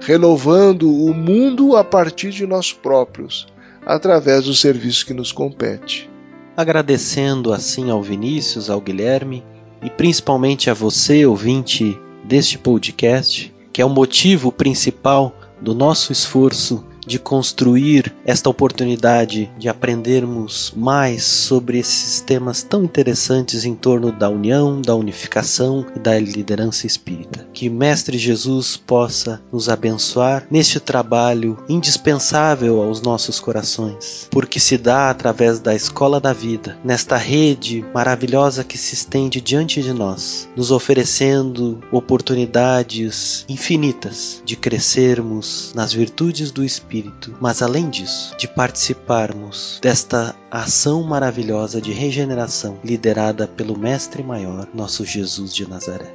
renovando 0.00 0.92
o 0.92 1.14
mundo 1.14 1.76
a 1.76 1.84
partir 1.84 2.30
de 2.30 2.46
nós 2.46 2.72
próprios, 2.72 3.46
através 3.84 4.44
do 4.44 4.54
serviço 4.54 5.06
que 5.06 5.14
nos 5.14 5.32
compete. 5.32 6.10
Agradecendo 6.56 7.52
assim 7.52 7.90
ao 7.90 8.02
Vinícius, 8.02 8.68
ao 8.68 8.80
Guilherme 8.80 9.44
e 9.82 9.88
principalmente 9.88 10.68
a 10.68 10.74
você, 10.74 11.24
ouvinte 11.24 11.98
deste 12.24 12.58
podcast, 12.58 13.54
que 13.72 13.80
é 13.80 13.84
o 13.84 13.88
motivo 13.88 14.52
principal 14.52 15.34
do 15.60 15.74
nosso 15.74 16.12
esforço 16.12 16.84
de 17.06 17.18
construir 17.18 18.14
esta 18.24 18.50
oportunidade 18.50 19.50
de 19.58 19.68
aprendermos 19.68 20.72
mais 20.76 21.24
sobre 21.24 21.78
esses 21.78 22.20
temas 22.20 22.62
tão 22.62 22.84
interessantes 22.84 23.64
em 23.64 23.74
torno 23.74 24.12
da 24.12 24.28
união, 24.28 24.80
da 24.80 24.94
unificação 24.94 25.86
e 25.94 25.98
da 25.98 26.18
liderança 26.18 26.86
espírita. 26.86 27.46
Que 27.52 27.68
Mestre 27.68 28.18
Jesus 28.18 28.76
possa 28.76 29.40
nos 29.52 29.68
abençoar 29.68 30.46
neste 30.50 30.78
trabalho 30.78 31.58
indispensável 31.68 32.82
aos 32.82 33.00
nossos 33.00 33.40
corações, 33.40 34.28
porque 34.30 34.60
se 34.60 34.76
dá 34.76 35.10
através 35.10 35.58
da 35.58 35.74
escola 35.74 36.20
da 36.20 36.32
vida, 36.32 36.78
nesta 36.84 37.16
rede 37.16 37.84
maravilhosa 37.94 38.64
que 38.64 38.76
se 38.76 38.94
estende 38.94 39.40
diante 39.40 39.82
de 39.82 39.92
nós, 39.92 40.48
nos 40.56 40.70
oferecendo 40.70 41.80
oportunidades 41.90 43.44
infinitas 43.48 44.42
de 44.44 44.56
crescermos 44.56 45.72
nas 45.74 45.92
virtudes 45.92 46.50
do 46.50 46.64
Espírito 46.64 46.89
espírito, 46.90 47.36
mas 47.40 47.62
além 47.62 47.88
disso, 47.88 48.36
de 48.36 48.48
participarmos 48.48 49.78
desta 49.80 50.34
ação 50.50 51.04
maravilhosa 51.04 51.80
de 51.80 51.92
regeneração 51.92 52.78
liderada 52.84 53.46
pelo 53.46 53.78
Mestre 53.78 54.24
Maior, 54.24 54.66
nosso 54.74 55.04
Jesus 55.04 55.54
de 55.54 55.68
Nazaré. 55.68 56.12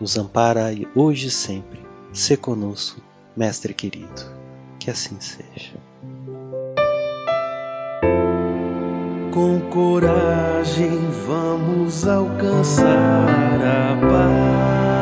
Nos 0.00 0.16
ampara 0.16 0.70
hoje 0.96 1.26
e 1.26 1.30
sempre. 1.30 1.80
Se 2.12 2.36
conosco, 2.36 3.00
Mestre 3.36 3.74
querido. 3.74 4.22
Que 4.78 4.90
assim 4.90 5.16
seja. 5.20 5.74
Com 9.32 9.60
coragem 9.70 10.98
vamos 11.26 12.06
alcançar 12.06 12.84
a 13.62 13.96
paz, 14.08 15.01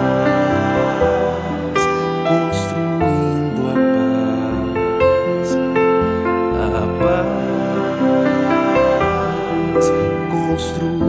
construindo. 10.61 11.00